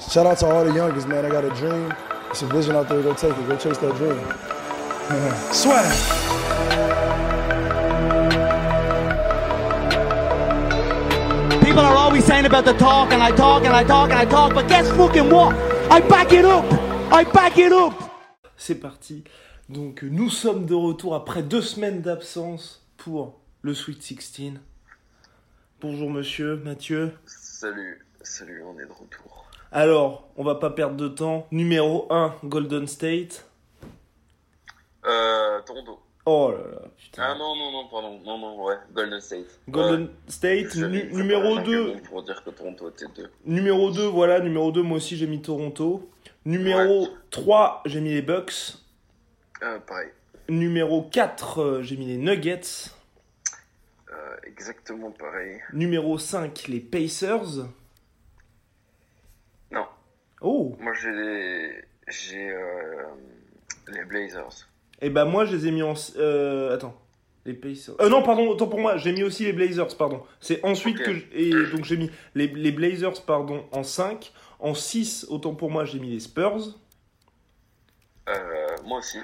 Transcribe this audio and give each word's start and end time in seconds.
Shout 0.00 0.26
out 0.26 0.38
to 0.38 0.46
all 0.46 0.64
the 0.64 0.72
youngest, 0.72 1.06
man. 1.06 1.26
I 1.26 1.28
got 1.28 1.44
a 1.44 1.50
dream. 1.50 1.92
It's 2.30 2.40
a 2.40 2.46
vision 2.46 2.74
out 2.76 2.88
there. 2.88 3.02
Go 3.02 3.12
take 3.12 3.36
it. 3.36 3.46
Go 3.46 3.56
chase 3.56 3.76
that 3.76 3.94
dream. 3.96 4.18
Swag. 5.52 5.84
People 11.62 11.80
are 11.80 11.94
always 11.94 12.24
saying 12.24 12.46
about 12.46 12.64
the 12.64 12.72
talk, 12.72 13.12
and 13.12 13.22
I 13.22 13.32
talk, 13.32 13.64
and 13.64 13.74
I 13.74 13.84
talk, 13.84 14.10
and 14.10 14.18
I 14.18 14.24
talk, 14.24 14.54
but 14.54 14.66
guess 14.66 14.88
fucking 14.90 15.28
what? 15.28 15.54
I 15.90 16.00
back 16.00 16.32
it 16.32 16.44
up! 16.44 16.64
I 17.12 17.24
back 17.24 17.58
it 17.58 17.72
up! 17.72 17.94
C'est 18.56 18.80
parti. 18.80 19.24
Donc 19.68 20.02
nous 20.02 20.30
sommes 20.30 20.66
de 20.66 20.74
retour 20.74 21.14
après 21.14 21.42
deux 21.42 21.62
semaines 21.62 22.00
d'absence 22.00 22.82
pour 22.96 23.40
le 23.60 23.74
Sweet 23.74 24.02
16. 24.02 24.52
Bonjour 25.80 26.10
monsieur, 26.10 26.56
Mathieu. 26.56 27.12
Salut, 27.26 28.04
salut, 28.22 28.62
on 28.66 28.78
est 28.78 28.86
de 28.86 28.92
retour. 28.92 29.31
Alors, 29.72 30.28
on 30.36 30.44
va 30.44 30.56
pas 30.56 30.70
perdre 30.70 30.96
de 30.96 31.08
temps. 31.08 31.46
Numéro 31.50 32.06
1, 32.12 32.34
Golden 32.44 32.86
State. 32.86 33.46
Euh, 35.04 35.60
Toronto. 35.66 35.98
Oh 36.24 36.52
là 36.52 36.58
là, 36.58 36.88
putain. 36.96 37.22
Ah 37.24 37.34
non, 37.36 37.56
non, 37.56 37.72
non, 37.72 37.88
pardon, 37.88 38.20
non, 38.24 38.38
non, 38.38 38.64
ouais, 38.64 38.76
Golden 38.94 39.20
State. 39.20 39.58
Golden 39.68 40.02
Ouais. 40.02 40.10
State, 40.28 40.76
nu- 40.76 41.12
numéro 41.12 41.56
un 41.56 41.62
2. 41.62 41.80
argument 41.88 42.00
Pour 42.08 42.22
dire 42.22 42.44
que 42.44 42.50
Toronto 42.50 42.88
était 42.90 43.06
deux. 43.16 43.28
Numéro 43.44 43.90
2, 43.90 44.06
voilà, 44.06 44.38
numéro 44.38 44.70
2, 44.70 44.82
moi 44.82 44.98
aussi 44.98 45.16
j'ai 45.16 45.26
mis 45.26 45.42
Toronto. 45.42 46.08
Numéro 46.44 47.08
3, 47.30 47.82
j'ai 47.86 48.00
mis 48.00 48.10
les 48.10 48.22
Bucks. 48.22 48.74
Euh, 49.64 49.80
pareil, 49.80 50.10
Numéro 50.48 51.02
4, 51.02 51.58
euh, 51.60 51.82
j'ai 51.82 51.96
mis 51.96 52.06
les 52.06 52.18
Nuggets. 52.18 52.60
euh, 54.12 54.36
exactement 54.46 55.10
pareil. 55.10 55.60
Numéro 55.72 56.18
5, 56.18 56.68
les 56.68 56.78
Pacers. 56.80 57.66
Oh, 60.42 60.76
moi 60.80 60.92
j'ai 61.00 61.12
les, 61.12 61.84
j'ai 62.08 62.50
euh, 62.50 63.04
les 63.88 64.04
Blazers. 64.04 64.68
et 65.00 65.10
bah 65.10 65.24
moi 65.24 65.44
je 65.44 65.56
les 65.56 65.68
ai 65.68 65.70
mis 65.70 65.82
en... 65.82 65.94
Euh, 66.16 66.74
attends. 66.74 66.98
Les 67.44 67.54
Pacers. 67.54 67.96
Euh, 68.00 68.08
non, 68.08 68.22
pardon, 68.22 68.48
autant 68.48 68.68
pour 68.68 68.78
moi, 68.78 68.96
j'ai 68.98 69.12
mis 69.12 69.24
aussi 69.24 69.44
les 69.44 69.52
Blazers, 69.52 69.96
pardon. 69.96 70.22
C'est 70.38 70.64
ensuite 70.64 71.02
que... 71.02 71.10
Et 71.32 71.50
donc 71.50 71.84
j'ai 71.84 71.96
mis 71.96 72.08
les, 72.36 72.46
les 72.46 72.70
Blazers, 72.70 73.20
pardon, 73.26 73.66
en 73.72 73.82
5. 73.82 74.32
En 74.60 74.74
6, 74.74 75.26
autant 75.28 75.54
pour 75.56 75.68
moi, 75.68 75.84
j'ai 75.84 75.98
mis 75.98 76.10
les 76.10 76.20
Spurs. 76.20 76.78
Euh, 78.28 78.76
moi 78.84 78.98
aussi. 78.98 79.18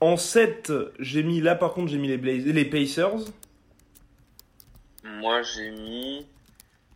En 0.00 0.16
7, 0.16 0.72
j'ai 1.00 1.24
mis... 1.24 1.40
Là 1.40 1.56
par 1.56 1.72
contre, 1.72 1.90
j'ai 1.90 1.98
mis 1.98 2.06
les, 2.06 2.18
Blaz... 2.18 2.44
les 2.46 2.64
Pacers. 2.64 3.18
Moi 5.02 5.42
j'ai 5.42 5.70
mis, 5.70 6.26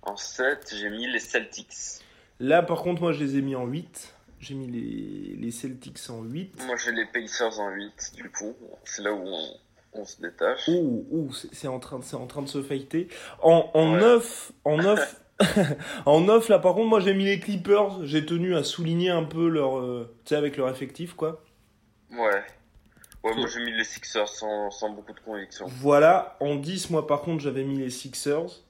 en 0.02 0.16
7, 0.16 0.72
j'ai 0.78 0.90
mis 0.90 1.10
les 1.10 1.18
Celtics. 1.18 2.02
Là 2.40 2.62
par 2.62 2.82
contre, 2.82 3.02
moi 3.02 3.12
je 3.12 3.22
les 3.22 3.36
ai 3.36 3.42
mis 3.42 3.54
en 3.54 3.66
8. 3.66 4.14
J'ai 4.40 4.54
mis 4.54 4.66
les, 4.68 5.36
les 5.36 5.50
Celtics 5.50 5.98
en 6.08 6.22
8. 6.22 6.64
Moi 6.66 6.76
j'ai 6.82 6.92
les 6.92 7.04
Pacers 7.06 7.60
en 7.60 7.70
8, 7.70 8.12
du 8.16 8.30
coup. 8.30 8.54
C'est 8.84 9.02
là 9.02 9.12
où 9.12 9.22
on, 9.26 9.48
on 10.00 10.04
se 10.06 10.20
détache. 10.22 10.66
Ouh, 10.68 11.04
ouh, 11.10 11.32
c'est 11.52 11.68
en, 11.68 11.78
train 11.78 11.98
de- 11.98 12.04
c'est 12.04 12.16
en 12.16 12.26
train 12.26 12.40
de 12.42 12.48
se 12.48 12.62
fighter. 12.62 13.08
En, 13.42 13.70
en 13.74 13.92
Ouais. 13.94 14.00
9, 14.00 14.52
en 14.64 14.76
9, 14.82 15.20
en 16.06 16.20
9, 16.22 16.48
là 16.48 16.58
par 16.58 16.74
contre, 16.74 16.88
moi 16.88 17.00
j'ai 17.00 17.12
mis 17.14 17.24
les 17.26 17.38
Clippers. 17.40 18.04
J'ai 18.06 18.24
tenu 18.24 18.56
à 18.56 18.64
souligner 18.64 19.10
un 19.10 19.24
peu 19.24 19.48
leur, 19.48 19.78
euh, 19.78 20.10
tu 20.24 20.30
sais, 20.30 20.36
avec 20.36 20.56
leur 20.56 20.68
effectif, 20.70 21.12
quoi. 21.14 21.42
Ouais. 22.10 22.42
Ouais, 23.22 23.34
moi 23.36 23.46
j'ai 23.52 23.62
mis 23.62 23.72
les 23.76 23.84
Sixers 23.84 24.28
sans, 24.28 24.70
sans 24.70 24.88
beaucoup 24.88 25.12
de 25.12 25.20
conviction. 25.20 25.66
Voilà. 25.68 26.38
En 26.40 26.56
10, 26.56 26.88
moi 26.88 27.06
par 27.06 27.20
contre, 27.20 27.42
j'avais 27.42 27.64
mis 27.64 27.76
les 27.78 27.90
Sixers. 27.90 28.62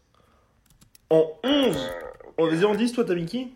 En 1.08 1.30
11, 1.44 1.76
Euh, 1.76 1.90
oh, 2.38 2.46
vas-y, 2.48 2.64
en 2.64 2.74
10, 2.74 2.92
toi 2.92 3.04
t'as 3.04 3.14
mis 3.14 3.26
qui? 3.26 3.52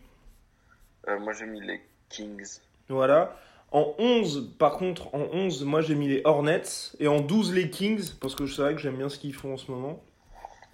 Moi 1.20 1.32
j'ai 1.32 1.46
mis 1.46 1.60
les 1.60 1.80
Kings. 2.08 2.60
Voilà. 2.88 3.36
En 3.72 3.94
11, 3.98 4.52
par 4.56 4.76
contre, 4.76 5.12
en 5.14 5.26
11, 5.32 5.64
moi 5.64 5.80
j'ai 5.80 5.96
mis 5.96 6.06
les 6.08 6.22
Hornets. 6.24 6.92
Et 7.00 7.08
en 7.08 7.20
12, 7.20 7.54
les 7.54 7.70
Kings, 7.70 8.12
parce 8.20 8.36
que 8.36 8.46
c'est 8.46 8.62
vrai 8.62 8.74
que 8.74 8.80
j'aime 8.80 8.96
bien 8.96 9.08
ce 9.08 9.18
qu'ils 9.18 9.34
font 9.34 9.54
en 9.54 9.56
ce 9.56 9.70
moment. 9.70 10.00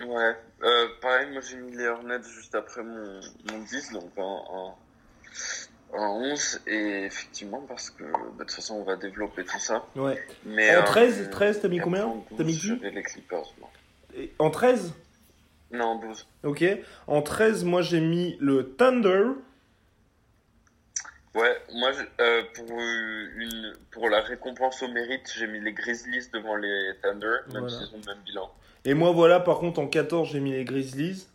Ouais, 0.01 0.37
euh, 0.63 0.87
pareil, 1.01 1.31
moi 1.33 1.41
j'ai 1.41 1.57
mis 1.57 1.77
les 1.77 1.87
Hornets 1.87 2.23
juste 2.23 2.55
après 2.55 2.83
mon, 2.83 3.21
mon 3.51 3.59
10, 3.59 3.93
donc 3.93 4.11
en, 4.17 4.77
en, 5.93 5.99
en 5.99 6.21
11, 6.23 6.61
et 6.67 7.05
effectivement, 7.05 7.63
parce 7.69 7.91
que 7.91 8.05
bah, 8.05 8.19
de 8.35 8.39
toute 8.45 8.51
façon 8.53 8.77
on 8.77 8.83
va 8.85 8.97
développer 8.97 9.45
tout 9.45 9.59
ça. 9.59 9.85
Ouais. 9.97 10.19
Mais, 10.45 10.75
En 10.77 10.81
euh, 10.81 10.85
13, 10.85 11.31
13, 11.31 11.61
t'as 11.63 11.69
mis 11.69 11.79
combien 11.79 12.15
T'as 12.37 12.45
mis 12.45 12.55
12, 12.55 12.79
qui 12.81 12.91
les 12.91 13.03
Clippers, 13.03 13.55
moi. 13.59 13.71
Et 14.17 14.33
en 14.39 14.51
13 14.51 14.93
Non, 15.71 15.85
en 15.85 16.01
12. 16.01 16.27
Ok. 16.45 16.65
En 17.07 17.23
13, 17.23 17.65
moi 17.65 17.83
j'ai 17.83 18.01
mis 18.01 18.37
le 18.41 18.75
Thunder. 18.75 19.25
Ouais, 21.35 21.57
moi 21.75 21.93
je- 21.93 22.03
euh, 22.23 22.43
pour, 22.55 22.67
euh, 22.81 23.29
une, 23.37 23.77
pour 23.93 24.09
la 24.09 24.21
récompense 24.21 24.83
au 24.83 24.89
mérite, 24.89 25.31
j'ai 25.37 25.47
mis 25.47 25.61
les 25.61 25.73
Grizzlies 25.73 26.29
devant 26.33 26.57
les 26.57 26.93
Thunder, 27.03 27.27
même 27.53 27.61
Voilà. 27.61 27.69
s'ils 27.69 27.95
ont 27.95 28.01
le 28.01 28.07
même 28.15 28.23
bilan. 28.25 28.53
Et 28.85 28.95
moi 28.95 29.13
voilà, 29.13 29.39
par 29.39 29.59
contre, 29.59 29.79
en 29.81 29.87
14, 29.87 30.29
j'ai 30.31 30.41
mis 30.41 30.51
les 30.53 30.65
Grizzlies. 30.65 31.27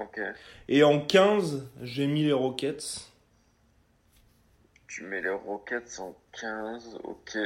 Ok, 0.00 0.20
Et 0.68 0.84
en 0.84 1.00
15, 1.00 1.66
j'ai 1.82 2.06
mis 2.06 2.24
les 2.24 2.32
Rockets. 2.32 3.08
tu 4.86 5.02
mets 5.04 5.20
les 5.22 5.30
Rockets 5.30 5.98
en 5.98 6.14
15, 6.40 6.98
ok. 7.02 7.36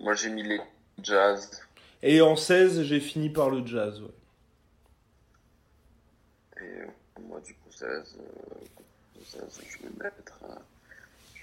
Moi 0.00 0.14
j'ai 0.14 0.28
mis 0.30 0.42
les 0.42 0.60
Jazz. 1.02 1.62
Et 2.02 2.20
en 2.20 2.36
16, 2.36 2.82
j'ai 2.82 3.00
fini 3.00 3.30
par 3.30 3.48
le 3.48 3.64
Jazz. 3.66 4.00
ouais. 4.02 4.08
Et 6.60 6.80
euh, 6.82 6.86
moi, 7.28 7.40
du 7.40 7.54
coup, 7.54 7.70
16, 7.70 8.18
euh, 8.18 8.24
16, 9.24 9.60
je 9.70 9.78
vais 9.86 10.04
mettre, 10.04 10.38
euh, 10.44 10.54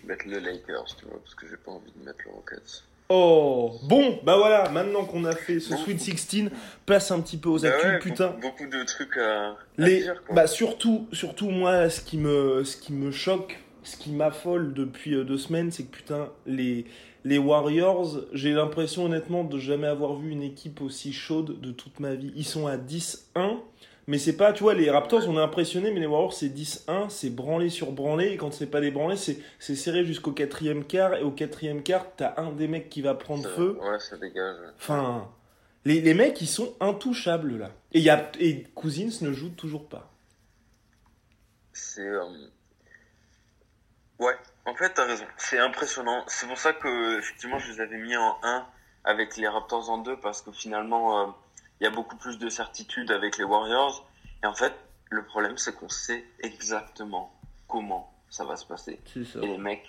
je 0.02 0.08
vais 0.08 0.14
mettre 0.14 0.28
le 0.28 0.40
Lakers, 0.40 0.86
tu 0.98 1.06
vois, 1.06 1.20
parce 1.24 1.36
que 1.36 1.48
j'ai 1.48 1.58
pas 1.58 1.72
envie 1.72 1.92
de 1.96 2.06
mettre 2.06 2.20
le 2.26 2.32
Rockets. 2.32 2.84
Oh 3.12 3.74
Bon, 3.84 4.20
bah 4.24 4.38
voilà, 4.38 4.70
maintenant 4.70 5.04
qu'on 5.04 5.26
a 5.26 5.36
fait 5.36 5.60
ce 5.60 5.72
Bon. 5.72 5.78
Sweet 5.78 6.00
16, 6.00 6.50
passe 6.86 7.10
un 7.12 7.20
petit 7.22 7.38
peu 7.38 7.50
aux 7.50 7.60
Bah 7.60 7.70
actus, 7.70 7.86
ouais, 7.92 8.00
putain. 8.00 8.36
Beaucoup, 8.40 8.68
de 8.68 8.84
trucs 8.86 9.18
à, 9.18 9.50
à 9.52 9.56
Les, 9.78 10.02
dire, 10.02 10.22
quoi. 10.26 10.36
bah 10.36 10.48
surtout, 10.48 11.08
surtout 11.12 11.50
moi, 11.50 11.90
ce 11.90 12.02
qui 12.02 12.18
me, 12.18 12.64
ce 12.64 12.78
qui 12.78 12.94
me 12.94 13.10
choque, 13.12 13.58
ce 13.84 13.98
qui 13.98 14.12
m'affole 14.12 14.74
depuis 14.74 15.16
euh, 15.16 15.24
deux 15.24 15.40
semaines, 15.40 15.72
c'est 15.72 15.86
que 15.86 15.96
putain, 15.96 16.30
les, 16.46 16.86
les 17.26 17.40
Warriors, 17.40 18.20
j'ai 18.34 18.52
l'impression 18.54 19.06
honnêtement 19.06 19.44
de 19.44 19.58
jamais 19.58 19.88
avoir 19.88 20.16
vu 20.16 20.30
une 20.30 20.44
équipe 20.44 20.80
aussi 20.80 21.12
chaude 21.12 21.60
de 21.60 21.72
toute 21.72 22.00
ma 22.00 22.14
vie. 22.14 22.32
Ils 22.36 22.46
sont 22.46 22.68
à 22.68 22.78
10-1, 22.78 23.58
mais 24.10 24.18
c'est 24.18 24.36
pas, 24.36 24.54
tu 24.54 24.64
vois, 24.64 24.74
les 24.74 24.90
Raptors, 24.90 25.22
on 25.30 25.38
est 25.38 25.42
impressionné, 25.42 25.92
mais 25.92 26.00
les 26.00 26.08
Warriors, 26.08 26.34
c'est 26.34 26.50
10-1, 26.50 27.10
c'est 27.10 27.30
branlé 27.30 27.70
sur 27.70 27.92
branlé, 27.92 28.30
et 28.30 28.38
quand 28.38 28.52
c'est 28.52 28.66
pas 28.66 28.82
des 28.82 28.90
branlés, 28.90 29.18
c'est, 29.18 29.38
serré 29.60 30.04
jusqu'au 30.04 30.32
quatrième 30.32 30.84
quart, 30.84 31.14
et 31.14 31.22
au 31.22 31.30
quatrième 31.30 31.84
quart, 31.84 32.08
t'as 32.18 32.34
un 32.42 32.52
des 32.52 32.68
mecs 32.68 32.90
qui 32.90 33.04
va 33.04 33.14
prendre 33.14 33.44
Ça- 33.44 33.50
feu. 33.52 33.78
Ouais, 33.80 34.00
ça 34.00 34.18
dégage. 34.18 34.56
Enfin, 34.78 35.30
les, 35.86 36.02
les 36.02 36.16
mecs, 36.16 36.42
ils 36.42 36.48
sont 36.48 36.74
intouchables 36.80 37.58
là. 37.60 37.70
Et, 37.92 38.00
y 38.00 38.10
a, 38.10 38.32
et 38.40 38.64
Cousins 38.74 39.12
ne 39.22 39.32
joue 39.32 39.50
toujours 39.50 39.88
pas. 39.88 40.12
C'est. 41.72 42.02
euh, 42.02 42.26
Ouais, 44.18 44.36
en 44.66 44.74
fait, 44.74 44.92
t'as 44.96 45.06
raison. 45.06 45.26
C'est 45.38 45.60
impressionnant. 45.60 46.24
C'est 46.28 46.48
pour 46.48 46.58
ça 46.58 46.74
que, 46.74 47.20
effectivement, 47.20 47.60
je 47.60 47.72
les 47.72 47.80
avais 47.80 48.00
mis 48.00 48.18
en 48.18 48.38
1 48.42 48.66
avec 49.04 49.38
les 49.38 49.48
Raptors 49.48 49.90
en 49.92 50.00
2 50.00 50.18
parce 50.18 50.42
que 50.42 50.52
finalement, 50.52 51.22
euh, 51.22 51.32
il 51.80 51.86
y 51.86 51.88
a 51.88 51.90
beaucoup 51.90 52.18
plus 52.18 52.38
de 52.38 52.50
certitude 52.50 53.12
avec 53.12 53.38
les 53.38 53.46
Warriors. 53.46 54.09
Et 54.44 54.46
en 54.46 54.54
fait, 54.54 54.74
le 55.10 55.24
problème, 55.26 55.58
c'est 55.58 55.76
qu'on 55.76 55.90
sait 55.90 56.24
exactement 56.40 57.34
comment 57.68 58.14
ça 58.30 58.46
va 58.46 58.56
se 58.56 58.66
passer. 58.66 59.00
Ça. 59.06 59.40
Et 59.40 59.48
les 59.48 59.58
mecs, 59.58 59.88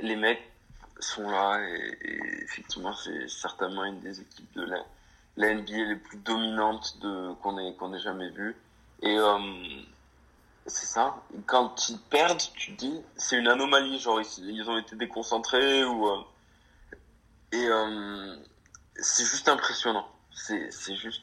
les 0.00 0.16
mecs 0.16 0.42
sont 0.98 1.28
là 1.30 1.60
et, 1.62 1.98
et 2.02 2.42
effectivement, 2.42 2.94
c'est 2.94 3.28
certainement 3.28 3.84
une 3.84 4.00
des 4.00 4.20
équipes 4.20 4.52
de 4.54 4.64
la, 4.64 4.84
la 5.36 5.54
NBA 5.54 5.72
les 5.72 5.96
plus 5.96 6.18
dominantes 6.18 6.98
de, 7.00 7.32
qu'on 7.34 7.58
ait, 7.58 7.74
qu'on 7.74 7.94
ait 7.94 8.00
jamais 8.00 8.30
vues. 8.30 8.56
Et, 9.02 9.16
euh, 9.16 9.38
c'est 10.66 10.86
ça. 10.86 11.16
Quand 11.46 11.88
ils 11.88 11.98
perdent, 11.98 12.42
tu 12.54 12.74
te 12.74 12.78
dis, 12.78 13.00
c'est 13.16 13.38
une 13.38 13.48
anomalie. 13.48 13.98
Genre, 13.98 14.20
ils, 14.20 14.50
ils 14.50 14.70
ont 14.70 14.78
été 14.78 14.96
déconcentrés 14.96 15.84
ou, 15.84 16.06
euh, 16.06 16.22
et, 17.52 17.66
euh, 17.66 18.36
c'est 18.96 19.24
juste 19.24 19.48
impressionnant. 19.48 20.06
C'est, 20.32 20.70
c'est 20.70 20.96
juste 20.96 21.22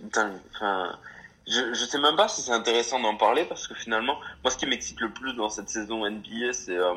dingue. 0.00 0.38
Enfin, 0.54 0.98
je, 1.46 1.74
je 1.74 1.84
sais 1.84 1.98
même 1.98 2.16
pas 2.16 2.28
si 2.28 2.42
c'est 2.42 2.52
intéressant 2.52 3.00
d'en 3.00 3.16
parler 3.16 3.44
parce 3.44 3.66
que 3.66 3.74
finalement, 3.74 4.18
moi, 4.42 4.50
ce 4.50 4.56
qui 4.56 4.66
m'excite 4.66 5.00
le 5.00 5.10
plus 5.10 5.34
dans 5.34 5.48
cette 5.48 5.68
saison 5.68 6.08
NBA, 6.08 6.52
c'est, 6.52 6.76
euh, 6.76 6.94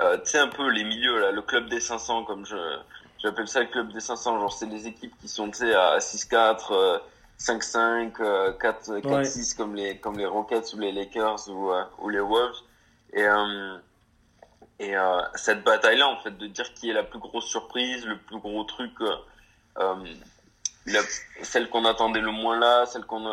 euh, 0.00 0.18
tu 0.18 0.30
sais, 0.30 0.38
un 0.38 0.48
peu 0.48 0.68
les 0.70 0.84
milieux, 0.84 1.20
là, 1.20 1.32
le 1.32 1.42
club 1.42 1.68
des 1.68 1.80
500, 1.80 2.24
comme 2.24 2.46
je, 2.46 2.56
j'appelle 3.22 3.48
ça 3.48 3.60
le 3.60 3.66
club 3.66 3.92
des 3.92 4.00
500. 4.00 4.40
Genre, 4.40 4.52
c'est 4.52 4.66
les 4.66 4.86
équipes 4.86 5.14
qui 5.20 5.28
sont, 5.28 5.50
tu 5.50 5.58
sais, 5.58 5.74
à 5.74 5.98
6-4, 5.98 6.72
euh, 6.72 6.98
5-5, 7.38 8.20
euh, 8.20 8.52
4, 8.52 9.00
4-6, 9.00 9.54
comme 9.56 9.74
les, 9.74 9.98
comme 9.98 10.18
les 10.18 10.26
Rockets 10.26 10.72
ou 10.74 10.78
les 10.78 10.92
Lakers 10.92 11.48
ou, 11.48 11.72
euh, 11.72 11.84
ou 11.98 12.08
les 12.08 12.20
Wolves. 12.20 12.60
Et, 13.12 13.24
euh, 13.24 13.76
et 14.78 14.96
euh, 14.96 15.20
cette 15.34 15.62
bataille-là, 15.62 16.08
en 16.08 16.16
fait, 16.18 16.36
de 16.36 16.46
dire 16.46 16.72
qui 16.74 16.90
est 16.90 16.92
la 16.92 17.04
plus 17.04 17.18
grosse 17.18 17.46
surprise, 17.46 18.04
le 18.06 18.18
plus 18.18 18.38
gros 18.38 18.64
truc, 18.64 18.92
euh, 19.00 19.16
euh, 19.78 19.94
celle 21.42 21.68
qu'on 21.70 21.84
attendait 21.84 22.20
le 22.20 22.30
moins 22.30 22.58
là, 22.58 22.86
celle 22.86 23.02
qu'on 23.04 23.24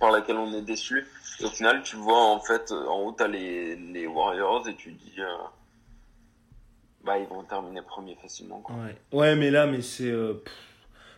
par 0.00 0.10
laquelle 0.10 0.36
on 0.36 0.52
est 0.52 0.62
déçu. 0.62 1.06
Au 1.42 1.48
final, 1.48 1.82
tu 1.82 1.96
vois, 1.96 2.22
en 2.22 2.40
fait, 2.40 2.70
euh, 2.72 2.86
en 2.86 3.02
haut, 3.06 3.12
t'as 3.12 3.28
les, 3.28 3.76
les 3.76 4.06
Warriors 4.06 4.68
et 4.68 4.74
tu 4.74 4.92
dis, 4.92 5.14
euh, 5.20 5.24
bah, 7.04 7.18
ils 7.18 7.26
vont 7.26 7.42
terminer 7.44 7.80
premier 7.82 8.14
facilement, 8.16 8.60
quoi. 8.60 8.74
Ouais. 9.12 9.34
mais 9.36 9.50
là, 9.50 9.66
mais 9.66 9.80
c'est. 9.80 10.10
euh. 10.10 10.34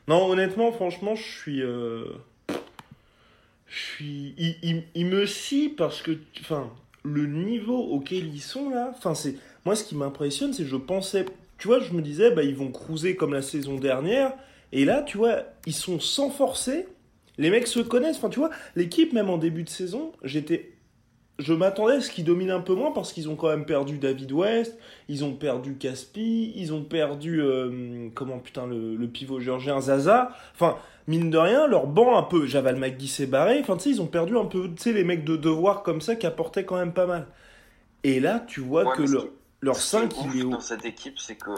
Non, 0.07 0.27
honnêtement, 0.31 0.71
franchement, 0.73 1.15
je 1.17 1.23
suis. 1.23 1.61
Je 3.67 3.79
suis. 3.79 4.35
Il, 4.39 4.57
il- 4.63 4.85
il 4.95 5.07
me 5.07 5.27
scie 5.27 5.69
parce 5.71 6.03
que. 6.03 6.13
Enfin, 6.41 6.71
le 7.05 7.27
niveau 7.27 7.79
auquel 7.79 8.33
ils 8.33 8.41
sont 8.41 8.71
là. 8.71 8.93
Enfin, 8.97 9.15
c'est. 9.15 9.37
Moi, 9.65 9.75
ce 9.77 9.85
qui 9.85 9.95
m'impressionne, 9.97 10.53
c'est 10.53 10.63
que 10.65 10.69
je 10.69 10.77
pensais. 10.77 11.25
Tu 11.59 11.69
vois, 11.69 11.81
je 11.81 11.93
me 11.93 12.03
disais, 12.03 12.31
bah, 12.33 12.43
ils 12.43 12.57
vont 12.57 12.71
cruiser 12.71 13.17
comme 13.17 13.33
la 13.33 13.43
saison 13.43 13.77
dernière. 13.79 14.33
Et 14.73 14.85
là, 14.85 15.03
tu 15.03 15.19
vois, 15.19 15.45
ils 15.67 15.75
sont 15.75 16.01
sans 16.01 16.31
forcer. 16.31 16.87
Les 17.39 17.51
mecs 17.51 17.67
se 17.67 17.81
connaissent. 17.81 18.17
Enfin, 18.17 18.29
tu 18.31 18.39
vois, 18.39 18.51
l'équipe, 18.77 19.13
même 19.13 19.31
en 19.31 19.39
début 19.39 19.63
de 19.65 19.69
saison, 19.69 20.13
j'étais. 20.23 20.69
Je 21.39 21.55
m'attendais 21.55 21.95
à 21.95 22.01
ce 22.01 22.11
qu'ils 22.11 22.25
dominent 22.25 22.51
un 22.51 22.61
peu 22.61 22.75
moins 22.75 22.93
parce 22.93 23.13
qu'ils 23.13 23.29
ont 23.29 23.37
quand 23.37 23.49
même 23.49 23.65
perdu 23.65 23.99
David 23.99 24.31
West, 24.33 24.79
ils 25.09 25.25
ont 25.25 25.33
perdu 25.35 25.77
Caspi, 25.77 26.53
ils 26.55 26.73
ont 26.75 26.85
perdu 26.85 27.41
euh, 27.43 28.11
comment 28.15 28.39
putain 28.39 28.67
le, 28.67 28.95
le 28.95 29.09
pivot 29.09 29.41
géorgien 29.41 29.81
Zaza. 29.81 30.37
Enfin, 30.55 30.77
mine 31.09 31.31
de 31.31 31.39
rien, 31.39 31.67
leur 31.67 31.87
banc 31.87 32.17
un 32.17 32.23
peu, 32.23 32.47
Javal 32.47 32.77
McGee 32.77 33.09
s'est 33.09 33.27
barré. 33.27 33.59
Enfin, 33.61 33.77
tu 33.77 33.85
sais, 33.85 33.91
ils 33.91 34.03
ont 34.03 34.07
perdu 34.07 34.37
un 34.37 34.45
peu, 34.45 34.69
tu 34.69 34.83
sais, 34.83 34.93
les 34.93 35.05
mecs 35.05 35.25
de 35.25 35.37
devoir 35.37 35.83
comme 35.83 36.01
ça 36.01 36.17
qui 36.17 36.27
apportaient 36.27 36.65
quand 36.65 36.77
même 36.77 36.93
pas 36.93 37.07
mal. 37.07 37.27
Et 38.05 38.21
là, 38.21 38.41
tu 38.47 38.61
vois 38.61 38.85
Ouais, 38.85 38.97
que 38.97 39.03
leur, 39.03 39.27
leur 39.61 39.77
Ce 39.77 39.97
qui 39.97 40.05
est 40.05 40.11
5 40.11 40.19
ouf 40.19 40.35
il 40.35 40.41
est 40.41 40.43
haut. 40.45 40.51
dans 40.51 40.61
cette 40.61 40.85
équipe, 40.85 41.19
c'est 41.19 41.37
que 41.37 41.51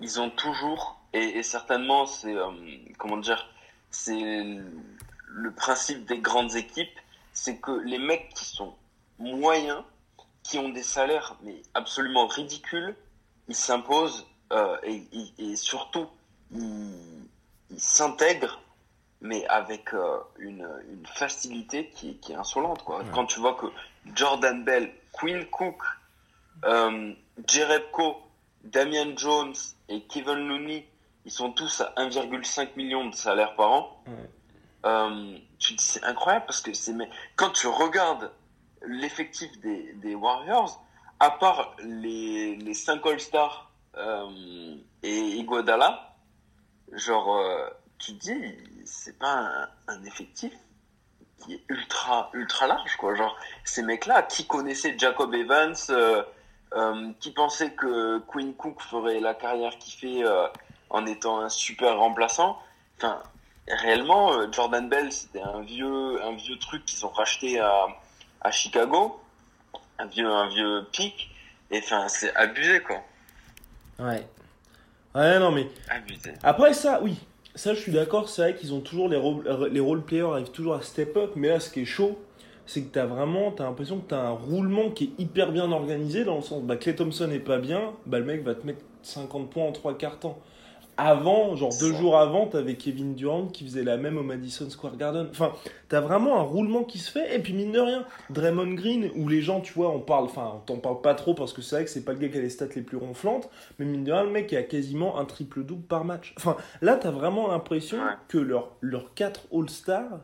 ils 0.00 0.20
ont 0.20 0.30
toujours, 0.30 1.00
et, 1.12 1.38
et 1.38 1.42
certainement, 1.42 2.06
c'est, 2.06 2.34
euh, 2.34 2.50
comment 2.98 3.16
dire, 3.18 3.46
c'est 3.90 4.14
le 5.28 5.50
principe 5.54 6.04
des 6.06 6.18
grandes 6.18 6.54
équipes, 6.56 6.98
c'est 7.32 7.58
que 7.58 7.70
les 7.84 7.98
mecs 7.98 8.28
qui 8.34 8.44
sont 8.44 8.74
moyens, 9.18 9.82
qui 10.42 10.58
ont 10.58 10.68
des 10.68 10.82
salaires 10.82 11.36
mais 11.42 11.60
absolument 11.74 12.26
ridicules, 12.26 12.94
ils 13.48 13.54
s'imposent 13.54 14.26
euh, 14.52 14.76
et, 14.82 15.02
et- 15.12 15.50
et 15.52 15.56
surtout 15.56 16.06
ils, 16.52 16.94
s'intègrent, 17.78 18.60
mais 19.20 19.46
avec 19.48 19.92
euh, 19.92 20.18
une, 20.38 20.68
une 20.88 21.06
facilité 21.06 21.88
qui, 21.90 22.16
qui 22.18 22.32
est 22.32 22.36
insolente 22.36 22.82
quoi. 22.84 23.02
Quand 23.12 23.26
tu 23.26 23.40
vois 23.40 23.54
que 23.54 23.66
Jordan 24.14 24.62
Bell, 24.64 24.92
Quinn 25.12 25.44
Cook, 25.46 25.82
euh, 26.64 27.12
Jerebko, 27.48 28.16
Damian 28.70 29.16
Jones 29.16 29.54
et 29.88 30.02
Kevin 30.02 30.48
Looney, 30.48 30.88
ils 31.24 31.32
sont 31.32 31.52
tous 31.52 31.80
à 31.80 31.92
1,5 31.96 32.76
million 32.76 33.08
de 33.08 33.14
salaire 33.14 33.56
par 33.56 33.70
an. 33.72 34.04
Euh, 34.84 35.38
tu 35.58 35.74
dis 35.74 35.82
c'est 35.84 36.04
incroyable 36.04 36.46
parce 36.46 36.60
que 36.60 36.72
c'est 36.72 36.92
mais 36.92 37.10
quand 37.34 37.50
tu 37.50 37.66
regardes 37.66 38.30
l'effectif 38.86 39.50
des, 39.60 39.92
des 39.94 40.14
Warriors, 40.14 40.84
à 41.18 41.30
part 41.30 41.74
les 41.80 42.56
les 42.56 42.74
cinq 42.74 43.04
All-Stars 43.06 43.72
euh, 43.96 44.76
et 45.02 45.18
Iguodala, 45.38 46.14
genre 46.92 47.36
euh, 47.36 47.68
tu 47.98 48.16
te 48.16 48.20
dis 48.20 48.54
c'est 48.84 49.18
pas 49.18 49.32
un, 49.32 49.68
un 49.88 50.04
effectif 50.04 50.52
qui 51.38 51.54
est 51.54 51.64
ultra 51.68 52.30
ultra 52.32 52.68
large 52.68 52.96
quoi. 52.96 53.14
Genre 53.16 53.36
ces 53.64 53.82
mecs-là 53.82 54.22
qui 54.22 54.46
connaissaient 54.46 54.96
Jacob 54.96 55.34
Evans, 55.34 55.74
euh, 56.76 57.10
qui 57.20 57.30
pensaient 57.30 57.72
que 57.72 58.18
Quinn 58.18 58.54
Cook 58.54 58.80
ferait 58.82 59.20
la 59.20 59.34
carrière 59.34 59.76
qu'il 59.78 59.94
fait 59.94 60.24
euh, 60.24 60.46
en 60.90 61.06
étant 61.06 61.40
un 61.40 61.48
super 61.48 61.98
remplaçant? 61.98 62.58
Enfin, 62.98 63.22
réellement, 63.68 64.32
euh, 64.32 64.46
Jordan 64.52 64.88
Bell, 64.88 65.10
c'était 65.10 65.40
un 65.40 65.62
vieux, 65.62 66.22
un 66.22 66.36
vieux 66.36 66.58
truc 66.58 66.84
qu'ils 66.84 67.04
ont 67.06 67.10
racheté 67.10 67.58
à, 67.58 67.86
à 68.42 68.50
Chicago, 68.50 69.18
un 69.98 70.06
vieux, 70.06 70.30
un 70.30 70.48
vieux 70.48 70.86
pic. 70.92 71.30
Et 71.70 71.78
enfin, 71.78 72.08
c'est 72.08 72.34
abusé 72.36 72.80
quoi, 72.80 73.02
Ouais. 73.98 74.26
Ouais, 75.14 75.38
non, 75.38 75.50
mais 75.50 75.68
abusé. 75.88 76.34
Après 76.42 76.74
ça, 76.74 77.00
oui, 77.02 77.18
ça 77.54 77.72
je 77.72 77.80
suis 77.80 77.92
d'accord, 77.92 78.28
c'est 78.28 78.42
vrai 78.42 78.54
qu'ils 78.54 78.74
ont 78.74 78.80
toujours 78.80 79.08
les 79.08 79.16
role, 79.16 79.70
les 79.72 79.80
role 79.80 80.04
players 80.04 80.30
arrivent 80.30 80.50
toujours 80.50 80.74
à 80.74 80.82
step 80.82 81.16
up, 81.16 81.32
mais 81.36 81.48
là 81.48 81.58
ce 81.58 81.70
qui 81.70 81.80
est 81.80 81.86
chaud, 81.86 82.20
c'est 82.66 82.82
que 82.82 82.92
t'as 82.92 83.06
vraiment, 83.06 83.52
t'as 83.52 83.64
l'impression 83.64 83.98
que 83.98 84.08
t'as 84.08 84.26
un 84.26 84.30
roulement 84.30 84.90
qui 84.90 85.04
est 85.04 85.22
hyper 85.22 85.52
bien 85.52 85.70
organisé 85.72 86.24
dans 86.24 86.36
le 86.36 86.42
sens, 86.42 86.62
bah 86.62 86.76
Clay 86.76 86.94
Thompson 86.94 87.30
est 87.30 87.38
pas 87.38 87.58
bien, 87.58 87.92
bah 88.06 88.18
le 88.18 88.24
mec 88.24 88.42
va 88.42 88.54
te 88.54 88.66
mettre 88.66 88.80
50 89.02 89.50
points 89.50 89.64
en 89.64 89.72
trois 89.72 89.96
quarts 89.96 90.18
temps. 90.18 90.38
Avant, 90.98 91.54
genre 91.56 91.72
deux 91.78 91.92
jours 91.92 92.16
avant, 92.16 92.46
t'avais 92.46 92.76
Kevin 92.76 93.14
Durant 93.14 93.48
qui 93.48 93.64
faisait 93.64 93.84
la 93.84 93.98
même 93.98 94.16
au 94.16 94.22
Madison 94.22 94.70
Square 94.70 94.96
Garden. 94.96 95.28
Enfin, 95.30 95.52
t'as 95.90 96.00
vraiment 96.00 96.40
un 96.40 96.42
roulement 96.42 96.84
qui 96.84 96.98
se 96.98 97.10
fait, 97.10 97.36
et 97.36 97.38
puis 97.38 97.52
mine 97.52 97.70
de 97.70 97.80
rien, 97.80 98.06
Draymond 98.30 98.72
Green, 98.72 99.10
où 99.14 99.28
les 99.28 99.42
gens, 99.42 99.60
tu 99.60 99.74
vois, 99.74 99.90
on 99.90 100.00
parle, 100.00 100.24
enfin, 100.24 100.54
on 100.54 100.60
t'en 100.60 100.78
parle 100.78 101.02
pas 101.02 101.14
trop 101.14 101.34
parce 101.34 101.52
que 101.52 101.60
c'est 101.60 101.76
vrai 101.76 101.84
que 101.84 101.90
c'est 101.90 102.04
pas 102.04 102.14
le 102.14 102.18
gars 102.18 102.30
qui 102.30 102.38
a 102.38 102.40
les 102.40 102.48
stats 102.48 102.68
les 102.74 102.80
plus 102.80 102.96
ronflantes, 102.96 103.50
mais 103.78 103.84
mine 103.84 104.04
de 104.04 104.12
rien, 104.12 104.24
le 104.24 104.30
mec 104.30 104.50
il 104.50 104.56
a 104.56 104.62
quasiment 104.62 105.18
un 105.18 105.26
triple-double 105.26 105.84
par 105.84 106.06
match. 106.06 106.34
Enfin, 106.38 106.56
là, 106.80 106.96
t'as 106.96 107.10
vraiment 107.10 107.48
l'impression 107.48 107.98
que 108.28 108.38
leurs 108.38 108.70
leurs 108.80 109.12
quatre 109.12 109.42
All-Stars, 109.52 110.20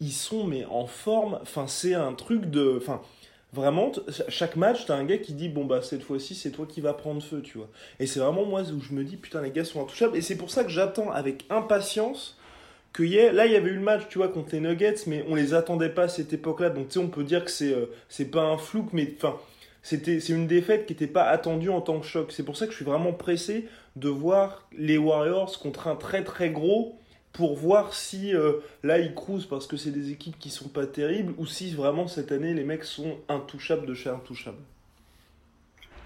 ils 0.00 0.12
sont 0.12 0.44
mais 0.44 0.64
en 0.66 0.86
forme. 0.86 1.38
Enfin, 1.42 1.66
c'est 1.66 1.94
un 1.94 2.12
truc 2.14 2.50
de. 2.50 2.74
Enfin, 2.76 3.00
vraiment, 3.52 3.92
chaque 4.28 4.56
match, 4.56 4.86
t'as 4.86 4.96
un 4.96 5.04
gars 5.04 5.18
qui 5.18 5.32
dit 5.34 5.48
Bon, 5.48 5.64
bah, 5.64 5.82
cette 5.82 6.02
fois-ci, 6.02 6.34
c'est 6.34 6.50
toi 6.50 6.66
qui 6.68 6.80
vas 6.80 6.94
prendre 6.94 7.22
feu, 7.22 7.42
tu 7.42 7.58
vois. 7.58 7.68
Et 8.00 8.06
c'est 8.06 8.20
vraiment 8.20 8.44
moi 8.44 8.62
où 8.62 8.80
je 8.80 8.92
me 8.94 9.04
dis 9.04 9.16
Putain, 9.16 9.42
les 9.42 9.50
gars 9.50 9.64
sont 9.64 9.82
intouchables. 9.82 10.16
Et 10.16 10.22
c'est 10.22 10.36
pour 10.36 10.50
ça 10.50 10.64
que 10.64 10.70
j'attends 10.70 11.10
avec 11.10 11.44
impatience. 11.50 12.36
Que 12.92 13.02
y 13.02 13.16
ait- 13.16 13.32
là, 13.32 13.46
il 13.46 13.52
y 13.52 13.56
avait 13.56 13.70
eu 13.70 13.74
le 13.74 13.80
match, 13.80 14.04
tu 14.08 14.18
vois, 14.18 14.28
contre 14.28 14.50
les 14.54 14.60
Nuggets, 14.60 15.04
mais 15.06 15.24
on 15.28 15.34
les 15.34 15.54
attendait 15.54 15.90
pas 15.90 16.04
à 16.04 16.08
cette 16.08 16.32
époque-là. 16.32 16.70
Donc, 16.70 16.88
tu 16.88 16.94
sais, 16.94 16.98
on 17.04 17.08
peut 17.08 17.24
dire 17.24 17.44
que 17.44 17.50
c'est 17.50 17.72
euh, 17.74 18.24
pas 18.32 18.42
un 18.42 18.58
flou, 18.58 18.88
mais 18.92 19.12
enfin, 19.16 19.36
c'est 19.82 20.28
une 20.30 20.46
défaite 20.46 20.86
qui 20.86 20.94
n'était 20.94 21.06
pas 21.06 21.24
attendue 21.24 21.70
en 21.70 21.80
tant 21.80 22.00
que 22.00 22.06
choc. 22.06 22.32
C'est 22.32 22.42
pour 22.42 22.56
ça 22.56 22.66
que 22.66 22.72
je 22.72 22.76
suis 22.76 22.84
vraiment 22.84 23.12
pressé 23.12 23.68
de 23.96 24.08
voir 24.08 24.68
les 24.76 24.98
Warriors 24.98 25.58
contre 25.60 25.88
un 25.88 25.96
très 25.96 26.24
très 26.24 26.50
gros 26.50 26.98
pour 27.36 27.54
voir 27.56 27.92
si 27.94 28.34
euh, 28.34 28.54
là 28.82 28.98
ils 28.98 29.14
cruisent 29.14 29.44
parce 29.44 29.66
que 29.66 29.76
c'est 29.76 29.90
des 29.90 30.10
équipes 30.10 30.38
qui 30.38 30.50
sont 30.50 30.68
pas 30.68 30.86
terribles 30.86 31.34
ou 31.38 31.44
si 31.46 31.72
vraiment 31.74 32.08
cette 32.08 32.32
année 32.32 32.54
les 32.54 32.64
mecs 32.64 32.84
sont 32.84 33.18
intouchables 33.28 33.86
de 33.86 33.94
chez 33.94 34.08
intouchables. 34.10 34.56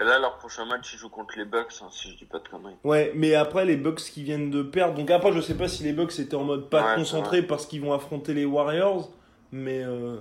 Et 0.01 0.05
là, 0.05 0.19
leur 0.19 0.39
prochain 0.39 0.65
match, 0.65 0.95
ils 0.95 0.99
jouent 0.99 1.11
contre 1.11 1.37
les 1.37 1.45
Bucks, 1.45 1.75
hein, 1.83 1.89
si 1.93 2.11
je 2.11 2.17
dis 2.17 2.25
pas 2.25 2.39
de 2.39 2.49
conneries. 2.49 2.75
Ouais, 2.85 3.13
mais 3.15 3.35
après 3.35 3.67
les 3.67 3.77
Bucks 3.77 4.01
qui 4.01 4.23
viennent 4.23 4.51
de 4.51 4.63
perdre, 4.63 4.95
donc 4.97 5.11
après 5.11 5.31
je 5.33 5.41
sais 5.41 5.55
pas 5.55 5.69
si 5.69 5.83
les 5.83 5.93
Bucks 5.93 6.19
étaient 6.19 6.37
en 6.37 6.45
mode 6.45 6.69
pas 6.71 6.89
Ouais, 6.91 6.95
concentré 6.97 7.43
parce 7.43 7.67
qu'ils 7.67 7.83
vont 7.83 7.93
affronter 7.93 8.33
les 8.35 8.47
Warriors, 8.47 9.11
mais 9.53 9.85
euh, 9.85 10.17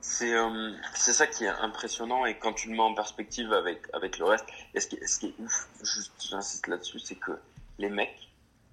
C'est 0.00 0.34
euh, 0.34 0.72
c'est 0.94 1.12
ça 1.12 1.26
qui 1.26 1.44
est 1.44 1.48
impressionnant 1.48 2.26
et 2.26 2.36
quand 2.38 2.54
tu 2.54 2.68
le 2.70 2.74
mets 2.74 2.82
en 2.82 2.94
perspective 2.94 3.52
avec, 3.52 3.82
avec 3.92 4.18
le 4.18 4.24
reste, 4.24 4.46
et 4.74 4.80
ce 4.80 4.88
qui, 4.88 4.96
est- 4.96 5.06
ce 5.06 5.20
qui 5.20 5.26
est 5.26 5.34
ouf, 5.38 5.68
juste 5.82 6.12
j'insiste 6.28 6.66
là-dessus, 6.66 6.98
c'est 6.98 7.14
que 7.16 7.32
les 7.78 7.88
mecs, 7.90 8.29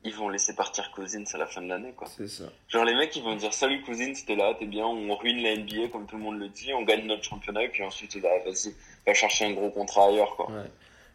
ils 0.08 0.16
vont 0.16 0.30
laisser 0.30 0.56
partir 0.56 0.90
Cousins 0.92 1.24
à 1.34 1.38
la 1.38 1.46
fin 1.46 1.62
de 1.62 1.68
l'année. 1.68 1.94
quoi. 1.96 2.08
c'est 2.08 2.28
ça. 2.28 2.46
Genre 2.70 2.86
les 2.86 2.96
mecs, 2.96 3.16
ils 3.16 3.24
vont 3.24 3.36
dire 3.36 3.54
salut 3.54 3.82
Cousins, 3.84 4.14
t'es 4.26 4.36
là, 4.36 4.54
t'es 4.58 4.66
bien, 4.66 4.86
on 4.86 5.16
ruine 5.16 5.44
la 5.44 5.56
NBA 5.56 5.90
comme 5.92 6.06
tout 6.08 6.18
le 6.18 6.24
monde 6.24 6.40
le 6.40 6.50
dit, 6.50 6.74
on 6.74 6.84
gagne 6.84 7.06
notre 7.06 7.24
championnat 7.24 7.64
et 7.64 7.70
puis 7.70 7.84
ensuite, 7.84 8.20
bah, 8.22 8.30
vas-y, 8.46 8.74
va 9.06 9.14
chercher 9.14 9.46
un 9.46 9.52
gros 9.54 9.70
contrat 9.70 10.08
ailleurs. 10.08 10.36
quoi. 10.36 10.50
Ouais. 10.50 10.70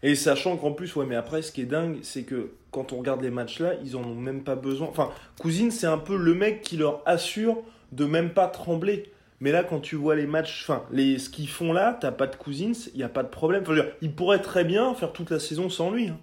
Et 0.05 0.15
sachant 0.17 0.57
qu'en 0.57 0.73
plus, 0.73 0.95
ouais, 0.97 1.07
mais 1.07 1.15
après, 1.17 1.43
ce 1.43 1.53
qui 1.53 1.63
est 1.63 1.67
dingue, 1.67 1.99
c'est 2.03 2.25
que 2.25 2.53
quand 2.73 2.93
on 2.93 2.99
regarde 2.99 3.23
les 3.23 3.31
matchs 3.31 3.61
là, 3.61 3.75
ils 3.85 3.97
en 3.97 4.03
ont 4.03 4.15
même 4.15 4.43
pas 4.43 4.57
besoin. 4.57 4.89
Enfin, 4.89 5.11
Cousine, 5.41 5.71
c'est 5.71 5.87
un 5.87 5.99
peu 5.99 6.17
le 6.17 6.35
mec 6.35 6.61
qui 6.63 6.77
leur 6.77 7.03
assure 7.07 7.59
de 7.93 8.05
même 8.05 8.33
pas 8.35 8.49
trembler. 8.49 9.13
Mais 9.39 9.53
là, 9.53 9.63
quand 9.65 9.81
tu 9.81 9.97
vois 9.97 10.15
les 10.17 10.27
matchs, 10.27 10.63
enfin, 10.69 10.85
les, 10.91 11.19
ce 11.19 11.29
qu'ils 11.31 11.49
font 11.49 11.73
là, 11.73 11.97
t'as 12.01 12.11
pas 12.13 12.27
de 12.27 12.35
Cousins, 12.37 12.73
il 12.95 13.01
y 13.01 13.03
a 13.05 13.09
pas 13.09 13.23
de 13.23 13.29
problème. 13.29 13.63
Enfin, 13.63 13.75
je 13.75 13.81
veux 13.81 13.85
dire, 13.87 13.95
il 14.01 14.13
pourrait 14.15 14.41
très 14.41 14.65
bien 14.65 14.95
faire 14.95 15.13
toute 15.13 15.31
la 15.31 15.39
saison 15.39 15.69
sans 15.71 15.91
lui. 15.91 16.09
hein. 16.09 16.19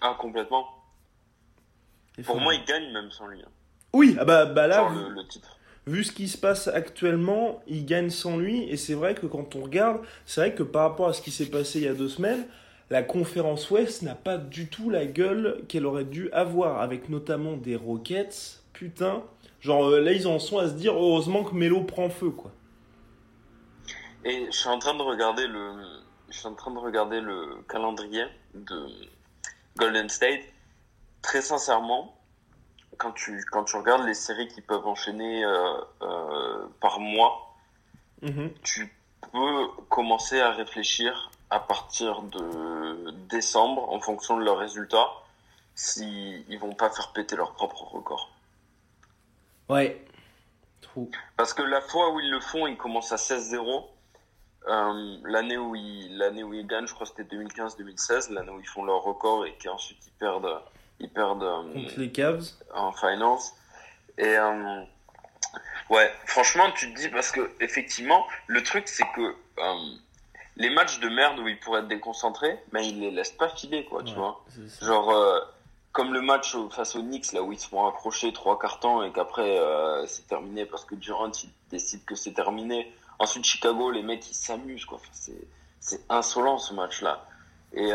Ah, 0.00 0.16
complètement. 0.18 0.66
Pour 2.24 2.40
moi, 2.40 2.54
ils 2.54 2.64
gagnent 2.64 2.92
même 2.92 3.10
sans 3.10 3.26
lui. 3.26 3.40
hein. 3.42 3.48
Oui, 3.94 4.16
ah 4.18 4.24
bah, 4.24 4.46
bah 4.46 4.66
là, 4.66 4.76
Genre 4.78 4.90
vu, 4.90 4.98
le, 5.00 5.08
le 5.10 5.28
titre. 5.28 5.58
vu 5.86 6.04
ce 6.04 6.12
qui 6.12 6.28
se 6.28 6.38
passe 6.38 6.68
actuellement, 6.68 7.62
il 7.66 7.84
gagne 7.86 8.10
sans 8.10 8.36
lui. 8.36 8.62
Et 8.70 8.76
c'est 8.76 8.94
vrai 8.94 9.14
que 9.14 9.26
quand 9.26 9.56
on 9.56 9.62
regarde, 9.62 10.00
c'est 10.26 10.40
vrai 10.40 10.54
que 10.54 10.62
par 10.62 10.82
rapport 10.90 11.08
à 11.08 11.12
ce 11.12 11.22
qui 11.22 11.30
s'est 11.30 11.50
passé 11.50 11.80
il 11.80 11.84
y 11.84 11.88
a 11.88 11.94
deux 11.94 12.08
semaines, 12.08 12.46
la 12.90 13.02
conférence 13.02 13.70
Ouest 13.70 14.02
n'a 14.02 14.14
pas 14.14 14.36
du 14.38 14.68
tout 14.68 14.90
la 14.90 15.06
gueule 15.06 15.64
qu'elle 15.68 15.86
aurait 15.86 16.04
dû 16.04 16.30
avoir, 16.32 16.80
avec 16.82 17.08
notamment 17.08 17.56
des 17.56 17.76
Rockets 17.76 18.62
putain. 18.72 19.22
Genre 19.60 19.88
euh, 19.90 20.00
là, 20.00 20.12
ils 20.12 20.26
en 20.26 20.38
sont 20.38 20.58
à 20.58 20.68
se 20.68 20.74
dire 20.74 20.94
heureusement 20.94 21.44
que 21.44 21.54
Melo 21.54 21.82
prend 21.84 22.10
feu, 22.10 22.30
quoi. 22.30 22.52
Et 24.24 24.46
je 24.46 24.56
suis 24.56 24.68
en 24.68 24.78
train 24.78 24.94
de 24.94 25.02
regarder 25.02 25.46
le, 25.46 25.72
je 26.30 26.36
suis 26.38 26.46
en 26.46 26.54
train 26.54 26.70
de 26.72 26.78
regarder 26.78 27.20
le 27.20 27.62
calendrier 27.68 28.24
de 28.54 28.86
Golden 29.76 30.08
State. 30.08 30.40
Très 31.22 31.40
sincèrement, 31.42 32.16
quand 32.98 33.12
tu, 33.12 33.44
quand 33.50 33.64
tu 33.64 33.76
regardes 33.76 34.04
les 34.04 34.14
séries 34.14 34.48
qui 34.48 34.60
peuvent 34.60 34.86
enchaîner 34.86 35.44
euh, 35.44 35.80
euh, 36.02 36.66
par 36.80 37.00
mois, 37.00 37.48
Mhm. 38.22 38.52
tu 38.62 38.94
peux 39.32 39.66
commencer 39.88 40.40
à 40.40 40.50
réfléchir 40.52 41.30
à 41.50 41.58
partir 41.58 42.22
de 42.22 43.10
décembre, 43.28 43.90
en 43.92 44.00
fonction 44.00 44.36
de 44.38 44.44
leurs 44.44 44.58
résultats, 44.58 45.10
si 45.74 46.44
ils 46.48 46.58
vont 46.58 46.74
pas 46.74 46.88
faire 46.90 47.12
péter 47.12 47.34
leur 47.36 47.52
propre 47.54 47.82
record. 47.82 48.30
Ouais. 49.68 50.04
Trou. 50.80 51.10
Parce 51.36 51.52
que 51.52 51.62
la 51.62 51.80
fois 51.80 52.12
où 52.12 52.20
ils 52.20 52.30
le 52.30 52.40
font, 52.40 52.66
ils 52.66 52.76
commencent 52.76 53.12
à 53.12 53.16
16-0. 53.16 53.88
Euh, 54.68 55.18
l'année 55.24 55.58
où 55.58 55.74
ils 55.74 56.16
l'année 56.16 56.44
où 56.44 56.54
ils 56.54 56.66
gagnent, 56.66 56.86
je 56.86 56.94
crois 56.94 57.06
que 57.06 57.12
c'était 57.16 57.36
2015-2016, 57.36 58.30
l'année 58.30 58.50
où 58.50 58.60
ils 58.60 58.68
font 58.68 58.84
leur 58.84 59.02
record 59.02 59.44
et 59.46 59.58
qu'ensuite 59.60 59.98
ils 60.06 60.12
perdent 60.12 60.62
ils 61.00 61.10
perdent 61.10 61.42
euh, 61.42 61.72
Contre 61.72 61.98
les 61.98 62.10
Cavs. 62.10 62.44
en 62.74 62.92
finance. 62.92 63.52
Et 64.18 64.36
euh, 64.36 64.82
ouais, 65.90 66.10
franchement, 66.26 66.70
tu 66.72 66.92
te 66.92 66.98
dis 66.98 67.08
parce 67.08 67.32
que 67.32 67.50
effectivement, 67.60 68.26
le 68.46 68.62
truc 68.62 68.88
c'est 68.88 69.06
que 69.14 69.20
euh, 69.20 69.74
les 70.56 70.70
matchs 70.70 71.00
de 71.00 71.08
merde 71.08 71.38
où 71.38 71.48
ils 71.48 71.58
pourraient 71.58 71.80
être 71.80 71.88
déconcentrés, 71.88 72.58
mais 72.72 72.86
ils 72.88 73.00
les 73.00 73.10
laissent 73.10 73.32
pas 73.32 73.48
filer 73.48 73.84
quoi, 73.86 74.02
tu 74.02 74.14
vois. 74.14 74.44
Genre 74.82 75.14
comme 75.92 76.14
le 76.14 76.22
match 76.22 76.56
face 76.70 76.96
aux 76.96 77.02
Knicks 77.02 77.32
là 77.32 77.42
où 77.42 77.52
ils 77.52 77.58
se 77.58 77.68
font 77.68 77.86
accrocher 77.86 78.32
trois 78.32 78.58
cartons 78.58 79.02
et 79.02 79.12
qu'après 79.12 79.58
c'est 80.06 80.26
terminé 80.26 80.64
parce 80.66 80.84
que 80.84 80.94
Durant 80.94 81.30
il 81.30 81.50
décide 81.70 82.04
que 82.04 82.14
c'est 82.14 82.32
terminé. 82.32 82.92
Ensuite 83.18 83.44
Chicago, 83.44 83.90
les 83.90 84.02
mecs 84.02 84.30
ils 84.30 84.34
s'amusent 84.34 84.84
quoi. 84.84 84.98
Enfin, 84.98 85.10
c'est 85.12 85.48
c'est 85.80 86.00
insolent 86.10 86.58
ce 86.58 86.74
match 86.74 87.02
là. 87.02 87.26
Et 87.74 87.90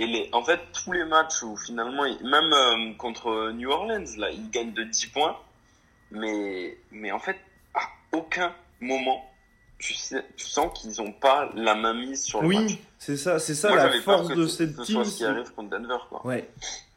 et 0.00 0.06
les 0.06 0.28
en 0.32 0.42
fait 0.42 0.60
tous 0.72 0.92
les 0.92 1.04
matchs 1.04 1.42
où 1.42 1.56
finalement 1.56 2.02
même 2.22 2.52
euh, 2.52 2.92
contre 2.98 3.50
New 3.52 3.70
Orleans 3.70 4.04
là, 4.18 4.30
ils 4.30 4.50
gagnent 4.50 4.72
de 4.72 4.82
10 4.84 5.06
points 5.08 5.36
mais 6.10 6.76
mais 6.90 7.12
en 7.12 7.18
fait 7.18 7.36
à 7.74 7.80
aucun 8.12 8.52
moment 8.80 9.24
tu 9.78 9.94
sais 9.94 10.24
tu 10.36 10.46
sens 10.46 10.70
qu'ils 10.78 11.00
ont 11.00 11.12
pas 11.12 11.50
la 11.54 11.74
main 11.74 11.94
mise 11.94 12.22
sur 12.24 12.42
le 12.42 12.48
match. 12.48 12.56
Oui, 12.58 12.78
c'est 12.98 13.16
ça, 13.16 13.38
c'est 13.38 13.54
ça 13.54 13.68
Moi, 13.68 13.76
la 13.78 13.92
force 14.00 14.28
de 14.28 14.46
ce- 14.46 14.56
cette 14.58 14.76
ce 14.76 14.82
team. 14.82 14.94
soit 14.96 15.04
ce 15.04 15.10
qui 15.10 15.16
c'est- 15.18 15.24
arrive 15.26 15.50
contre 15.54 15.70
Denver 15.70 15.96
quoi. 16.08 16.26
Ouais, 16.26 16.48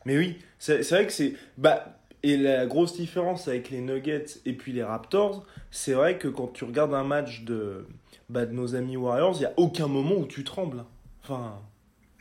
mais 0.05 0.17
oui, 0.17 0.37
c'est 0.59 0.83
c'est 0.83 0.95
vrai 0.95 1.05
que 1.07 1.13
c'est. 1.13 1.33
Bah, 1.57 1.85
et 2.23 2.35
la 2.37 2.65
grosse 2.65 2.93
différence 2.93 3.47
avec 3.47 3.69
les 3.69 3.79
Nuggets 3.81 4.25
et 4.45 4.53
puis 4.53 4.71
les 4.73 4.83
Raptors, 4.83 5.45
c'est 5.71 5.93
vrai 5.93 6.17
que 6.17 6.27
quand 6.29 6.47
tu 6.47 6.63
regardes 6.63 6.93
un 6.93 7.03
match 7.03 7.41
de, 7.43 7.85
bah, 8.29 8.45
de 8.45 8.51
nos 8.53 8.75
amis 8.75 8.95
Warriors, 8.97 9.35
il 9.35 9.39
n'y 9.39 9.45
a 9.45 9.53
aucun 9.57 9.87
moment 9.87 10.15
où 10.15 10.25
tu 10.25 10.43
trembles. 10.45 10.83
Enfin, 11.23 11.59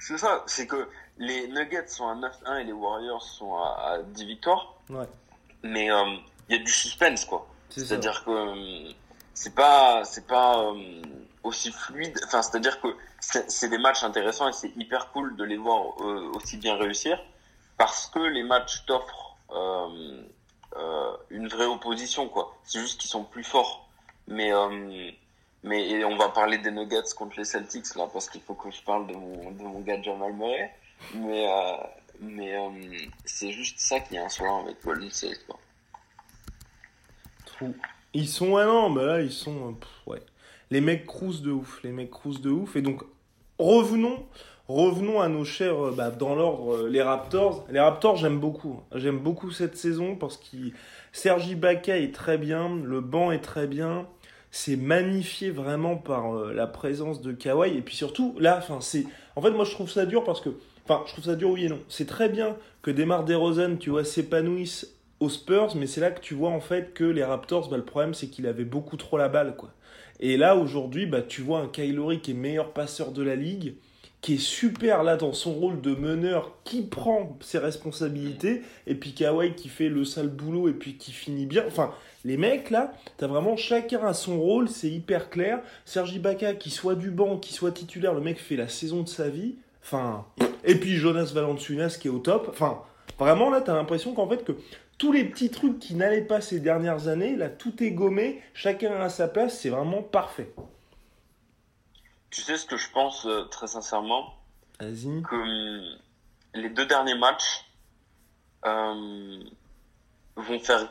C'est 0.02 0.18
ça, 0.18 0.42
c'est 0.46 0.66
que 0.66 0.88
les 1.18 1.46
Nuggets 1.46 1.86
sont 1.86 2.08
à 2.08 2.16
9-1 2.16 2.60
et 2.60 2.64
les 2.64 2.72
Warriors 2.72 3.22
sont 3.22 3.54
à, 3.54 3.92
à 3.92 3.98
10 4.02 4.24
victoires, 4.24 4.74
ouais, 4.90 5.06
mais 5.62 5.92
euh, 5.92 6.16
il 6.48 6.56
y 6.56 6.60
a 6.60 6.62
du 6.62 6.72
suspense 6.72 7.24
quoi. 7.24 7.46
C'est-à-dire 7.70 8.24
que 8.24 8.30
euh, 8.30 8.92
c'est 9.32 9.54
pas 9.54 10.04
c'est 10.04 10.26
pas 10.26 10.58
euh, 10.58 11.02
aussi 11.44 11.70
fluide. 11.70 12.18
Enfin, 12.26 12.42
c'est-à-dire 12.42 12.80
que 12.80 12.88
c'est 13.20 13.68
des 13.68 13.78
matchs 13.78 14.02
intéressants 14.02 14.48
et 14.48 14.52
c'est 14.52 14.72
hyper 14.76 15.12
cool 15.12 15.36
de 15.36 15.44
les 15.44 15.56
voir 15.56 15.94
euh, 16.00 16.32
aussi 16.34 16.56
bien 16.56 16.76
réussir 16.76 17.22
parce 17.78 18.08
que 18.08 18.18
les 18.18 18.42
matchs 18.42 18.84
t'offrent 18.86 19.36
euh, 19.52 20.22
euh, 20.76 21.16
une 21.30 21.46
vraie 21.46 21.66
opposition 21.66 22.28
quoi. 22.28 22.56
C'est 22.64 22.80
juste 22.80 23.00
qu'ils 23.00 23.10
sont 23.10 23.22
plus 23.24 23.44
forts. 23.44 23.88
Mais 24.26 24.52
euh, 24.52 25.10
mais 25.62 26.04
on 26.04 26.16
va 26.16 26.28
parler 26.28 26.58
des 26.58 26.70
Nuggets 26.70 27.14
contre 27.16 27.38
les 27.38 27.44
Celtics 27.44 27.94
là 27.94 28.08
parce 28.12 28.28
qu'il 28.28 28.40
faut 28.40 28.54
que 28.54 28.70
je 28.70 28.82
parle 28.82 29.06
de 29.06 29.14
mon 29.14 29.50
de 29.50 29.62
mon 29.62 29.80
gars 29.80 30.00
Jamal 30.02 30.32
Murray. 30.34 30.70
Mais 31.14 31.48
euh, 31.48 31.76
mais 32.20 32.56
euh, 32.56 32.70
c'est 33.24 33.50
juste 33.52 33.78
ça 33.78 34.00
qui 34.00 34.16
est 34.16 34.18
insolent 34.18 34.64
avec 34.64 34.82
Golden 34.84 35.10
State 35.10 35.44
quoi. 35.46 35.58
Ils 38.14 38.28
sont, 38.28 38.56
ah 38.56 38.66
non, 38.66 38.90
mais 38.90 39.04
là, 39.04 39.20
ils 39.20 39.32
sont, 39.32 39.70
euh, 39.70 40.10
ouais. 40.10 40.22
Les 40.70 40.80
mecs 40.80 41.06
cruisent 41.06 41.42
de 41.42 41.50
ouf, 41.50 41.82
les 41.82 41.92
mecs 41.92 42.10
cruisent 42.10 42.40
de 42.40 42.50
ouf. 42.50 42.76
Et 42.76 42.82
donc, 42.82 43.02
revenons, 43.58 44.26
revenons 44.68 45.20
à 45.20 45.28
nos 45.28 45.44
chers, 45.44 45.86
euh, 45.86 45.94
bah, 45.96 46.10
dans 46.10 46.34
l'ordre, 46.34 46.88
les 46.88 47.02
Raptors. 47.02 47.66
Les 47.70 47.80
Raptors, 47.80 48.16
j'aime 48.16 48.38
beaucoup. 48.38 48.80
J'aime 48.94 49.18
beaucoup 49.18 49.50
cette 49.50 49.76
saison 49.76 50.16
parce 50.16 50.36
que 50.36 50.56
Sergi 51.12 51.54
Baca 51.54 51.96
est 51.96 52.14
très 52.14 52.38
bien, 52.38 52.76
le 52.76 53.00
banc 53.00 53.32
est 53.32 53.40
très 53.40 53.66
bien. 53.66 54.06
C'est 54.52 54.76
magnifié 54.76 55.50
vraiment 55.50 55.96
par 55.96 56.36
euh, 56.36 56.52
la 56.52 56.68
présence 56.68 57.20
de 57.20 57.32
Kawhi. 57.32 57.76
Et 57.76 57.82
puis 57.82 57.96
surtout, 57.96 58.36
là, 58.38 58.58
enfin, 58.58 58.80
c'est. 58.80 59.04
En 59.34 59.42
fait, 59.42 59.50
moi, 59.50 59.64
je 59.64 59.72
trouve 59.72 59.90
ça 59.90 60.06
dur 60.06 60.22
parce 60.22 60.40
que. 60.40 60.50
Enfin, 60.84 61.02
je 61.06 61.12
trouve 61.12 61.24
ça 61.24 61.34
dur, 61.34 61.50
oui 61.50 61.64
et 61.64 61.68
non. 61.68 61.80
C'est 61.88 62.06
très 62.06 62.28
bien 62.28 62.56
que 62.82 62.90
Demar 62.90 63.24
DeRozan, 63.24 63.76
tu 63.76 63.90
vois, 63.90 64.04
s'épanouisse 64.04 64.94
aux 65.20 65.28
Spurs, 65.28 65.74
mais 65.76 65.86
c'est 65.86 66.00
là 66.00 66.10
que 66.10 66.20
tu 66.20 66.34
vois 66.34 66.50
en 66.50 66.60
fait 66.60 66.94
que 66.94 67.04
les 67.04 67.22
Raptors, 67.22 67.68
bah, 67.68 67.76
le 67.76 67.84
problème 67.84 68.12
c'est 68.12 68.26
qu'il 68.26 68.46
avait 68.46 68.64
beaucoup 68.64 68.96
trop 68.96 69.16
la 69.16 69.28
balle, 69.28 69.56
quoi. 69.56 69.70
Et 70.18 70.36
là, 70.36 70.56
aujourd'hui, 70.56 71.06
bah, 71.06 71.22
tu 71.22 71.42
vois 71.42 71.60
un 71.60 71.68
Kylori 71.68 72.20
qui 72.20 72.32
est 72.32 72.34
meilleur 72.34 72.72
passeur 72.72 73.12
de 73.12 73.22
la 73.22 73.36
ligue, 73.36 73.74
qui 74.22 74.34
est 74.34 74.40
super 74.40 75.02
là 75.02 75.16
dans 75.16 75.32
son 75.32 75.52
rôle 75.52 75.80
de 75.80 75.94
meneur, 75.94 76.52
qui 76.62 76.82
prend 76.82 77.36
ses 77.40 77.58
responsabilités, 77.58 78.62
et 78.86 78.94
puis 78.94 79.12
Kawhi 79.12 79.54
qui 79.54 79.68
fait 79.68 79.88
le 79.88 80.04
sale 80.04 80.28
boulot 80.28 80.68
et 80.68 80.72
puis 80.72 80.96
qui 80.96 81.10
finit 81.10 81.44
bien. 81.44 81.64
Enfin, 81.66 81.92
les 82.24 82.36
mecs 82.36 82.70
là, 82.70 82.92
t'as 83.16 83.26
vraiment 83.26 83.56
chacun 83.56 84.06
à 84.06 84.14
son 84.14 84.40
rôle, 84.40 84.68
c'est 84.68 84.88
hyper 84.88 85.28
clair. 85.28 85.60
Sergi 85.84 86.20
Baca, 86.20 86.54
qui 86.54 86.70
soit 86.70 86.94
du 86.94 87.10
banc, 87.10 87.36
qui 87.36 87.52
soit 87.52 87.72
titulaire, 87.72 88.14
le 88.14 88.20
mec 88.20 88.38
fait 88.38 88.56
la 88.56 88.68
saison 88.68 89.02
de 89.02 89.08
sa 89.08 89.28
vie. 89.28 89.56
Enfin, 89.82 90.24
et 90.64 90.76
puis 90.76 90.94
Jonas 90.94 91.32
Valanciunas 91.34 91.96
qui 92.00 92.06
est 92.06 92.10
au 92.12 92.20
top. 92.20 92.46
Enfin, 92.48 92.80
vraiment 93.18 93.50
là, 93.50 93.60
t'as 93.60 93.74
l'impression 93.74 94.14
qu'en 94.14 94.28
fait 94.28 94.44
que 94.44 94.52
tous 94.98 95.10
les 95.10 95.24
petits 95.24 95.50
trucs 95.50 95.80
qui 95.80 95.96
n'allaient 95.96 96.20
pas 96.20 96.40
ces 96.40 96.60
dernières 96.60 97.08
années, 97.08 97.34
là, 97.34 97.48
tout 97.48 97.82
est 97.82 97.90
gommé, 97.90 98.40
chacun 98.54 98.92
à 99.00 99.08
sa 99.08 99.26
place, 99.26 99.58
c'est 99.58 99.70
vraiment 99.70 100.00
parfait. 100.00 100.52
Tu 102.32 102.40
sais 102.40 102.56
ce 102.56 102.66
que 102.66 102.76
je 102.76 102.90
pense 102.90 103.26
euh, 103.26 103.44
très 103.44 103.66
sincèrement? 103.68 104.34
Vas-y. 104.80 105.22
que 105.22 105.36
hum, 105.36 105.98
les 106.54 106.70
deux 106.70 106.86
derniers 106.86 107.14
matchs 107.16 107.64
euh, 108.64 109.44
vont 110.36 110.58
faire 110.58 110.88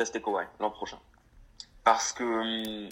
rester 0.00 0.20
Kawhi 0.22 0.46
l'an 0.60 0.70
prochain. 0.70 0.98
Parce 1.84 2.12
que 2.12 2.88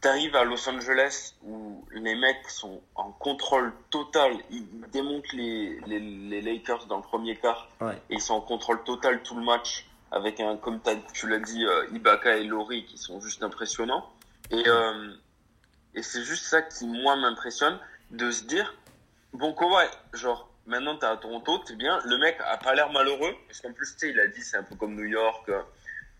tu 0.00 0.08
arrives 0.08 0.36
à 0.36 0.44
Los 0.44 0.68
Angeles 0.68 1.34
où 1.42 1.84
les 1.92 2.14
mecs 2.16 2.48
sont 2.48 2.80
en 2.94 3.10
contrôle 3.12 3.72
total, 3.90 4.36
ils 4.50 4.66
démontent 4.92 5.32
les, 5.32 5.80
les, 5.86 6.00
les 6.00 6.40
Lakers 6.42 6.86
dans 6.86 6.96
le 6.96 7.02
premier 7.02 7.36
quart 7.36 7.68
Ouais. 7.80 7.94
et 8.10 8.14
ils 8.14 8.20
sont 8.20 8.34
en 8.34 8.40
contrôle 8.40 8.82
total 8.84 9.22
tout 9.22 9.36
le 9.36 9.44
match 9.44 9.86
avec 10.10 10.38
un, 10.40 10.56
comme 10.56 10.80
tu 11.14 11.28
l'as 11.28 11.38
dit, 11.38 11.64
euh, 11.64 11.86
Ibaka 11.92 12.36
et 12.36 12.44
Laurie 12.44 12.84
qui 12.84 12.98
sont 12.98 13.20
juste 13.20 13.42
impressionnants. 13.42 14.08
Et, 14.50 14.62
euh, 14.68 15.14
et 15.94 16.02
c'est 16.02 16.22
juste 16.22 16.44
ça 16.46 16.62
qui, 16.62 16.86
moi, 16.86 17.16
m'impressionne, 17.16 17.78
de 18.10 18.30
se 18.30 18.44
dire, 18.44 18.74
bon, 19.32 19.52
Kawhi, 19.54 19.86
genre, 20.12 20.48
maintenant 20.66 20.96
t'es 20.96 21.06
à 21.06 21.16
Toronto, 21.16 21.58
t'es 21.58 21.74
bien, 21.76 22.00
le 22.04 22.18
mec 22.18 22.36
a 22.44 22.56
pas 22.56 22.74
l'air 22.74 22.90
malheureux, 22.90 23.34
parce 23.46 23.60
qu'en 23.60 23.72
plus, 23.72 23.92
tu 23.94 23.98
sais, 23.98 24.10
il 24.10 24.20
a 24.20 24.26
dit, 24.26 24.40
c'est 24.42 24.56
un 24.56 24.62
peu 24.62 24.74
comme 24.76 24.94
New 24.94 25.04
York, 25.06 25.50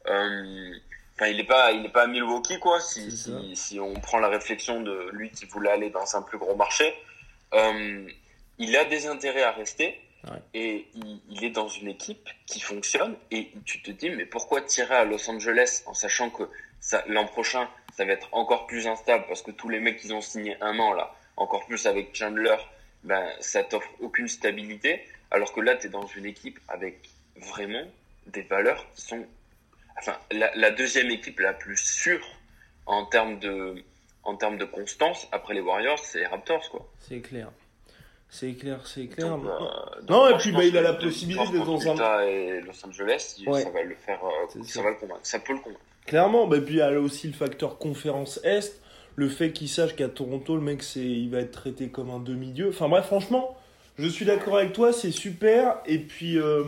euh, 0.08 0.74
enfin, 1.14 1.26
il 1.26 1.40
est 1.40 1.44
pas, 1.46 1.72
il 1.72 1.84
est 1.86 1.90
pas 1.92 2.02
à 2.02 2.06
Milwaukee, 2.06 2.58
quoi, 2.58 2.80
si, 2.80 3.10
si, 3.16 3.56
si 3.56 3.80
on 3.80 3.94
prend 3.94 4.18
la 4.18 4.28
réflexion 4.28 4.80
de 4.82 5.10
lui 5.12 5.30
qui 5.30 5.46
voulait 5.46 5.70
aller 5.70 5.90
dans 5.90 6.16
un 6.16 6.22
plus 6.22 6.38
gros 6.38 6.56
marché, 6.56 6.94
euh, 7.54 8.08
il 8.58 8.76
a 8.76 8.84
des 8.84 9.06
intérêts 9.06 9.42
à 9.42 9.52
rester, 9.52 9.98
Ouais. 10.24 10.38
et 10.54 10.86
il, 10.94 11.20
il 11.30 11.42
est 11.44 11.50
dans 11.50 11.66
une 11.66 11.88
équipe 11.88 12.28
qui 12.46 12.60
fonctionne, 12.60 13.16
et 13.32 13.50
tu 13.64 13.82
te 13.82 13.90
dis, 13.90 14.08
mais 14.08 14.24
pourquoi 14.24 14.60
tirer 14.60 14.94
à 14.94 15.04
Los 15.04 15.28
Angeles 15.28 15.82
en 15.86 15.94
sachant 15.94 16.30
que 16.30 16.44
l'an 17.08 17.26
prochain, 17.26 17.68
ça 17.92 18.04
va 18.04 18.12
être 18.12 18.28
encore 18.32 18.66
plus 18.66 18.86
instable 18.86 19.24
parce 19.28 19.42
que 19.42 19.50
tous 19.50 19.68
les 19.68 19.80
mecs 19.80 19.98
qui 19.98 20.12
ont 20.12 20.20
signé 20.20 20.56
un 20.60 20.78
an 20.78 20.92
là, 20.94 21.14
encore 21.36 21.66
plus 21.66 21.86
avec 21.86 22.14
Chandler, 22.14 22.56
ben 23.04 23.26
ça 23.40 23.62
t'offre 23.64 23.90
aucune 24.00 24.28
stabilité. 24.28 25.02
Alors 25.30 25.52
que 25.52 25.60
là, 25.60 25.76
tu 25.76 25.86
es 25.86 25.90
dans 25.90 26.06
une 26.06 26.26
équipe 26.26 26.58
avec 26.68 27.08
vraiment 27.36 27.84
des 28.26 28.42
valeurs 28.42 28.84
qui 28.94 29.00
sont, 29.02 29.24
enfin, 29.98 30.16
la, 30.30 30.54
la 30.54 30.70
deuxième 30.70 31.10
équipe 31.10 31.40
la 31.40 31.54
plus 31.54 31.76
sûre 31.78 32.26
en 32.86 33.06
termes 33.06 33.38
de, 33.38 33.82
en 34.24 34.36
termes 34.36 34.58
de 34.58 34.64
constance 34.66 35.26
après 35.32 35.54
les 35.54 35.60
Warriors, 35.60 35.98
c'est 35.98 36.18
les 36.20 36.26
Raptors 36.26 36.68
quoi. 36.70 36.86
C'est 37.00 37.20
clair. 37.20 37.50
C'est 38.28 38.54
clair, 38.54 38.86
c'est 38.86 39.08
clair. 39.08 39.28
Donc, 39.36 39.44
euh, 39.46 40.00
donc 40.02 40.10
Non, 40.10 40.28
et 40.28 40.38
puis, 40.38 40.52
bah, 40.52 40.64
il 40.64 40.76
a 40.78 40.80
la 40.80 40.94
possibilité 40.94 41.48
d'être 41.52 41.66
dans 41.66 42.00
un- 42.02 42.22
et 42.22 42.60
Los 42.62 42.86
Angeles, 42.86 43.36
Ouais. 43.46 43.62
ça 43.62 43.68
va 43.70 43.82
le 43.82 43.94
faire, 43.94 44.24
euh, 44.24 44.62
ça 44.64 44.80
va 44.82 44.88
le 44.90 44.96
convaincre, 44.96 45.20
ça 45.22 45.38
peut 45.38 45.52
le 45.52 45.58
convaincre. 45.60 45.80
Clairement, 46.06 46.46
bah, 46.46 46.60
puis 46.60 46.74
il 46.74 46.78
y 46.78 46.82
a 46.82 46.90
aussi 47.00 47.26
le 47.28 47.32
facteur 47.32 47.78
conférence 47.78 48.40
Est, 48.44 48.80
le 49.16 49.28
fait 49.28 49.52
qu'il 49.52 49.68
sache 49.68 49.94
qu'à 49.94 50.08
Toronto, 50.08 50.56
le 50.56 50.62
mec, 50.62 50.82
c'est, 50.82 51.00
il 51.00 51.30
va 51.30 51.38
être 51.38 51.52
traité 51.52 51.88
comme 51.88 52.10
un 52.10 52.18
demi-dieu. 52.18 52.68
Enfin 52.70 52.88
bref, 52.88 53.06
franchement, 53.06 53.56
je 53.98 54.08
suis 54.08 54.24
d'accord 54.24 54.56
avec 54.56 54.72
toi, 54.72 54.92
c'est 54.92 55.10
super. 55.12 55.76
Et 55.86 55.98
puis, 55.98 56.38
euh, 56.38 56.64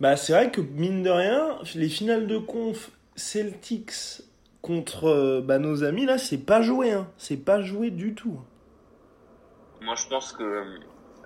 Bah, 0.00 0.16
c'est 0.16 0.32
vrai 0.32 0.50
que 0.50 0.60
mine 0.60 1.02
de 1.02 1.10
rien, 1.10 1.58
les 1.74 1.88
finales 1.88 2.26
de 2.26 2.38
conf 2.38 2.90
Celtics 3.16 4.22
contre 4.62 5.06
euh, 5.06 5.40
bah, 5.40 5.58
nos 5.58 5.82
amis, 5.84 6.06
là, 6.06 6.18
c'est 6.18 6.38
pas 6.38 6.62
joué. 6.62 6.92
Hein. 6.92 7.08
C'est 7.18 7.44
pas 7.44 7.60
joué 7.60 7.90
du 7.90 8.14
tout. 8.14 8.40
Moi, 9.82 9.94
je 9.96 10.06
pense 10.08 10.32
que 10.32 10.64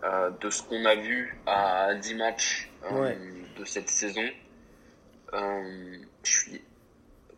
euh, 0.04 0.30
de 0.40 0.50
ce 0.50 0.62
qu'on 0.62 0.84
a 0.86 0.94
vu 0.96 1.38
à 1.46 1.94
10 1.94 2.14
matchs 2.16 2.70
euh, 2.90 3.00
Ouais. 3.00 3.18
de 3.58 3.64
cette 3.64 3.88
saison, 3.90 4.22
je 5.32 5.98
suis 6.30 6.60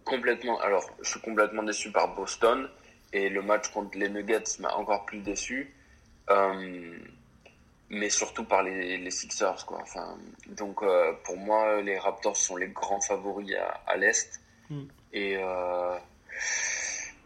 complètement, 0.04 0.60
alors, 0.60 0.88
je 1.02 1.10
suis 1.10 1.20
complètement 1.20 1.62
déçu 1.62 1.90
par 1.90 2.14
Boston 2.14 2.68
et 3.12 3.28
le 3.28 3.42
match 3.42 3.68
contre 3.68 3.96
les 3.98 4.08
Nuggets 4.08 4.58
m'a 4.60 4.74
encore 4.74 5.04
plus 5.06 5.18
déçu. 5.20 5.74
Euh, 6.30 6.96
mais 7.90 8.10
surtout 8.10 8.44
par 8.44 8.62
les, 8.62 8.96
les 8.96 9.10
Sixers, 9.10 9.64
quoi. 9.66 9.78
Enfin, 9.82 10.16
donc, 10.48 10.82
euh, 10.82 11.12
pour 11.24 11.36
moi, 11.36 11.80
les 11.82 11.98
Raptors 11.98 12.36
sont 12.36 12.56
les 12.56 12.68
grands 12.68 13.00
favoris 13.00 13.54
à, 13.54 13.82
à 13.86 13.96
l'Est. 13.96 14.40
Mm. 14.70 14.82
Et 15.12 15.36
euh, 15.36 15.96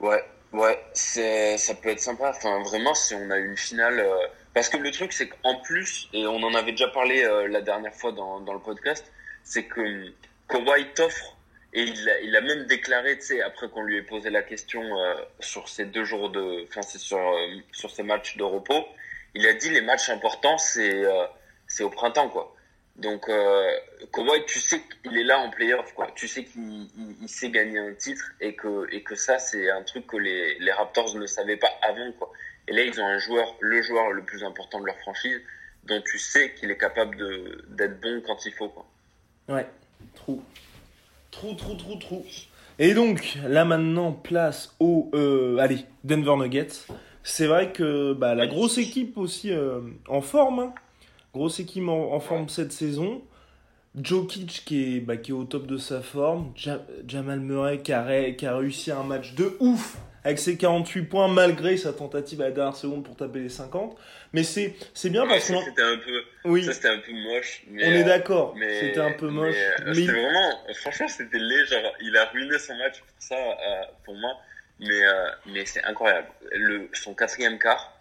ouais, 0.00 0.24
ouais, 0.52 0.84
ça 0.92 1.74
peut 1.74 1.88
être 1.90 2.00
sympa. 2.00 2.30
Enfin, 2.30 2.62
vraiment, 2.64 2.94
si 2.94 3.14
on 3.14 3.30
a 3.30 3.38
une 3.38 3.56
finale. 3.56 4.00
euh, 4.00 4.26
parce 4.52 4.68
que 4.68 4.76
le 4.76 4.90
truc, 4.90 5.12
c'est 5.12 5.28
qu'en 5.28 5.60
plus, 5.60 6.08
et 6.12 6.26
on 6.26 6.42
en 6.42 6.54
avait 6.54 6.72
déjà 6.72 6.88
parlé 6.88 7.22
euh, 7.22 7.46
la 7.48 7.60
dernière 7.60 7.94
fois 7.94 8.12
dans, 8.12 8.40
dans 8.40 8.52
le 8.52 8.58
podcast, 8.60 9.10
c'est 9.44 9.64
que 9.64 10.12
Kawhi 10.48 10.92
t'offre, 10.94 11.36
et 11.74 11.82
il 11.82 12.36
a, 12.36 12.40
même 12.40 12.64
déclaré, 12.64 13.18
tu 13.18 13.26
sais, 13.26 13.42
après 13.42 13.68
qu'on 13.68 13.82
lui 13.82 13.98
ait 13.98 14.02
posé 14.02 14.30
la 14.30 14.42
question 14.42 14.82
euh, 14.82 15.14
sur 15.38 15.68
ces 15.68 15.84
deux 15.84 16.04
jours 16.04 16.30
de. 16.30 16.64
Enfin, 16.66 16.80
c'est 16.82 16.98
sur, 16.98 17.18
euh, 17.18 17.56
sur 17.72 17.90
ces 17.90 18.02
matchs 18.02 18.36
de 18.38 18.42
repos, 18.42 18.86
il 19.34 19.46
a 19.46 19.52
dit 19.52 19.68
les 19.70 19.82
matchs 19.82 20.08
importants, 20.08 20.56
c'est 20.56 21.04
euh, 21.04 21.26
c'est 21.66 21.84
au 21.84 21.90
printemps, 21.90 22.30
quoi. 22.30 22.54
Donc, 22.96 23.28
euh, 23.28 23.70
Kawhi, 24.12 24.44
tu 24.46 24.58
sais 24.58 24.82
qu'il 25.02 25.16
est 25.16 25.24
là 25.24 25.38
en 25.38 25.50
playoff, 25.50 25.92
quoi. 25.94 26.10
Tu 26.16 26.26
sais 26.26 26.44
qu'il 26.44 26.88
il, 26.96 27.16
il 27.22 27.28
sait 27.28 27.50
gagner 27.50 27.78
un 27.78 27.94
titre 27.94 28.32
et 28.40 28.56
que, 28.56 28.92
et 28.92 29.02
que 29.02 29.14
ça, 29.14 29.38
c'est 29.38 29.70
un 29.70 29.82
truc 29.84 30.06
que 30.06 30.16
les, 30.16 30.58
les 30.58 30.72
Raptors 30.72 31.14
ne 31.14 31.26
savaient 31.26 31.56
pas 31.56 31.70
avant, 31.82 32.10
quoi. 32.12 32.32
Et 32.66 32.72
là, 32.72 32.82
ils 32.82 33.00
ont 33.00 33.06
un 33.06 33.18
joueur, 33.18 33.56
le 33.60 33.82
joueur 33.82 34.10
le 34.10 34.24
plus 34.24 34.42
important 34.42 34.80
de 34.80 34.86
leur 34.86 34.98
franchise, 34.98 35.40
dont 35.84 36.02
tu 36.02 36.18
sais 36.18 36.52
qu'il 36.54 36.70
est 36.70 36.76
capable 36.76 37.16
de, 37.16 37.64
d'être 37.68 38.00
bon 38.00 38.20
quand 38.26 38.44
il 38.46 38.52
faut, 38.52 38.68
quoi. 38.68 38.86
Ouais, 39.48 39.66
trou. 40.14 40.42
Trou, 41.38 41.54
trou, 41.54 41.74
trou, 41.74 41.94
trou. 41.96 42.24
Et 42.80 42.94
donc, 42.94 43.38
là 43.46 43.64
maintenant, 43.64 44.10
place 44.12 44.74
au. 44.80 45.08
euh, 45.14 45.56
allez, 45.58 45.78
Denver 46.02 46.34
Nuggets. 46.36 46.66
C'est 47.22 47.46
vrai 47.46 47.72
que 47.72 48.12
bah, 48.12 48.34
la 48.34 48.48
grosse 48.48 48.76
équipe 48.78 49.16
aussi 49.18 49.52
euh, 49.52 49.80
en 50.08 50.20
forme. 50.20 50.58
hein. 50.58 50.74
Grosse 51.32 51.60
équipe 51.60 51.86
en, 51.88 52.18
forme 52.18 52.48
cette 52.48 52.72
saison. 52.72 53.22
Jokic 54.02 54.62
qui 54.64 54.96
est, 54.96 55.00
bah, 55.00 55.16
qui 55.16 55.30
est 55.30 55.34
au 55.34 55.44
top 55.44 55.66
de 55.68 55.76
sa 55.76 56.00
forme. 56.00 56.52
Ja- 56.56 56.84
Jamal 57.06 57.38
Murray 57.38 57.82
qui 57.82 57.92
a 57.92 58.02
réussi 58.02 58.90
un 58.90 59.04
match 59.04 59.34
de 59.34 59.56
ouf 59.60 59.96
avec 60.28 60.38
ses 60.38 60.56
48 60.58 61.02
points 61.04 61.28
malgré 61.28 61.76
sa 61.78 61.92
tentative 61.92 62.40
à 62.42 62.44
la 62.44 62.50
dernière 62.50 62.76
seconde 62.76 63.02
pour 63.02 63.16
taper 63.16 63.40
les 63.40 63.48
50. 63.48 63.96
Mais 64.34 64.44
c'est 64.44 64.76
c'est 64.92 65.08
bien 65.08 65.22
Ouais, 65.22 65.28
parce 65.28 65.50
qu'on. 65.50 65.62
c'était 65.64 65.82
un 65.82 65.96
peu, 65.96 66.22
Oui, 66.44 66.64
ça, 66.64 66.72
c'était 66.74 66.88
un 66.88 66.98
peu 66.98 67.12
moche. 67.12 67.62
Mais, 67.68 67.86
on 67.86 67.90
est 67.92 68.04
d'accord. 68.04 68.54
mais- 68.56 68.80
C'était 68.80 69.00
un 69.00 69.12
peu 69.12 69.28
moche. 69.28 69.54
Mais, 69.54 69.64
euh, 69.64 69.84
mais- 69.86 69.94
c'était 69.94 70.12
vraiment, 70.12 70.58
franchement, 70.74 71.08
c'était. 71.08 71.38
Genre, 71.38 71.92
il 72.02 72.16
a 72.16 72.26
ruiné 72.26 72.58
son 72.58 72.76
match 72.76 73.00
pour 73.00 73.08
ça, 73.18 73.36
euh, 73.36 73.82
pour 74.04 74.14
moi. 74.16 74.36
Mais, 74.80 75.02
euh, 75.02 75.30
mais 75.46 75.64
c'est 75.64 75.82
incroyable. 75.84 76.28
Le, 76.52 76.88
son 76.92 77.14
quatrième 77.14 77.58
quart, 77.58 77.98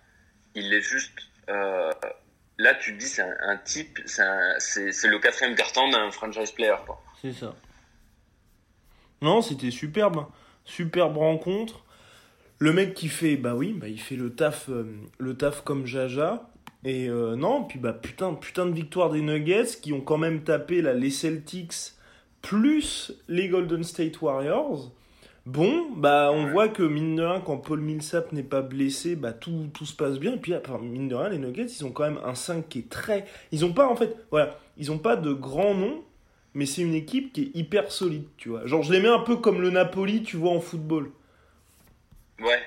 il 0.54 0.74
est 0.74 0.82
juste. 0.82 1.14
Là, 2.60 2.74
tu 2.74 2.94
te 2.94 3.00
dis, 3.00 3.06
c'est 3.06 3.22
un, 3.22 3.36
un 3.42 3.58
type, 3.58 4.00
c'est 4.06 5.08
le 5.08 5.20
quatrième 5.20 5.56
carton 5.56 5.90
d'un 5.92 6.10
franchise 6.12 6.52
player. 6.52 6.76
Quoi. 6.86 7.02
C'est 7.22 7.32
ça. 7.32 7.54
Non, 9.22 9.42
c'était 9.42 9.72
superbe. 9.72 10.26
Superbe 10.66 11.18
rencontre. 11.18 11.86
Le 12.60 12.74
mec 12.74 12.94
qui 12.96 13.08
fait, 13.08 13.38
bah 13.38 13.54
oui, 13.56 13.74
bah 13.74 13.88
il 13.88 14.00
fait 14.00 14.16
le 14.16 14.34
taf, 14.34 14.70
euh, 14.70 14.86
le 15.20 15.36
taf 15.36 15.64
comme 15.64 15.86
Jaja. 15.86 16.50
Et 16.84 17.10
euh, 17.10 17.36
non, 17.36 17.64
puis 17.64 17.80
bah 17.80 17.94
putain, 17.94 18.34
putain 18.34 18.66
de 18.66 18.72
victoire 18.72 19.10
des 19.12 19.22
Nuggets 19.22 19.78
qui 19.82 19.94
ont 19.94 20.02
quand 20.02 20.18
même 20.18 20.44
tapé 20.44 20.82
là, 20.82 20.94
les 20.94 21.12
Celtics 21.12 21.94
plus 22.42 23.14
les 23.28 23.50
Golden 23.50 23.84
State 23.84 24.22
Warriors. 24.22 24.92
Bon, 25.46 25.88
bah 25.96 26.30
on 26.34 26.48
voit 26.48 26.68
que 26.68 26.84
mine 26.84 27.16
de 27.16 27.24
rien, 27.24 27.42
quand 27.42 27.58
Paul 27.58 27.80
Millsap 27.80 28.32
n'est 28.32 28.44
pas 28.44 28.62
blessé, 28.62 29.16
bah 29.16 29.34
tout, 29.34 29.70
tout 29.74 29.86
se 29.86 29.96
passe 29.96 30.20
bien. 30.20 30.34
Et 30.34 30.38
puis 30.38 30.54
enfin, 30.56 30.80
mine 30.82 31.08
de 31.08 31.16
rien, 31.16 31.30
les 31.30 31.38
Nuggets, 31.38 31.66
ils 31.66 31.86
ont 31.86 31.92
quand 31.92 32.04
même 32.04 32.20
un 32.26 32.36
5 32.36 32.68
qui 32.68 32.80
est 32.80 32.90
très... 32.90 33.26
Ils 33.52 33.66
ont 33.66 33.74
pas 33.74 33.88
en 33.88 33.96
fait, 33.96 34.16
voilà, 34.32 34.58
ils 34.78 34.92
ont 34.92 34.98
pas 34.98 35.16
de 35.16 35.32
grands 35.32 35.76
noms, 35.76 36.04
mais 36.54 36.66
c'est 36.66 36.82
une 36.82 36.96
équipe 36.96 37.34
qui 37.34 37.44
est 37.44 37.56
hyper 37.56 37.92
solide, 37.92 38.26
tu 38.38 38.50
vois. 38.50 38.66
Genre 38.66 38.84
je 38.84 38.92
les 38.92 39.00
mets 39.00 39.08
un 39.10 39.20
peu 39.20 39.38
comme 39.38 39.62
le 39.62 39.70
Napoli, 39.70 40.24
tu 40.24 40.38
vois, 40.38 40.52
en 40.52 40.60
football. 40.60 41.12
Ouais. 42.40 42.62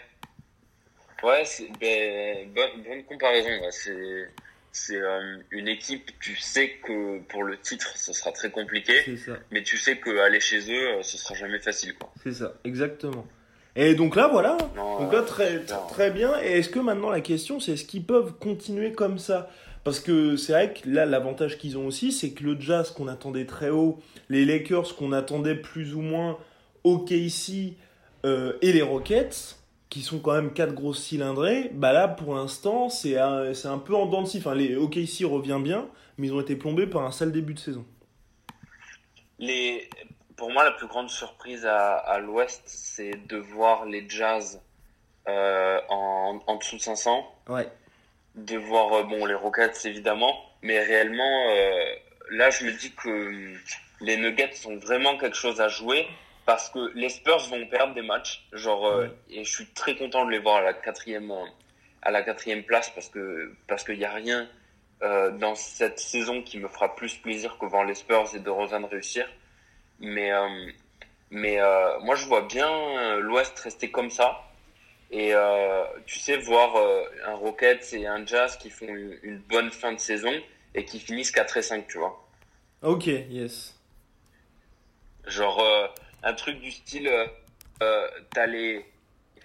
Ouais, 1.23 1.45
c'est 1.45 1.71
ben, 1.79 2.49
bonne, 2.55 2.83
bonne 2.83 3.05
comparaison. 3.05 3.49
ouais. 3.49 3.71
C'est 3.71 4.29
c'est 4.73 5.01
euh, 5.01 5.39
une 5.51 5.67
équipe, 5.67 6.13
tu 6.21 6.37
sais 6.37 6.79
que 6.87 7.19
pour 7.23 7.43
le 7.43 7.59
titre, 7.59 7.93
ce 7.97 8.13
sera 8.13 8.31
très 8.31 8.51
compliqué, 8.51 9.17
ça. 9.17 9.33
mais 9.51 9.63
tu 9.65 9.77
sais 9.77 9.97
que 9.97 10.19
aller 10.21 10.39
chez 10.39 10.61
eux, 10.73 10.99
euh, 10.99 11.03
ce 11.03 11.19
sera 11.19 11.35
jamais 11.35 11.59
facile. 11.59 11.95
C'est 12.23 12.35
ça, 12.35 12.55
exactement. 12.65 13.27
Et 13.75 13.95
donc 13.95 14.15
là, 14.15 14.29
voilà. 14.29 14.57
Non, 14.77 15.01
Donc 15.01 15.13
là, 15.13 15.21
euh, 15.21 15.25
très, 15.25 15.59
très, 15.61 15.77
très 15.89 16.11
bien. 16.11 16.41
Et 16.43 16.59
est-ce 16.59 16.69
que 16.69 16.79
maintenant, 16.79 17.11
la 17.11 17.21
question, 17.21 17.59
c'est 17.59 17.73
est-ce 17.73 17.85
qu'ils 17.85 18.05
peuvent 18.05 18.35
continuer 18.39 18.93
comme 18.93 19.19
ça? 19.19 19.51
Parce 19.83 19.99
que 19.99 20.37
c'est 20.37 20.53
vrai 20.53 20.73
que 20.75 20.89
là, 20.89 21.07
l'avantage 21.07 21.57
qu'ils 21.59 21.79
ont 21.79 21.87
aussi, 21.87 22.13
c'est 22.13 22.31
que 22.31 22.45
le 22.45 22.61
Jazz 22.61 22.91
qu'on 22.91 23.09
attendait 23.09 23.47
très 23.47 23.71
haut, 23.71 23.99
les 24.29 24.45
Lakers 24.45 24.95
qu'on 24.97 25.13
attendait 25.13 25.55
plus 25.55 25.95
ou 25.95 26.01
moins, 26.01 26.39
OKC 26.85 27.75
euh, 28.25 28.53
et 28.61 28.73
les 28.73 28.83
Rockets, 28.83 29.57
qui 29.91 30.03
sont 30.03 30.21
quand 30.21 30.33
même 30.35 30.53
quatre 30.53 30.73
grosses 30.73 31.03
cylindrées, 31.03 31.71
bah 31.75 31.93
là, 31.93 32.09
pour 32.09 32.35
l'instant, 32.35 32.89
c'est 32.89 33.19
un, 33.19 33.53
c'est 33.55 33.69
un 33.69 33.79
peu 33.79 33.95
en 33.95 34.07
dents 34.07 34.23
de 34.23 34.29
scie. 34.29 34.39
Enfin, 34.39 34.55
les 34.55 34.77
OKC 34.77 35.25
revient 35.25 35.59
bien, 35.61 35.89
mais 36.17 36.29
ils 36.29 36.33
ont 36.35 36.41
été 36.41 36.57
plombés 36.57 36.87
par 36.87 37.03
un 37.05 37.11
sale 37.11 37.33
début 37.33 37.55
de 37.55 37.59
saison. 37.59 37.85
Les, 39.39 39.89
pour 40.37 40.51
moi, 40.53 40.65
la 40.65 40.71
plus 40.73 40.87
grande 40.87 41.11
surprise 41.11 41.67
à, 41.67 41.97
à 41.97 42.19
l'Ouest, 42.19 42.63
c'est 42.67 43.27
de 43.27 43.37
voir 43.37 43.85
les 43.87 44.09
Jazz 44.09 44.61
euh, 45.29 45.81
en, 45.89 46.39
en 46.47 46.57
dessous 46.57 46.77
de 46.77 46.83
500, 46.83 47.27
Ouais. 47.49 47.69
de 48.37 48.57
voir 48.57 48.93
euh, 48.93 49.03
bon 49.05 49.27
les 49.27 49.35
Rockets 49.35 49.85
évidemment, 49.87 50.35
mais 50.63 50.79
réellement, 50.81 51.45
euh, 51.51 51.85
là, 52.31 52.51
je 52.51 52.65
me 52.65 52.73
dis 52.73 52.93
que 52.93 53.09
hum, 53.09 53.59
les 54.01 54.17
Nuggets 54.17 54.67
ont 54.67 54.77
vraiment 54.77 55.19
quelque 55.19 55.37
chose 55.37 55.61
à 55.61 55.69
jouer 55.69 56.07
parce 56.47 56.71
que 56.71 56.93
les 56.95 57.09
Spurs 57.09 57.49
vont 57.49 57.67
perdre 57.67 57.95
des 57.95 58.03
matchs, 58.03 58.47
genre, 58.53 58.87
euh, 58.87 59.09
et 59.31 59.45
je 59.45 59.51
suis 59.51 59.67
très 59.67 59.97
content 59.97 60.25
de 60.25 60.31
les 60.31 60.39
voir 60.39 60.57
à 60.57 60.63
la 60.63 60.73
quatrième, 60.73 61.33
à 62.03 62.11
la 62.11 62.23
quatrième 62.23 62.65
place 62.65 62.91
parce 62.91 63.09
que 63.09 63.53
parce 63.67 63.85
qu'il 63.85 63.99
y 63.99 64.05
a 64.05 64.13
rien 64.13 64.49
euh, 65.03 65.31
dans 65.31 65.55
cette 65.55 65.99
saison 65.99 66.43
qui 66.43 66.59
me 66.59 66.69
fera 66.69 66.95
plus 66.95 67.15
plaisir 67.15 67.57
que 67.59 67.65
voir 67.65 67.85
les 67.85 67.95
Spurs 67.95 68.35
et 68.35 68.39
de 68.39 68.51
Rosanne 68.51 68.85
réussir. 68.85 69.27
Mais, 69.99 70.31
euh, 70.31 70.71
mais 71.31 71.59
euh, 71.59 71.99
moi, 72.01 72.17
je 72.17 72.27
vois 72.27 72.43
bien 72.43 72.69
euh, 72.69 73.21
l'Ouest 73.21 73.59
rester 73.61 73.91
comme 73.91 74.11
ça. 74.11 74.43
Et 75.11 75.35
euh, 75.35 75.85
tu 76.07 76.19
sais, 76.19 76.37
voir 76.37 76.77
euh, 76.77 77.05
un 77.27 77.35
Rockets 77.35 77.95
et 77.95 78.07
un 78.07 78.25
Jazz 78.27 78.59
qui 78.59 78.69
font 78.69 78.87
une, 78.89 79.19
une 79.23 79.39
bonne 79.39 79.71
fin 79.71 79.93
de 79.93 79.99
saison 79.99 80.33
et 80.75 80.85
qui 80.85 81.01
finissent 81.01 81.33
4 81.33 81.57
et 81.57 81.63
5, 81.63 81.89
tu 81.89 81.99
vois. 81.99 82.29
Ok, 82.83 83.07
yes. 83.07 83.75
Genre, 85.27 85.61
euh, 85.61 85.87
un 86.23 86.33
truc 86.35 86.61
du 86.61 86.71
style, 86.71 87.09
euh, 87.09 87.27
euh, 87.83 88.09
t'as 88.33 88.47
les, 88.47 88.85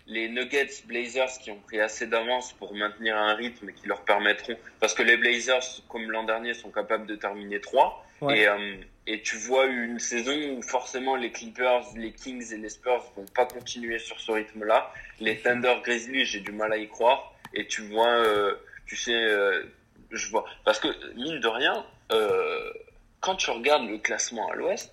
les 0.08 0.30
Nuggets 0.30 0.84
Blazers 0.86 1.38
qui 1.42 1.52
ont 1.52 1.60
pris 1.60 1.80
assez 1.80 2.08
d'avance 2.08 2.54
pour 2.54 2.74
maintenir 2.74 3.18
un 3.18 3.36
rythme 3.36 3.72
qui 3.72 3.88
leur 3.88 4.02
permettront, 4.02 4.58
parce 4.80 4.94
que 4.94 5.04
les 5.04 5.18
Blazers, 5.18 5.82
comme 5.90 6.12
l'an 6.12 6.24
dernier, 6.24 6.54
sont 6.54 6.72
capables 6.72 7.06
de 7.06 7.16
terminer 7.16 7.62
3. 7.62 8.06
Ouais. 8.22 8.40
Et, 8.40 8.48
euh, 8.48 8.76
et 9.08 9.22
tu 9.22 9.38
vois 9.38 9.66
une 9.66 10.00
saison 10.00 10.58
où 10.58 10.62
forcément 10.64 11.16
les 11.16 11.32
Clippers, 11.32 11.84
les 11.96 12.12
Kings 12.12 12.54
et 12.54 12.58
les 12.58 12.70
Spurs 12.70 13.04
vont 13.16 13.26
pas 13.36 13.46
continuer 13.46 14.00
sur 14.00 14.20
ce 14.20 14.32
rythme-là. 14.32 14.92
Les 15.20 15.38
Thunder 15.38 15.76
Grizzlies, 15.84 16.26
j'ai 16.26 16.40
du 16.40 16.52
mal 16.52 16.74
à 16.74 16.78
y 16.78 16.88
croire. 16.88 17.34
Et 17.54 17.68
tu 17.68 17.82
vois, 17.84 18.08
euh, 18.08 18.56
tu 18.88 18.96
sais, 18.96 19.14
euh, 19.14 19.64
je 20.10 20.30
vois, 20.30 20.46
parce 20.64 20.80
que 20.80 20.88
mine 21.16 21.40
de 21.40 21.48
rien, 21.48 21.86
euh, 22.12 22.74
quand 23.20 23.36
tu 23.36 23.52
regardes 23.52 23.88
le 23.88 24.00
classement 24.00 24.50
à 24.50 24.56
l'Ouest, 24.56 24.92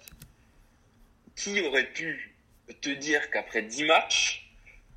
qui 1.37 1.61
aurait 1.62 1.90
pu 1.92 2.35
te 2.81 2.90
dire 2.90 3.31
qu'après 3.31 3.62
10 3.62 3.85
matchs, 3.85 4.51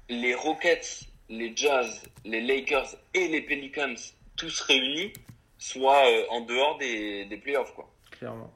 les 0.09 0.35
Rockets, 0.35 1.01
les 1.29 1.55
Jazz, 1.55 2.03
les 2.23 2.41
Lakers 2.41 2.95
et 3.13 3.27
les 3.27 3.41
Pelicans, 3.41 3.95
tous 4.35 4.61
réunis, 4.61 5.13
soient 5.57 6.07
euh, 6.07 6.25
en 6.29 6.41
dehors 6.41 6.77
des, 6.77 7.25
des 7.25 7.37
playoffs, 7.37 7.73
quoi? 7.73 7.89
Clairement. 8.11 8.53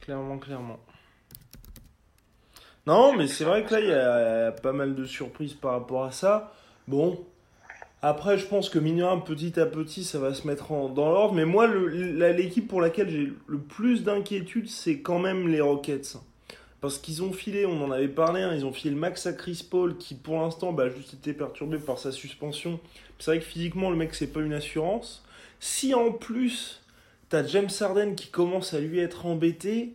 Clairement, 0.00 0.38
clairement. 0.38 0.80
Non, 2.86 3.14
mais 3.14 3.26
c'est 3.26 3.44
vrai 3.44 3.64
que 3.64 3.74
là, 3.74 3.80
il 3.80 3.88
y 3.88 3.92
a 3.92 4.52
pas 4.52 4.72
mal 4.72 4.94
de 4.94 5.06
surprises 5.06 5.54
par 5.54 5.72
rapport 5.72 6.04
à 6.04 6.12
ça. 6.12 6.52
Bon, 6.86 7.24
Après, 8.06 8.36
je 8.36 8.44
pense 8.44 8.68
que 8.68 8.78
minimum 8.78 9.24
petit 9.24 9.58
à 9.58 9.64
petit, 9.64 10.04
ça 10.04 10.18
va 10.18 10.34
se 10.34 10.46
mettre 10.46 10.72
en, 10.72 10.90
dans 10.90 11.10
l'ordre. 11.10 11.32
Mais 11.32 11.46
moi, 11.46 11.66
l'équipe 11.66 12.68
pour 12.68 12.82
laquelle 12.82 13.08
j'ai 13.08 13.32
le 13.46 13.58
plus 13.58 14.02
d'inquiétude, 14.02 14.68
c'est 14.68 15.00
quand 15.00 15.18
même 15.18 15.48
les 15.48 15.62
Rockets. 15.62 16.18
Parce 16.82 16.98
qu'ils 16.98 17.22
ont 17.22 17.32
filé, 17.32 17.64
on 17.64 17.82
en 17.82 17.90
avait 17.90 18.08
parlé, 18.08 18.42
hein, 18.42 18.52
ils 18.54 18.66
ont 18.66 18.74
filé 18.74 18.92
le 18.92 19.00
max 19.00 19.24
à 19.24 19.32
Chris 19.32 19.66
Paul, 19.70 19.96
qui 19.96 20.14
pour 20.14 20.38
l'instant 20.38 20.74
bah, 20.74 20.90
juste 20.90 21.14
été 21.14 21.32
perturbé 21.32 21.78
par 21.78 21.98
sa 21.98 22.12
suspension. 22.12 22.78
C'est 23.18 23.30
vrai 23.30 23.40
que 23.40 23.46
physiquement, 23.46 23.88
le 23.88 23.96
mec, 23.96 24.14
c'est 24.14 24.26
pas 24.26 24.40
une 24.40 24.52
assurance. 24.52 25.24
Si 25.58 25.94
en 25.94 26.12
plus, 26.12 26.82
t'as 27.30 27.46
James 27.46 27.70
Harden 27.80 28.16
qui 28.16 28.28
commence 28.28 28.74
à 28.74 28.80
lui 28.80 28.98
être 28.98 29.24
embêté, 29.24 29.94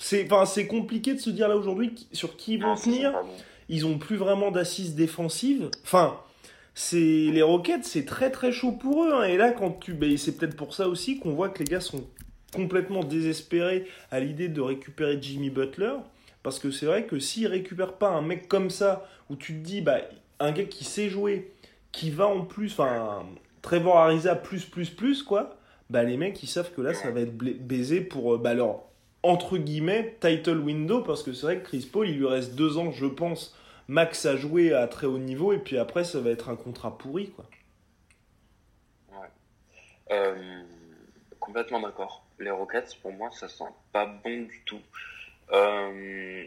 c'est 0.00 0.26
compliqué 0.66 1.14
de 1.14 1.20
se 1.20 1.30
dire 1.30 1.46
là 1.46 1.56
aujourd'hui 1.56 1.94
sur 2.10 2.36
qui 2.36 2.54
ils 2.54 2.62
vont 2.62 2.74
c'est 2.74 2.90
tenir 2.90 3.14
ils 3.70 3.86
ont 3.86 3.98
plus 3.98 4.16
vraiment 4.16 4.50
d'assises 4.50 4.96
défensives. 4.96 5.70
Enfin, 5.84 6.18
les 6.92 7.42
Rockets, 7.42 7.84
c'est 7.84 8.04
très 8.04 8.30
très 8.30 8.52
chaud 8.52 8.72
pour 8.72 9.04
eux. 9.04 9.12
hein. 9.12 9.24
Et 9.24 9.36
là, 9.36 9.52
quand 9.52 9.72
tu, 9.80 9.94
ben, 9.94 10.16
c'est 10.16 10.36
peut-être 10.36 10.56
pour 10.56 10.74
ça 10.74 10.88
aussi 10.88 11.18
qu'on 11.18 11.32
voit 11.32 11.48
que 11.48 11.60
les 11.60 11.64
gars 11.64 11.80
sont 11.80 12.04
complètement 12.52 13.04
désespérés 13.04 13.86
à 14.10 14.20
l'idée 14.20 14.48
de 14.48 14.60
récupérer 14.60 15.18
Jimmy 15.20 15.50
Butler, 15.50 15.94
parce 16.42 16.58
que 16.58 16.70
c'est 16.70 16.86
vrai 16.86 17.04
que 17.04 17.18
s'ils 17.18 17.46
récupèrent 17.46 17.94
pas 17.94 18.08
un 18.08 18.22
mec 18.22 18.48
comme 18.48 18.70
ça, 18.70 19.08
où 19.28 19.36
tu 19.36 19.54
te 19.54 19.58
dis, 19.58 19.80
bah, 19.80 19.98
un 20.40 20.52
gars 20.52 20.64
qui 20.64 20.84
sait 20.84 21.08
jouer, 21.08 21.52
qui 21.92 22.10
va 22.10 22.26
en 22.26 22.42
plus, 22.42 22.72
enfin, 22.72 23.24
Trevor 23.62 23.98
Ariza 23.98 24.34
plus 24.36 24.64
plus 24.64 24.90
plus 24.90 25.22
quoi, 25.22 25.56
bah 25.90 26.02
les 26.02 26.16
mecs 26.16 26.42
ils 26.42 26.46
savent 26.46 26.72
que 26.72 26.80
là 26.80 26.94
ça 26.94 27.10
va 27.10 27.20
être 27.20 27.36
baisé 27.36 28.00
pour 28.00 28.34
euh, 28.34 28.38
bah, 28.38 28.54
leur 28.54 28.82
entre 29.22 29.58
guillemets 29.58 30.16
title 30.20 30.58
window 30.58 31.02
parce 31.02 31.22
que 31.22 31.32
c'est 31.32 31.42
vrai 31.42 31.58
que 31.58 31.66
Chris 31.66 31.88
Paul 31.90 32.08
il 32.08 32.16
lui 32.16 32.26
reste 32.26 32.54
deux 32.54 32.78
ans 32.78 32.90
je 32.90 33.06
pense 33.06 33.54
max 33.90 34.24
à 34.24 34.36
jouer 34.36 34.72
à 34.72 34.86
très 34.86 35.06
haut 35.06 35.18
niveau 35.18 35.52
et 35.52 35.58
puis 35.58 35.76
après 35.76 36.04
ça 36.04 36.20
va 36.20 36.30
être 36.30 36.48
un 36.48 36.56
contrat 36.56 36.96
pourri 36.96 37.30
quoi. 37.30 37.44
Euh, 40.12 40.62
complètement 41.38 41.80
d'accord. 41.80 42.24
Les 42.38 42.50
Rockets, 42.50 42.96
pour 43.02 43.12
moi, 43.12 43.30
ça 43.32 43.48
sent 43.48 43.64
pas 43.92 44.06
bon 44.06 44.42
du 44.42 44.60
tout. 44.64 44.80
Euh, 45.52 46.44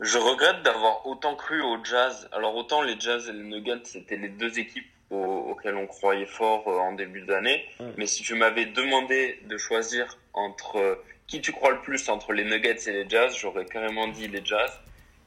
je 0.00 0.18
regrette 0.18 0.62
d'avoir 0.62 1.06
autant 1.06 1.36
cru 1.36 1.62
au 1.62 1.82
Jazz. 1.84 2.28
Alors 2.32 2.56
autant 2.56 2.82
les 2.82 2.98
Jazz 2.98 3.28
et 3.28 3.32
les 3.32 3.44
Nuggets, 3.44 3.84
c'était 3.84 4.16
les 4.16 4.30
deux 4.30 4.58
équipes 4.58 4.90
au- 5.10 5.50
auxquelles 5.50 5.76
on 5.76 5.86
croyait 5.86 6.26
fort 6.26 6.66
euh, 6.66 6.78
en 6.78 6.92
début 6.92 7.22
d'année. 7.22 7.64
Ouais. 7.78 7.92
Mais 7.98 8.06
si 8.06 8.22
tu 8.22 8.34
m'avais 8.34 8.66
demandé 8.66 9.38
de 9.44 9.56
choisir 9.58 10.18
entre 10.32 11.00
qui 11.28 11.40
tu 11.40 11.52
crois 11.52 11.70
le 11.72 11.80
plus 11.82 12.08
entre 12.08 12.32
les 12.32 12.44
Nuggets 12.44 12.88
et 12.88 12.92
les 12.92 13.08
Jazz, 13.08 13.36
j'aurais 13.36 13.64
carrément 13.66 14.08
dit 14.08 14.26
les 14.28 14.44
Jazz. 14.44 14.70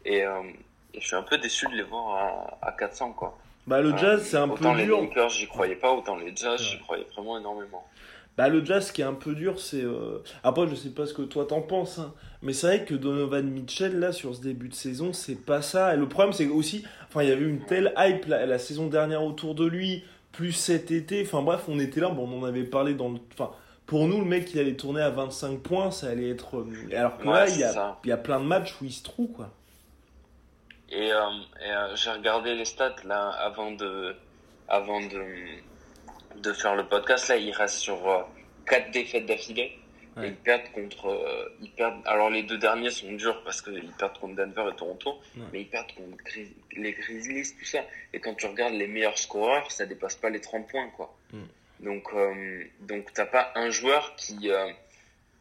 Et, 0.04 0.24
euh, 0.24 0.42
et 0.96 1.02
je 1.02 1.08
suis 1.08 1.16
un 1.16 1.22
peu 1.24 1.38
déçu 1.38 1.68
de 1.68 1.76
les 1.76 1.84
voir 1.84 2.58
à, 2.62 2.68
à 2.68 2.72
400 2.72 3.14
quoi. 3.14 3.38
Bah 3.68 3.82
le 3.82 3.94
Euh, 3.94 3.98
jazz 3.98 4.24
c'est 4.24 4.38
un 4.38 4.48
peu 4.48 4.54
autant 4.56 4.74
les 4.76 4.86
dur. 4.86 5.02
Lakers, 5.02 5.30
j'y 5.30 5.48
croyais 5.48 5.76
pas, 5.76 5.92
autant 5.92 6.16
les 6.18 6.36
Jazz, 6.36 6.60
Ouais. 6.62 6.68
j'y 6.72 6.80
croyais 6.80 7.06
vraiment 7.14 7.38
énormément. 7.38 7.84
Bah 8.38 8.50
le 8.50 8.64
jazz 8.66 8.92
qui 8.92 9.02
est 9.02 9.06
un 9.06 9.14
peu 9.14 9.34
dur 9.34 9.60
c'est 9.62 9.82
euh, 9.82 10.22
après 10.44 10.68
je 10.68 10.76
sais 10.76 10.90
pas 10.90 11.06
ce 11.06 11.14
que 11.14 11.22
toi 11.22 11.46
t'en 11.46 11.62
penses 11.62 12.00
hein, 12.00 12.14
mais 12.42 12.52
c'est 12.52 12.68
vrai 12.68 12.84
que 12.86 12.94
Donovan 12.94 13.48
Mitchell 13.50 13.98
là 13.98 14.12
sur 14.12 14.36
ce 14.36 14.42
début 14.42 14.68
de 14.68 14.74
saison 14.74 15.14
c'est 15.14 15.36
pas 15.46 15.62
ça 15.62 15.94
et 15.94 15.98
le 15.98 16.10
problème 16.10 16.34
c'est 16.34 16.48
aussi 16.48 16.84
enfin 17.08 17.24
il 17.24 17.30
y 17.30 17.32
avait 17.32 17.46
une 17.46 17.62
telle 17.62 17.94
hype 17.98 18.26
la, 18.26 18.46
la 18.46 18.60
saison 18.60 18.88
dernière 18.88 19.24
autour 19.24 19.56
de 19.56 19.66
lui 19.66 20.04
plus 20.34 20.52
cet 20.52 20.92
été 20.92 21.24
enfin 21.26 21.42
bref 21.44 21.62
on 21.70 21.80
était 21.80 22.02
là 22.02 22.10
bon 22.10 22.28
on 22.30 22.42
en 22.42 22.44
avait 22.44 22.66
parlé 22.66 22.94
dans 22.94 23.08
le 23.08 23.20
enfin 23.32 23.52
pour 23.86 24.06
nous 24.06 24.20
le 24.20 24.26
mec 24.26 24.54
il 24.54 24.60
allait 24.60 24.76
tourner 24.76 25.00
à 25.02 25.12
25 25.12 25.60
points 25.62 25.92
ça 25.92 26.08
allait 26.10 26.30
être 26.30 26.58
euh, 26.58 26.66
alors 26.94 27.18
que 27.18 27.24
Ouais, 27.26 27.32
là 27.36 27.48
c'est 27.48 27.54
il 27.56 27.60
y 27.62 27.64
a 27.64 27.72
ça. 27.72 28.00
il 28.04 28.10
y 28.10 28.12
a 28.14 28.18
plein 28.18 28.42
de 28.42 28.46
matchs 28.46 28.76
où 28.82 28.84
il 28.84 28.92
se 28.92 29.04
trouve 29.04 29.32
quoi 29.32 29.50
Et, 30.90 31.12
euh, 31.12 31.20
et, 31.62 31.70
euh, 31.72 31.96
j'ai 31.96 32.12
regardé 32.12 32.54
les 32.56 32.66
stats 32.66 32.96
là 33.06 33.30
avant 33.30 33.72
de 33.72 34.16
avant 34.68 35.00
de 35.02 35.24
de 36.38 36.54
faire 36.54 36.76
le 36.76 36.86
podcast 36.86 37.30
là, 37.30 37.38
il 37.38 37.52
reste 37.52 37.78
sur 37.78 38.10
euh, 38.10 38.22
quatre 38.68 38.92
défaites 38.92 39.26
d'affilée. 39.26 39.80
Ouais. 40.18 40.28
Et 40.28 40.30
ils 40.30 40.36
perdent 40.36 40.72
contre 40.74 41.08
euh, 41.10 41.50
ils 41.62 41.72
perdent 41.72 42.02
alors 42.06 42.30
les 42.30 42.44
deux 42.44 42.58
derniers 42.58 42.90
sont 42.90 43.12
durs 43.14 43.42
parce 43.44 43.62
qu'ils 43.62 43.92
perdent 43.98 44.18
contre 44.18 44.36
Denver 44.36 44.70
et 44.72 44.76
Toronto, 44.76 45.20
Ouais. 45.36 45.44
mais 45.52 45.62
ils 45.62 45.68
perdent 45.70 45.92
contre 45.94 46.24
les 46.76 46.92
Grizzlies 46.94 47.54
tout 47.60 47.66
ça. 47.66 47.80
Et 48.14 48.20
quand 48.20 48.34
tu 48.36 48.46
regardes 48.46 48.74
les 48.76 48.88
meilleurs 48.88 49.18
scoreurs, 49.18 49.70
ça 49.72 49.86
dépasse 49.86 50.16
pas 50.16 50.30
les 50.30 50.40
30 50.42 50.68
points 50.68 50.90
quoi. 50.96 51.14
Mm. 51.34 51.40
Donc 51.82 52.04
euh, 52.14 52.64
donc 52.82 53.12
t'as 53.14 53.26
pas 53.26 53.52
un 53.56 53.70
joueur 53.72 54.16
qui 54.16 54.50
euh, 54.52 54.72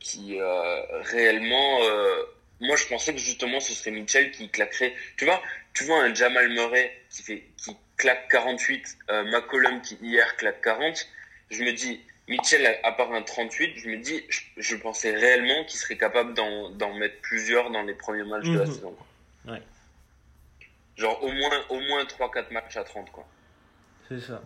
qui 0.01 0.41
euh, 0.41 0.81
réellement 1.03 1.79
euh, 1.83 2.23
moi 2.61 2.77
je 2.77 2.87
pensais 2.87 3.13
que 3.13 3.19
justement 3.21 3.61
ce 3.61 3.73
serait 3.73 3.91
Mitchell 3.91 4.31
qui 4.31 4.49
claquerait 4.49 4.95
tu 5.17 5.25
vois 5.25 5.41
tu 5.75 5.85
vois 5.85 6.03
un 6.03 6.15
Jamal 6.15 6.49
Murray 6.51 6.93
qui 7.11 7.23
fait 7.23 7.45
qui 7.57 7.77
claque 7.97 8.29
48 8.31 8.99
euh, 9.11 9.25
McCollum 9.25 9.81
qui 9.83 9.97
hier 10.03 10.37
claque 10.37 10.61
40 10.63 11.07
je 11.51 11.63
me 11.65 11.73
dis 11.73 12.01
Mitchell 12.29 12.79
à, 12.83 12.93
part 12.93 13.13
un 13.13 13.23
38 13.23 13.73
je 13.77 13.89
me 13.89 13.97
dis 13.99 14.23
je, 14.29 14.41
je 14.57 14.77
pensais 14.77 15.13
réellement 15.15 15.65
qu'il 15.65 15.79
serait 15.79 15.97
capable 15.99 16.35
d'en 16.35 16.95
mettre 16.95 17.21
plusieurs 17.21 17.71
dans 17.71 17.83
les 17.83 17.95
premiers 17.95 18.25
matchs 18.25 18.49
de 18.49 18.59
la 18.59 18.65
Mhm. 18.67 18.73
saison 18.73 18.97
Ouais. 19.47 19.63
genre 20.97 21.23
au 21.23 21.31
moins 21.33 21.65
au 21.69 21.81
moins 21.81 22.05
3 22.07 22.31
4 22.31 22.51
matchs 22.53 22.77
à 22.77 22.85
30 22.85 23.11
quoi 23.11 23.27
c'est 24.09 24.21
ça 24.21 24.43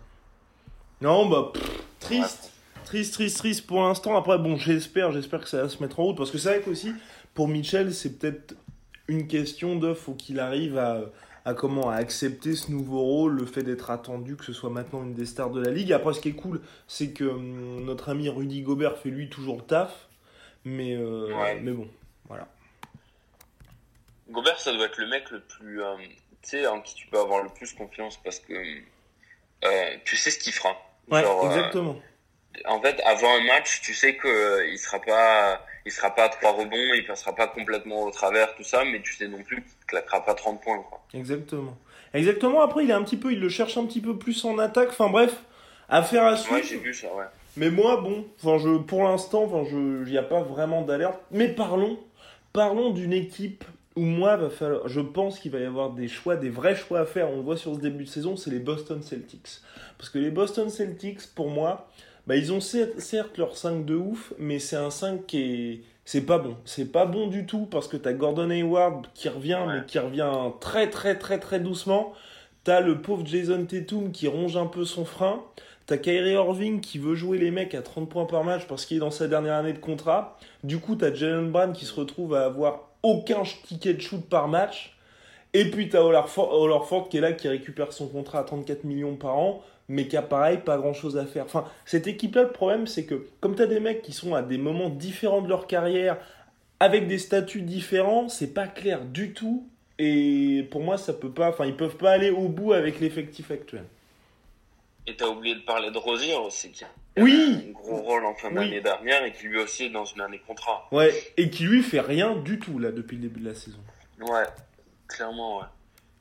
non 1.00 1.26
bah 1.26 1.50
pff, 1.54 1.62
triste 2.00 2.52
Triste, 2.84 3.14
triste, 3.14 3.36
triste 3.38 3.66
pour 3.66 3.82
l'instant. 3.82 4.16
Après, 4.16 4.38
bon, 4.38 4.56
j'espère, 4.56 5.12
j'espère 5.12 5.40
que 5.40 5.48
ça 5.48 5.62
va 5.64 5.68
se 5.68 5.82
mettre 5.82 6.00
en 6.00 6.04
route. 6.04 6.16
Parce 6.16 6.30
que 6.30 6.38
c'est 6.38 6.48
vrai 6.48 6.60
qu'aussi, 6.62 6.94
pour 7.38 7.46
Mitchell, 7.46 7.94
c'est 7.94 8.18
peut-être 8.18 8.56
une 9.06 9.28
question 9.28 9.76
de 9.76 9.94
faut 9.94 10.14
qu'il 10.14 10.40
arrive 10.40 10.76
à, 10.76 11.02
à 11.44 11.54
comment 11.54 11.88
à 11.88 11.94
accepter 11.94 12.56
ce 12.56 12.72
nouveau 12.72 13.00
rôle, 13.00 13.36
le 13.36 13.46
fait 13.46 13.62
d'être 13.62 13.92
attendu, 13.92 14.34
que 14.34 14.44
ce 14.44 14.52
soit 14.52 14.70
maintenant 14.70 15.04
une 15.04 15.14
des 15.14 15.24
stars 15.24 15.50
de 15.50 15.64
la 15.64 15.70
ligue. 15.70 15.92
Après, 15.92 16.12
ce 16.14 16.20
qui 16.20 16.30
est 16.30 16.32
cool, 16.32 16.60
c'est 16.88 17.12
que 17.12 17.22
hum, 17.22 17.84
notre 17.84 18.08
ami 18.08 18.28
Rudy 18.28 18.62
Gobert 18.62 18.98
fait 18.98 19.10
lui 19.10 19.28
toujours 19.28 19.58
le 19.58 19.62
taf. 19.62 20.08
Mais, 20.64 20.96
euh, 20.96 21.32
Ouais. 21.32 21.60
mais 21.60 21.70
bon, 21.70 21.88
voilà. 22.26 22.48
Gobert, 24.28 24.58
ça 24.58 24.72
doit 24.72 24.86
être 24.86 24.98
le 24.98 25.06
mec 25.06 25.30
le 25.30 25.38
plus, 25.38 25.80
euh, 25.80 25.94
tu 26.42 26.48
sais, 26.48 26.66
en 26.66 26.80
qui 26.80 26.96
tu 26.96 27.06
peux 27.06 27.20
avoir 27.20 27.44
le 27.44 27.50
plus 27.50 27.72
confiance 27.72 28.18
parce 28.24 28.40
que 28.40 28.52
euh, 28.52 29.96
tu 30.04 30.16
sais 30.16 30.32
ce 30.32 30.40
qu'il 30.40 30.52
fera. 30.52 30.76
Ouais, 31.08 31.22
Genre, 31.22 31.46
exactement. 31.46 32.00
En 32.66 32.80
fait, 32.80 33.00
avant 33.04 33.34
un 33.36 33.44
match, 33.44 33.80
tu 33.82 33.94
sais 33.94 34.16
que 34.16 34.28
euh, 34.28 34.68
il 34.68 34.78
sera 34.78 35.00
pas, 35.00 35.64
il 35.84 35.92
sera 35.92 36.14
pas 36.14 36.24
à 36.24 36.28
trois 36.28 36.52
rebonds, 36.52 36.94
il 36.94 37.04
passera 37.06 37.34
pas 37.34 37.46
complètement 37.46 38.04
au 38.04 38.10
travers, 38.10 38.54
tout 38.54 38.64
ça, 38.64 38.84
mais 38.84 39.00
tu 39.00 39.14
sais 39.14 39.28
non 39.28 39.42
plus 39.42 39.56
qu'il 39.56 39.86
claquera 39.86 40.24
pas 40.24 40.34
30 40.34 40.60
points, 40.60 40.82
quoi. 40.88 41.00
Exactement. 41.14 41.76
Exactement. 42.14 42.62
Après, 42.62 42.84
il 42.84 42.90
est 42.90 42.94
un 42.94 43.02
petit 43.02 43.16
peu, 43.16 43.32
il 43.32 43.40
le 43.40 43.48
cherche 43.48 43.76
un 43.76 43.84
petit 43.84 44.00
peu 44.00 44.16
plus 44.16 44.44
en 44.44 44.58
attaque. 44.58 44.90
Enfin 44.90 45.10
bref, 45.10 45.34
affaire 45.88 46.24
à 46.24 46.36
suivre. 46.36 46.56
Ouais, 46.56 46.62
j'ai 46.62 46.78
vu 46.78 46.94
ça, 46.94 47.08
ouais. 47.14 47.24
Mais 47.56 47.70
moi, 47.70 48.00
bon, 48.00 48.24
enfin, 48.42 48.58
je, 48.58 48.78
pour 48.78 49.02
l'instant, 49.02 49.44
enfin, 49.44 49.68
je, 49.68 50.04
il 50.06 50.10
n'y 50.10 50.18
a 50.18 50.22
pas 50.22 50.40
vraiment 50.40 50.82
d'alerte. 50.82 51.18
Mais 51.30 51.48
parlons, 51.48 51.98
parlons 52.52 52.90
d'une 52.90 53.12
équipe 53.12 53.64
où 53.96 54.02
moi, 54.02 54.36
va 54.36 54.48
falloir, 54.48 54.86
je 54.86 55.00
pense 55.00 55.40
qu'il 55.40 55.50
va 55.50 55.58
y 55.58 55.64
avoir 55.64 55.90
des 55.90 56.06
choix, 56.06 56.36
des 56.36 56.50
vrais 56.50 56.76
choix 56.76 57.00
à 57.00 57.04
faire. 57.04 57.30
On 57.30 57.36
le 57.36 57.42
voit 57.42 57.56
sur 57.56 57.74
ce 57.74 57.80
début 57.80 58.04
de 58.04 58.08
saison, 58.08 58.36
c'est 58.36 58.50
les 58.50 58.60
Boston 58.60 59.02
Celtics. 59.02 59.60
Parce 59.98 60.08
que 60.08 60.18
les 60.18 60.30
Boston 60.30 60.70
Celtics, 60.70 61.34
pour 61.34 61.50
moi, 61.50 61.88
bah, 62.28 62.36
ils 62.36 62.52
ont 62.52 62.60
certes, 62.60 63.36
leur 63.38 63.56
5 63.56 63.84
de 63.84 63.96
ouf, 63.96 64.32
mais 64.38 64.58
c'est 64.58 64.76
un 64.76 64.90
5 64.90 65.26
qui 65.26 65.38
est, 65.42 65.80
c'est 66.04 66.20
pas 66.26 66.38
bon. 66.38 66.56
C'est 66.64 66.92
pas 66.92 67.06
bon 67.06 67.26
du 67.26 67.46
tout 67.46 67.66
parce 67.66 67.88
que 67.88 67.96
t'as 67.96 68.12
Gordon 68.12 68.50
Hayward 68.50 69.06
qui 69.14 69.28
revient, 69.28 69.58
Ouais. 69.66 69.74
mais 69.80 69.86
qui 69.86 69.98
revient 69.98 70.30
très, 70.60 70.90
très, 70.90 71.18
très, 71.18 71.38
très 71.38 71.58
doucement. 71.58 72.12
T'as 72.64 72.80
le 72.80 73.00
pauvre 73.00 73.24
Jason 73.26 73.64
Tatum 73.64 74.12
qui 74.12 74.28
ronge 74.28 74.56
un 74.56 74.66
peu 74.66 74.84
son 74.84 75.04
frein. 75.04 75.42
T'as 75.86 75.96
Kyrie 75.96 76.32
Irving 76.32 76.80
qui 76.80 76.98
veut 76.98 77.14
jouer 77.14 77.38
les 77.38 77.50
mecs 77.50 77.74
à 77.74 77.80
30 77.80 78.10
points 78.10 78.26
par 78.26 78.44
match 78.44 78.66
parce 78.68 78.84
qu'il 78.84 78.98
est 78.98 79.00
dans 79.00 79.10
sa 79.10 79.26
dernière 79.26 79.54
année 79.54 79.72
de 79.72 79.78
contrat. 79.78 80.38
Du 80.62 80.78
coup, 80.78 80.96
t'as 80.96 81.14
Jalen 81.14 81.50
Brown 81.50 81.72
qui 81.72 81.86
se 81.86 81.94
retrouve 81.94 82.34
à 82.34 82.44
avoir 82.44 82.90
aucun 83.02 83.42
ticket 83.66 83.94
de 83.94 84.00
shoot 84.02 84.22
par 84.28 84.48
match. 84.48 84.98
Et 85.54 85.70
puis 85.70 85.88
t'as 85.88 86.00
Hollerford 86.02 86.52
Hollerford 86.52 87.08
qui 87.08 87.16
est 87.16 87.20
là, 87.22 87.32
qui 87.32 87.48
récupère 87.48 87.94
son 87.94 88.06
contrat 88.06 88.40
à 88.40 88.44
34 88.44 88.84
millions 88.84 89.16
par 89.16 89.38
an, 89.38 89.62
mais 89.88 90.06
qui 90.06 90.16
a 90.16 90.22
pareil, 90.22 90.58
pas 90.58 90.76
grand 90.76 90.92
chose 90.92 91.16
à 91.16 91.26
faire. 91.26 91.44
Enfin, 91.44 91.64
cette 91.84 92.06
équipe-là, 92.06 92.42
le 92.42 92.52
problème, 92.52 92.86
c'est 92.86 93.04
que 93.06 93.26
comme 93.40 93.54
t'as 93.54 93.66
des 93.66 93.80
mecs 93.80 94.02
qui 94.02 94.12
sont 94.12 94.34
à 94.34 94.42
des 94.42 94.58
moments 94.58 94.90
différents 94.90 95.40
de 95.42 95.48
leur 95.48 95.66
carrière, 95.66 96.18
avec 96.80 97.08
des 97.08 97.18
statuts 97.18 97.62
différents, 97.62 98.28
c'est 98.28 98.52
pas 98.54 98.66
clair 98.68 99.04
du 99.04 99.32
tout. 99.32 99.66
Et 99.98 100.66
pour 100.70 100.82
moi, 100.82 100.96
ça 100.96 101.12
peut 101.12 101.30
pas, 101.30 101.48
enfin, 101.48 101.66
ils 101.66 101.76
peuvent 101.76 101.96
pas 101.96 102.12
aller 102.12 102.30
au 102.30 102.48
bout 102.48 102.72
avec 102.72 103.00
l'effectif 103.00 103.50
actuel. 103.50 103.84
Et 105.06 105.16
t'as 105.16 105.26
oublié 105.26 105.54
de 105.54 105.60
parler 105.60 105.90
de 105.90 105.98
Rosier 105.98 106.34
aussi, 106.36 106.70
qui 106.70 106.84
a 106.84 106.88
Oui. 107.16 107.64
un 107.68 107.72
gros 107.72 107.96
rôle 107.96 108.24
en 108.26 108.34
fin 108.34 108.48
Oui. 108.48 108.54
d'année 108.56 108.80
dernière 108.82 109.24
et 109.24 109.32
qui 109.32 109.46
lui 109.46 109.58
aussi 109.58 109.84
est 109.84 109.90
dans 109.90 110.04
une 110.04 110.20
année 110.20 110.40
contrat. 110.46 110.86
Ouais, 110.92 111.12
et 111.38 111.48
qui 111.50 111.64
lui 111.64 111.82
fait 111.82 112.00
rien 112.00 112.36
du 112.36 112.58
tout 112.58 112.78
là 112.78 112.92
depuis 112.92 113.16
le 113.16 113.22
début 113.22 113.40
de 113.40 113.48
la 113.48 113.54
saison. 113.54 113.78
Ouais, 114.20 114.44
clairement, 115.08 115.58
ouais. 115.60 115.64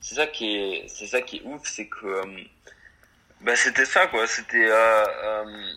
C'est 0.00 0.14
ça 0.14 0.26
qui 0.26 0.56
est, 0.56 0.84
c'est 0.88 1.06
ça 1.06 1.20
qui 1.20 1.36
est 1.36 1.42
ouf, 1.44 1.60
c'est 1.64 1.86
que, 1.86 2.06
euh, 2.06 2.24
bah, 3.40 3.56
c'était 3.56 3.84
ça, 3.84 4.06
quoi. 4.06 4.26
C'était, 4.26 4.68
euh, 4.68 5.04
euh, 5.24 5.72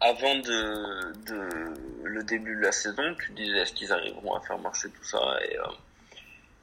avant 0.00 0.34
de, 0.36 1.12
de, 1.26 1.74
le 2.04 2.22
début 2.24 2.56
de 2.56 2.60
la 2.60 2.72
saison, 2.72 3.14
tu 3.24 3.32
disais, 3.32 3.58
est-ce 3.58 3.72
qu'ils 3.72 3.92
arriveront 3.92 4.34
à 4.34 4.40
faire 4.40 4.58
marcher 4.58 4.88
tout 4.90 5.04
ça? 5.04 5.18
Et, 5.48 5.58
euh, 5.58 5.62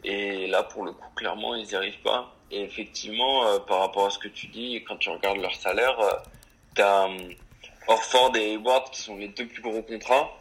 et 0.03 0.47
là, 0.47 0.63
pour 0.63 0.85
le 0.85 0.91
coup, 0.91 1.09
clairement, 1.15 1.55
ils 1.55 1.67
n'y 1.67 1.75
arrivent 1.75 2.01
pas. 2.01 2.33
Et 2.51 2.63
effectivement, 2.63 3.45
euh, 3.45 3.59
par 3.59 3.79
rapport 3.79 4.07
à 4.07 4.09
ce 4.09 4.19
que 4.19 4.29
tu 4.29 4.47
dis, 4.47 4.83
quand 4.87 4.97
tu 4.97 5.09
regardes 5.09 5.39
leur 5.39 5.55
salaire, 5.55 5.99
euh, 5.99 6.13
t'as 6.75 7.09
euh, 7.09 7.33
Orford 7.87 8.35
et 8.35 8.53
Hayward 8.53 8.89
qui 8.91 9.01
sont 9.01 9.17
les 9.17 9.27
deux 9.29 9.47
plus 9.47 9.61
gros 9.61 9.81
contrats. 9.81 10.31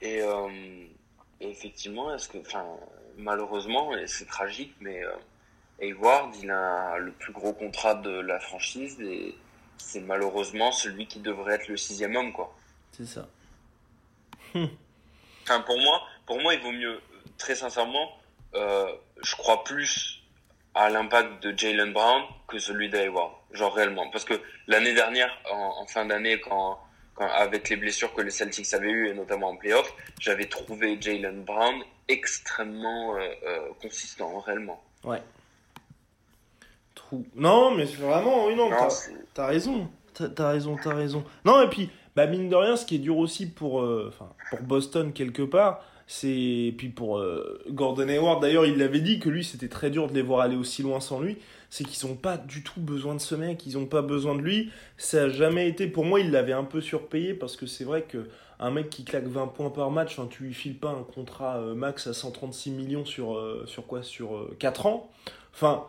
Et, 0.00 0.20
euh, 0.20 0.48
et 1.40 1.48
effectivement, 1.50 2.14
est-ce 2.14 2.28
que, 2.28 2.38
enfin, 2.38 2.64
malheureusement, 3.16 3.96
et 3.96 4.06
c'est 4.06 4.26
tragique, 4.26 4.74
mais 4.80 5.02
euh, 5.02 5.10
Hayward, 5.80 6.34
il 6.42 6.50
a 6.50 6.98
le 6.98 7.12
plus 7.12 7.32
gros 7.32 7.52
contrat 7.52 7.94
de 7.94 8.10
la 8.10 8.40
franchise 8.40 9.00
et 9.00 9.36
c'est 9.78 10.00
malheureusement 10.00 10.72
celui 10.72 11.06
qui 11.06 11.20
devrait 11.20 11.54
être 11.54 11.68
le 11.68 11.76
sixième 11.76 12.16
homme, 12.16 12.32
quoi. 12.32 12.54
C'est 12.92 13.06
ça. 13.06 13.28
Enfin, 15.48 15.60
pour 15.60 15.78
moi, 15.78 16.02
pour 16.26 16.40
moi, 16.40 16.54
il 16.54 16.60
vaut 16.60 16.72
mieux, 16.72 17.00
très 17.38 17.54
sincèrement, 17.54 18.10
euh, 18.56 18.92
je 19.22 19.36
crois 19.36 19.62
plus 19.62 20.24
à 20.74 20.90
l'impact 20.90 21.42
de 21.44 21.56
Jalen 21.56 21.92
Brown 21.92 22.24
que 22.48 22.58
celui 22.58 22.90
d'Hayward. 22.90 23.32
Genre 23.52 23.72
réellement. 23.72 24.10
Parce 24.10 24.24
que 24.24 24.34
l'année 24.66 24.92
dernière, 24.92 25.30
en, 25.50 25.82
en 25.82 25.86
fin 25.86 26.04
d'année, 26.04 26.40
quand, 26.40 26.80
quand, 27.14 27.28
avec 27.28 27.68
les 27.68 27.76
blessures 27.76 28.12
que 28.12 28.22
les 28.22 28.30
Celtics 28.30 28.74
avaient 28.74 28.90
eues, 28.90 29.08
et 29.08 29.14
notamment 29.14 29.50
en 29.50 29.56
playoff, 29.56 29.94
j'avais 30.20 30.46
trouvé 30.46 31.00
Jalen 31.00 31.44
Brown 31.44 31.82
extrêmement 32.08 33.16
euh, 33.16 33.28
euh, 33.46 33.68
consistant, 33.80 34.40
réellement. 34.40 34.82
Ouais. 35.04 35.22
Trou. 37.06 37.24
Non, 37.34 37.74
mais 37.74 37.84
vraiment, 37.84 38.46
oui, 38.46 38.54
non, 38.56 38.70
Non, 38.70 38.76
t'as- 39.34 39.46
raison. 39.46 39.88
T'as 40.34 40.48
raison, 40.50 40.76
t'as 40.82 40.94
raison. 40.94 41.24
Non, 41.44 41.60
et 41.62 41.68
puis, 41.68 41.90
bah, 42.14 42.26
mine 42.26 42.48
de 42.48 42.54
rien, 42.56 42.76
ce 42.76 42.86
qui 42.86 42.94
est 42.94 43.00
dur 43.00 43.18
aussi 43.18 43.46
pour, 43.46 43.80
euh, 43.82 44.06
enfin, 44.08 44.30
pour 44.50 44.60
Boston, 44.62 45.12
quelque 45.12 45.42
part, 45.42 45.82
c'est. 46.06 46.72
Puis 46.78 46.88
pour 46.88 47.18
euh, 47.18 47.60
Gordon 47.68 48.08
Hayward, 48.08 48.40
d'ailleurs, 48.40 48.64
il 48.64 48.78
l'avait 48.78 49.00
dit 49.00 49.18
que 49.18 49.28
lui, 49.28 49.44
c'était 49.44 49.68
très 49.68 49.90
dur 49.90 50.08
de 50.08 50.14
les 50.14 50.22
voir 50.22 50.40
aller 50.40 50.56
aussi 50.56 50.82
loin 50.82 51.00
sans 51.00 51.20
lui. 51.20 51.36
C'est 51.68 51.84
qu'ils 51.84 52.06
ont 52.10 52.14
pas 52.14 52.38
du 52.38 52.62
tout 52.62 52.80
besoin 52.80 53.14
de 53.14 53.20
ce 53.20 53.34
mec, 53.34 53.66
ils 53.66 53.76
ont 53.76 53.86
pas 53.86 54.00
besoin 54.00 54.34
de 54.36 54.40
lui. 54.40 54.70
Ça 54.96 55.24
a 55.24 55.28
jamais 55.28 55.68
été. 55.68 55.86
Pour 55.86 56.04
moi, 56.06 56.20
il 56.20 56.30
l'avait 56.30 56.52
un 56.52 56.64
peu 56.64 56.80
surpayé 56.80 57.34
parce 57.34 57.56
que 57.56 57.66
c'est 57.66 57.84
vrai 57.84 58.02
que. 58.02 58.26
Un 58.58 58.70
mec 58.70 58.88
qui 58.88 59.04
claque 59.04 59.26
20 59.26 59.48
points 59.48 59.68
par 59.68 59.90
match, 59.90 60.16
tu 60.30 60.44
lui 60.44 60.54
files 60.54 60.78
pas 60.78 60.88
un 60.88 61.02
contrat 61.02 61.58
euh, 61.58 61.74
max 61.74 62.06
à 62.06 62.14
136 62.14 62.70
millions 62.70 63.04
sur, 63.04 63.36
euh, 63.36 63.64
sur 63.66 63.86
quoi? 63.86 64.02
Sur 64.02 64.34
euh, 64.34 64.56
4 64.58 64.86
ans? 64.86 65.10
Enfin, 65.52 65.84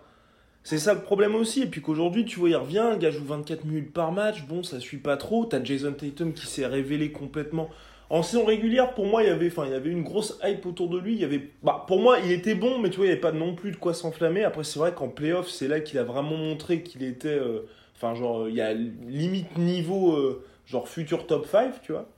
c'est 0.67 0.79
ça 0.79 0.93
le 0.93 0.99
problème 0.99 1.33
aussi. 1.33 1.61
Et 1.61 1.65
puis 1.65 1.79
qu'aujourd'hui, 1.79 2.25
tu 2.25 2.41
vois, 2.41 2.49
il 2.49 2.55
revient, 2.57 2.89
le 2.91 2.97
gars 2.97 3.09
joue 3.09 3.23
24 3.23 3.63
minutes 3.63 3.93
par 3.93 4.11
match. 4.11 4.43
Bon, 4.47 4.63
ça 4.63 4.81
suit 4.81 4.97
pas 4.97 5.15
trop. 5.15 5.45
T'as 5.45 5.63
Jason 5.63 5.93
Tatum 5.93 6.33
qui 6.33 6.45
s'est 6.45 6.65
révélé 6.65 7.13
complètement. 7.13 7.69
En 8.09 8.21
saison 8.21 8.43
régulière, 8.43 8.93
pour 8.93 9.05
moi, 9.05 9.23
il 9.23 9.29
y 9.29 9.31
avait, 9.31 9.47
enfin, 9.47 9.63
il 9.65 9.71
y 9.71 9.75
avait 9.75 9.91
une 9.91 10.03
grosse 10.03 10.37
hype 10.43 10.65
autour 10.65 10.89
de 10.89 10.99
lui. 10.99 11.13
Il 11.13 11.21
y 11.21 11.23
avait, 11.23 11.51
bah, 11.63 11.85
pour 11.87 12.01
moi, 12.01 12.17
il 12.19 12.33
était 12.33 12.53
bon, 12.53 12.79
mais 12.79 12.89
tu 12.89 12.97
vois, 12.97 13.05
il 13.05 13.07
n'y 13.07 13.13
avait 13.13 13.21
pas 13.21 13.31
non 13.31 13.55
plus 13.55 13.71
de 13.71 13.77
quoi 13.77 13.93
s'enflammer. 13.93 14.43
Après, 14.43 14.65
c'est 14.65 14.77
vrai 14.77 14.93
qu'en 14.93 15.07
playoff, 15.07 15.47
c'est 15.47 15.69
là 15.69 15.79
qu'il 15.79 15.99
a 15.99 16.03
vraiment 16.03 16.35
montré 16.35 16.83
qu'il 16.83 17.01
était, 17.03 17.29
euh, 17.29 17.61
enfin, 17.95 18.13
genre, 18.13 18.49
il 18.49 18.55
y 18.55 18.61
a 18.61 18.73
limite 18.73 19.57
niveau, 19.57 20.17
euh, 20.17 20.43
genre 20.65 20.89
futur 20.89 21.27
top 21.27 21.45
5, 21.45 21.81
tu 21.81 21.93
vois. 21.93 22.09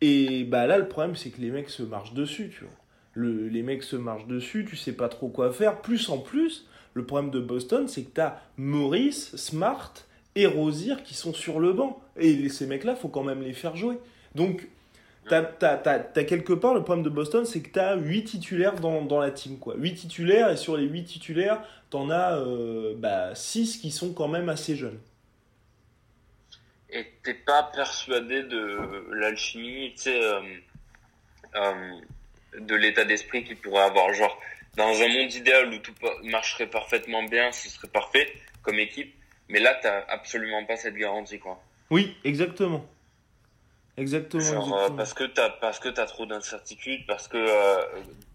Et 0.00 0.44
bah 0.44 0.68
là, 0.68 0.78
le 0.78 0.86
problème, 0.86 1.16
c'est 1.16 1.30
que 1.30 1.40
les 1.40 1.50
mecs 1.50 1.70
se 1.70 1.82
marchent 1.82 2.14
dessus, 2.14 2.52
tu 2.56 2.62
vois. 2.62 2.74
Le, 3.14 3.48
les 3.48 3.64
mecs 3.64 3.82
se 3.82 3.96
marchent 3.96 4.28
dessus, 4.28 4.64
tu 4.64 4.76
sais 4.76 4.92
pas 4.92 5.08
trop 5.08 5.26
quoi 5.26 5.50
faire. 5.52 5.82
Plus 5.82 6.08
en 6.08 6.18
plus, 6.18 6.68
le 6.94 7.04
problème 7.04 7.30
de 7.30 7.40
Boston, 7.40 7.88
c'est 7.88 8.02
que 8.02 8.10
t'as 8.10 8.38
Maurice, 8.56 9.36
Smart 9.36 9.92
et 10.34 10.46
Rozier 10.46 10.96
qui 11.04 11.14
sont 11.14 11.32
sur 11.32 11.60
le 11.60 11.72
banc. 11.72 12.00
Et 12.16 12.48
ces 12.48 12.66
mecs-là, 12.66 12.96
faut 12.96 13.08
quand 13.08 13.22
même 13.22 13.42
les 13.42 13.52
faire 13.52 13.76
jouer. 13.76 13.98
Donc, 14.34 14.68
t'as, 15.28 15.42
t'as 15.42 16.24
quelque 16.24 16.52
part, 16.52 16.74
le 16.74 16.82
problème 16.82 17.04
de 17.04 17.10
Boston, 17.10 17.44
c'est 17.44 17.60
que 17.60 17.70
t'as 17.70 17.96
8 17.96 18.24
titulaires 18.24 18.74
dans, 18.74 19.20
la 19.20 19.30
team, 19.30 19.58
quoi. 19.58 19.74
8 19.76 19.94
titulaires, 19.94 20.50
et 20.50 20.56
sur 20.56 20.76
les 20.76 20.86
8 20.86 21.04
titulaires, 21.04 21.62
t'en 21.90 22.10
as 22.10 22.36
euh, 22.38 22.94
bah, 22.96 23.34
6 23.34 23.78
qui 23.78 23.90
sont 23.90 24.12
quand 24.12 24.28
même 24.28 24.48
assez 24.48 24.76
jeunes. 24.76 24.98
Et 26.92 27.06
t'es 27.22 27.34
pas 27.34 27.70
persuadé 27.74 28.42
de 28.42 29.12
l'alchimie, 29.12 29.92
tu 29.94 30.02
sais, 30.02 30.22
euh, 30.22 30.40
euh, 31.54 32.00
de 32.58 32.74
l'état 32.74 33.04
d'esprit 33.04 33.44
qu'il 33.44 33.56
pourrait 33.56 33.84
avoir. 33.84 34.12
Genre, 34.12 34.36
dans 34.76 35.02
un 35.02 35.08
monde 35.08 35.32
idéal 35.32 35.72
où 35.72 35.78
tout 35.78 35.94
marcherait 36.24 36.68
parfaitement 36.68 37.22
bien, 37.24 37.52
ce 37.52 37.68
serait 37.68 37.88
parfait 37.88 38.32
comme 38.62 38.78
équipe. 38.78 39.14
Mais 39.48 39.58
là, 39.58 39.78
t'as 39.82 40.04
absolument 40.08 40.64
pas 40.64 40.76
cette 40.76 40.94
garantie, 40.94 41.38
quoi. 41.38 41.60
Oui, 41.90 42.16
exactement. 42.24 42.86
Exactement, 43.96 44.42
Genre, 44.42 44.54
euh, 44.54 44.76
exactement. 44.76 44.96
parce 44.96 45.14
que 45.14 45.24
t'as, 45.24 45.50
parce 45.50 45.78
que 45.80 45.88
t'as 45.88 46.06
trop 46.06 46.24
d'incertitudes, 46.24 47.04
parce 47.06 47.28
que 47.28 47.36
euh, 47.36 47.82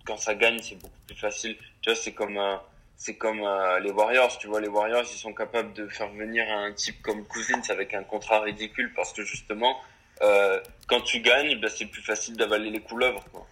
quand 0.05 0.17
ça 0.17 0.35
gagne, 0.35 0.59
c'est 0.61 0.75
beaucoup 0.75 0.99
plus 1.07 1.15
facile. 1.15 1.55
Tu 1.81 1.89
vois, 1.89 1.95
c'est 1.95 2.11
comme, 2.11 2.37
euh, 2.37 2.57
c'est 2.97 3.15
comme 3.15 3.41
euh, 3.41 3.79
les 3.79 3.91
Warriors. 3.91 4.37
Tu 4.37 4.47
vois, 4.47 4.61
les 4.61 4.67
Warriors, 4.67 5.05
ils 5.11 5.17
sont 5.17 5.33
capables 5.33 5.73
de 5.73 5.87
faire 5.87 6.09
venir 6.11 6.45
un 6.51 6.71
type 6.73 7.01
comme 7.01 7.25
Cousins 7.25 7.61
avec 7.69 7.93
un 7.93 8.03
contrat 8.03 8.41
ridicule 8.41 8.91
parce 8.95 9.13
que 9.13 9.23
justement, 9.23 9.77
euh, 10.21 10.59
quand 10.87 11.01
tu 11.01 11.21
gagnes, 11.21 11.59
ben, 11.59 11.69
c'est 11.69 11.85
plus 11.85 12.01
facile 12.01 12.35
d'avaler 12.35 12.69
les 12.69 12.81
couleuvres. 12.81 13.23
Quoi. 13.31 13.47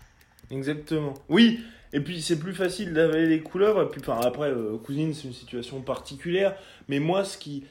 Exactement. 0.52 1.14
Oui, 1.30 1.64
et 1.94 2.00
puis 2.00 2.22
c'est 2.22 2.40
plus 2.40 2.54
facile 2.54 2.92
d'avaler 2.94 3.28
les 3.28 3.42
couleuvres. 3.42 3.84
Et 3.84 3.86
puis 3.86 4.02
après, 4.08 4.50
euh, 4.50 4.78
Cousine, 4.84 5.14
c'est 5.14 5.28
une 5.28 5.34
situation 5.34 5.80
particulière. 5.82 6.56
Mais 6.90 7.00
moi, 7.00 7.24
ce 7.24 7.38
qui. 7.38 7.64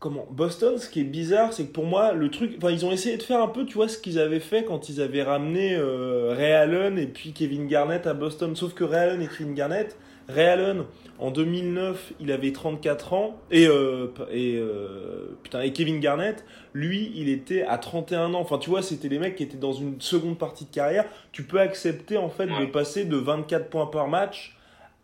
Comment 0.00 0.28
Boston, 0.30 0.78
ce 0.78 0.88
qui 0.88 1.00
est 1.00 1.04
bizarre, 1.04 1.52
c'est 1.52 1.66
que 1.66 1.72
pour 1.72 1.84
moi, 1.84 2.12
le 2.12 2.30
truc. 2.30 2.54
Enfin, 2.56 2.70
ils 2.70 2.86
ont 2.86 2.92
essayé 2.92 3.16
de 3.16 3.22
faire 3.22 3.42
un 3.42 3.48
peu, 3.48 3.66
tu 3.66 3.74
vois, 3.74 3.88
ce 3.88 3.98
qu'ils 3.98 4.18
avaient 4.18 4.40
fait 4.40 4.64
quand 4.64 4.88
ils 4.88 5.00
avaient 5.00 5.24
ramené 5.24 5.74
euh, 5.74 6.34
Ray 6.36 6.52
Allen 6.52 6.98
et 6.98 7.06
puis 7.06 7.32
Kevin 7.32 7.66
Garnett 7.66 8.06
à 8.06 8.14
Boston. 8.14 8.56
Sauf 8.56 8.74
que 8.74 8.84
Ray 8.84 9.00
Allen 9.00 9.22
et 9.22 9.28
Kevin 9.28 9.54
Garnett. 9.54 9.96
Ray 10.28 10.46
Allen, 10.46 10.84
en 11.18 11.30
2009, 11.30 12.12
il 12.20 12.30
avait 12.32 12.52
34 12.52 13.12
ans. 13.14 13.40
Et, 13.50 13.66
euh, 13.66 14.08
et, 14.30 14.56
euh, 14.58 15.38
putain, 15.42 15.62
et 15.62 15.72
Kevin 15.72 16.00
Garnett, 16.00 16.44
lui, 16.74 17.12
il 17.14 17.28
était 17.28 17.62
à 17.62 17.78
31 17.78 18.34
ans. 18.34 18.40
Enfin, 18.40 18.58
tu 18.58 18.68
vois, 18.68 18.82
c'était 18.82 19.08
les 19.08 19.18
mecs 19.18 19.36
qui 19.36 19.42
étaient 19.42 19.56
dans 19.56 19.72
une 19.72 20.00
seconde 20.00 20.38
partie 20.38 20.66
de 20.66 20.70
carrière. 20.70 21.06
Tu 21.32 21.44
peux 21.44 21.60
accepter, 21.60 22.18
en 22.18 22.28
fait, 22.28 22.46
de 22.46 22.66
passer 22.66 23.04
de 23.04 23.16
24 23.16 23.70
points 23.70 23.86
par 23.86 24.08
match 24.08 24.54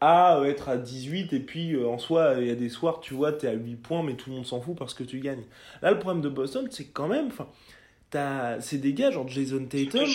à 0.01 0.37
euh, 0.37 0.45
être 0.45 0.69
à 0.69 0.77
18. 0.77 1.33
Et 1.33 1.41
puis, 1.41 1.75
euh, 1.75 1.89
en 1.89 1.99
soi, 1.99 2.35
il 2.39 2.47
y 2.47 2.51
a 2.51 2.55
des 2.55 2.69
soirs, 2.69 3.01
tu 3.01 3.15
vois, 3.15 3.33
t'es 3.33 3.49
à 3.49 3.55
8 3.55 3.77
points, 3.77 4.03
mais 4.03 4.15
tout 4.15 4.29
le 4.29 4.37
monde 4.37 4.47
s'en 4.47 4.61
fout 4.61 4.77
parce 4.77 4.93
que 4.93 5.05
tu 5.05 5.21
gagnes. 5.21 5.45
Là, 5.81 5.91
le 5.91 5.99
problème 5.99 6.23
de 6.23 6.29
Boston, 6.29 6.69
c'est 6.71 6.89
quand 6.89 7.09
même, 7.09 7.29
enfin, 7.29 7.49
c'est 8.61 8.79
des 8.79 8.93
gars, 8.93 9.11
genre 9.11 9.29
Jason 9.29 9.65
Tatum. 9.67 10.07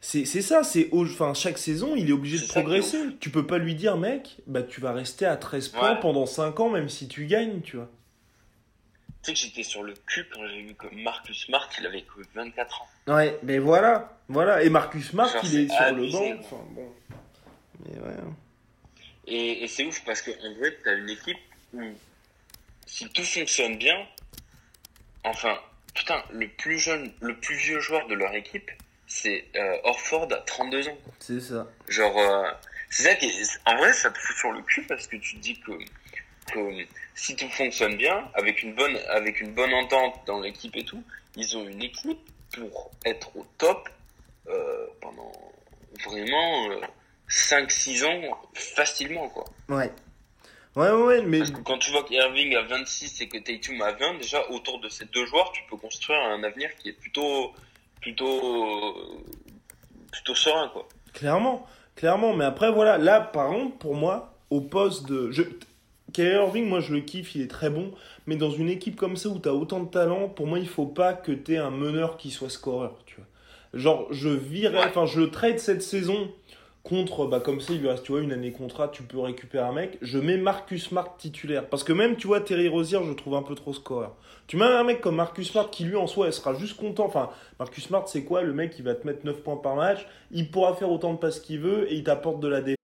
C'est 0.00 0.24
ça, 0.24 0.62
c'est 0.62 0.88
enfin 0.92 1.34
chaque 1.34 1.58
saison, 1.58 1.94
il 1.96 2.08
est 2.08 2.12
obligé 2.12 2.38
de 2.38 2.46
progresser. 2.50 2.98
Tu 3.20 3.30
peux 3.30 3.46
pas 3.46 3.58
lui 3.58 3.74
dire 3.74 3.96
mec, 3.96 4.36
bah 4.46 4.62
tu 4.62 4.80
vas 4.80 4.92
rester 4.92 5.26
à 5.26 5.36
13 5.36 5.68
points 5.68 5.94
Ouais. 5.94 6.00
pendant 6.00 6.26
5 6.26 6.58
ans 6.60 6.68
même 6.70 6.88
si 6.88 7.08
tu 7.08 7.26
gagnes, 7.26 7.60
tu 7.62 7.76
vois. 7.76 7.88
Tu 9.22 9.30
sais 9.30 9.32
que 9.34 9.38
j'étais 9.38 9.62
sur 9.68 9.82
le 9.82 9.94
cul 10.06 10.26
quand 10.32 10.46
j'ai 10.48 10.62
vu 10.62 10.74
que 10.74 10.86
Marcus 11.02 11.44
Smart, 11.46 11.68
il 11.80 11.86
avait 11.86 12.02
que 12.02 12.20
24 12.34 12.82
ans. 12.82 12.88
Ouais, 13.14 13.38
mais 13.42 13.58
voilà, 13.58 14.16
voilà 14.28 14.62
et 14.62 14.70
Marcus 14.70 15.08
Smart, 15.10 15.28
Genre, 15.32 15.42
il 15.44 15.60
est 15.60 15.68
sur 15.68 15.94
le 15.94 16.10
banc, 16.10 16.18
quoi. 16.18 16.58
enfin 16.58 16.64
bon. 16.70 16.88
Mais 17.84 17.98
ouais. 18.00 18.14
hein. 18.22 18.34
Et, 19.26 19.64
et 19.64 19.68
c'est 19.68 19.84
ouf 19.84 20.02
parce 20.06 20.22
que 20.22 20.30
en 20.30 20.54
vrai, 20.58 20.76
t'as 20.84 20.96
une 20.96 21.10
équipe 21.10 21.36
où 21.74 21.82
si 22.86 23.08
tout 23.10 23.22
fonctionne 23.22 23.76
bien, 23.76 23.96
enfin, 25.24 25.58
putain, 25.98 26.22
le 26.30 26.46
plus 26.46 26.78
jeune, 26.78 27.10
le 27.20 27.34
plus 27.34 27.56
vieux 27.56 27.80
joueur 27.80 28.06
de 28.06 28.14
leur 28.14 28.32
équipe, 28.34 28.70
c'est 29.08 29.44
euh, 29.56 29.76
Orford 29.82 30.28
à 30.32 30.36
32 30.36 30.88
ans. 30.88 30.98
C'est 31.18 31.40
ça. 31.40 31.66
Genre, 31.88 32.16
euh, 32.16 32.48
c'est 32.88 33.02
ça 33.02 33.14
qui 33.16 33.26
est, 33.26 33.60
en 33.66 33.76
vrai, 33.76 33.92
ça 33.92 34.10
te 34.10 34.18
fout 34.18 34.36
sur 34.36 34.52
le 34.52 34.62
cul 34.62 34.82
parce 34.86 35.08
que 35.08 35.16
tu 35.16 35.36
te 35.36 35.40
dis 35.40 35.58
que, 35.58 35.72
que 36.52 36.86
si 37.16 37.34
tout 37.34 37.48
fonctionne 37.48 37.96
bien, 37.96 38.30
avec 38.34 38.62
une 38.62 38.74
bonne, 38.74 38.96
avec 39.08 39.40
une 39.40 39.52
bonne 39.52 39.74
entente 39.74 40.20
dans 40.26 40.40
l'équipe 40.40 40.76
et 40.76 40.84
tout, 40.84 41.02
ils 41.34 41.56
ont 41.56 41.68
une 41.68 41.82
équipe 41.82 42.20
pour 42.52 42.92
être 43.04 43.36
au 43.36 43.44
top 43.58 43.88
euh, 44.48 44.86
pendant 45.00 45.32
vraiment 46.04 46.70
euh, 46.70 46.80
5-6 47.28 48.04
ans 48.06 48.40
facilement, 48.54 49.28
quoi. 49.28 49.44
Ouais. 49.68 49.90
Ouais 50.78 50.92
ouais, 50.92 51.22
mais 51.22 51.38
Parce 51.38 51.50
que 51.50 51.60
quand 51.60 51.78
tu 51.78 51.90
vois 51.90 52.04
qu'Irving 52.04 52.54
a 52.54 52.62
26 52.62 53.22
et 53.22 53.28
que 53.28 53.36
Tatum 53.38 53.82
a 53.82 53.90
20, 53.90 54.18
déjà 54.18 54.48
autour 54.50 54.78
de 54.78 54.88
ces 54.88 55.06
deux 55.06 55.26
joueurs, 55.26 55.50
tu 55.50 55.60
peux 55.68 55.76
construire 55.76 56.20
un 56.20 56.44
avenir 56.44 56.70
qui 56.78 56.90
est 56.90 56.92
plutôt, 56.92 57.52
plutôt, 58.00 58.94
plutôt 60.12 60.36
serein, 60.36 60.68
quoi. 60.68 60.86
clairement, 61.14 61.66
clairement, 61.96 62.32
mais 62.32 62.44
après 62.44 62.70
voilà, 62.70 62.96
là 62.96 63.20
par 63.20 63.48
contre 63.48 63.76
pour 63.78 63.96
moi 63.96 64.38
au 64.50 64.60
poste 64.60 65.08
de 65.08 65.32
je 65.32 65.42
Kyrie 66.12 66.36
Irving, 66.36 66.68
moi 66.68 66.78
je 66.78 66.94
le 66.94 67.00
kiffe, 67.00 67.34
il 67.34 67.42
est 67.42 67.50
très 67.50 67.70
bon, 67.70 67.92
mais 68.28 68.36
dans 68.36 68.52
une 68.52 68.68
équipe 68.68 68.94
comme 68.94 69.16
ça 69.16 69.30
où 69.30 69.40
t'as 69.40 69.50
autant 69.50 69.80
de 69.80 69.90
talent, 69.90 70.28
pour 70.28 70.46
moi 70.46 70.60
il 70.60 70.68
faut 70.68 70.86
pas 70.86 71.12
que 71.12 71.32
t'aies 71.32 71.58
un 71.58 71.70
meneur 71.70 72.16
qui 72.18 72.30
soit 72.30 72.50
scoreur, 72.50 73.02
tu 73.04 73.16
vois. 73.16 73.26
Genre 73.74 74.06
je 74.12 74.28
virais, 74.28 74.84
enfin 74.86 75.06
je 75.06 75.18
le 75.18 75.30
trade 75.30 75.58
cette 75.58 75.82
saison 75.82 76.30
contre, 76.88 77.26
bah 77.26 77.40
comme 77.40 77.60
ça 77.60 77.74
il 77.74 77.80
lui 77.80 77.88
reste 77.88 78.08
une 78.08 78.32
année 78.32 78.50
contrat, 78.50 78.88
tu 78.88 79.02
peux 79.02 79.18
récupérer 79.18 79.66
un 79.66 79.72
mec, 79.72 79.98
je 80.00 80.18
mets 80.18 80.38
Marcus 80.38 80.88
Smart 80.88 81.16
titulaire, 81.18 81.68
parce 81.68 81.84
que 81.84 81.92
même 81.92 82.16
tu 82.16 82.26
vois 82.26 82.40
Terry 82.40 82.68
Rozier 82.68 82.98
je 83.06 83.12
trouve 83.12 83.34
un 83.34 83.42
peu 83.42 83.54
trop 83.54 83.74
scoreur. 83.74 84.16
Tu 84.46 84.56
mets 84.56 84.64
un 84.64 84.84
mec 84.84 85.02
comme 85.02 85.16
Marcus 85.16 85.50
Smart 85.50 85.70
qui 85.70 85.84
lui 85.84 85.96
en 85.96 86.06
soi 86.06 86.32
sera 86.32 86.54
juste 86.54 86.78
content, 86.78 87.04
enfin 87.04 87.28
Marcus 87.58 87.84
Smart 87.84 88.08
c'est 88.08 88.24
quoi? 88.24 88.42
Le 88.42 88.54
mec 88.54 88.74
il 88.78 88.84
va 88.84 88.94
te 88.94 89.06
mettre 89.06 89.26
9 89.26 89.42
points 89.42 89.56
par 89.56 89.76
match, 89.76 90.06
il 90.30 90.50
pourra 90.50 90.74
faire 90.74 90.90
autant 90.90 91.12
de 91.12 91.18
passes 91.18 91.40
qu'il 91.40 91.60
veut 91.60 91.92
et 91.92 91.96
il 91.96 92.04
t'apporte 92.04 92.40
de 92.40 92.48
la 92.48 92.62
défense. 92.62 92.77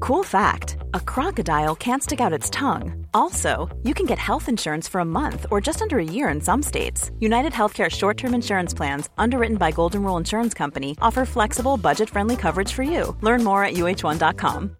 Cool 0.00 0.24
fact 0.24 0.76
a 0.94 1.00
crocodile 1.00 1.76
can't 1.76 2.02
stick 2.02 2.20
out 2.20 2.32
its 2.32 2.50
tongue. 2.50 3.06
Also, 3.12 3.68
you 3.84 3.94
can 3.94 4.06
get 4.06 4.18
health 4.18 4.48
insurance 4.48 4.88
for 4.88 5.00
a 5.00 5.04
month 5.04 5.46
or 5.50 5.60
just 5.60 5.82
under 5.82 5.98
a 5.98 6.04
year 6.04 6.30
in 6.30 6.40
some 6.40 6.62
states. 6.62 7.10
United 7.20 7.52
Healthcare 7.52 7.90
short 7.90 8.16
term 8.16 8.34
insurance 8.34 8.74
plans, 8.74 9.08
underwritten 9.18 9.56
by 9.56 9.70
Golden 9.70 10.02
Rule 10.02 10.16
Insurance 10.16 10.54
Company, 10.54 10.96
offer 11.02 11.24
flexible, 11.24 11.76
budget 11.76 12.08
friendly 12.08 12.36
coverage 12.36 12.72
for 12.72 12.82
you. 12.82 13.14
Learn 13.20 13.44
more 13.44 13.62
at 13.62 13.74
uh1.com. 13.74 14.76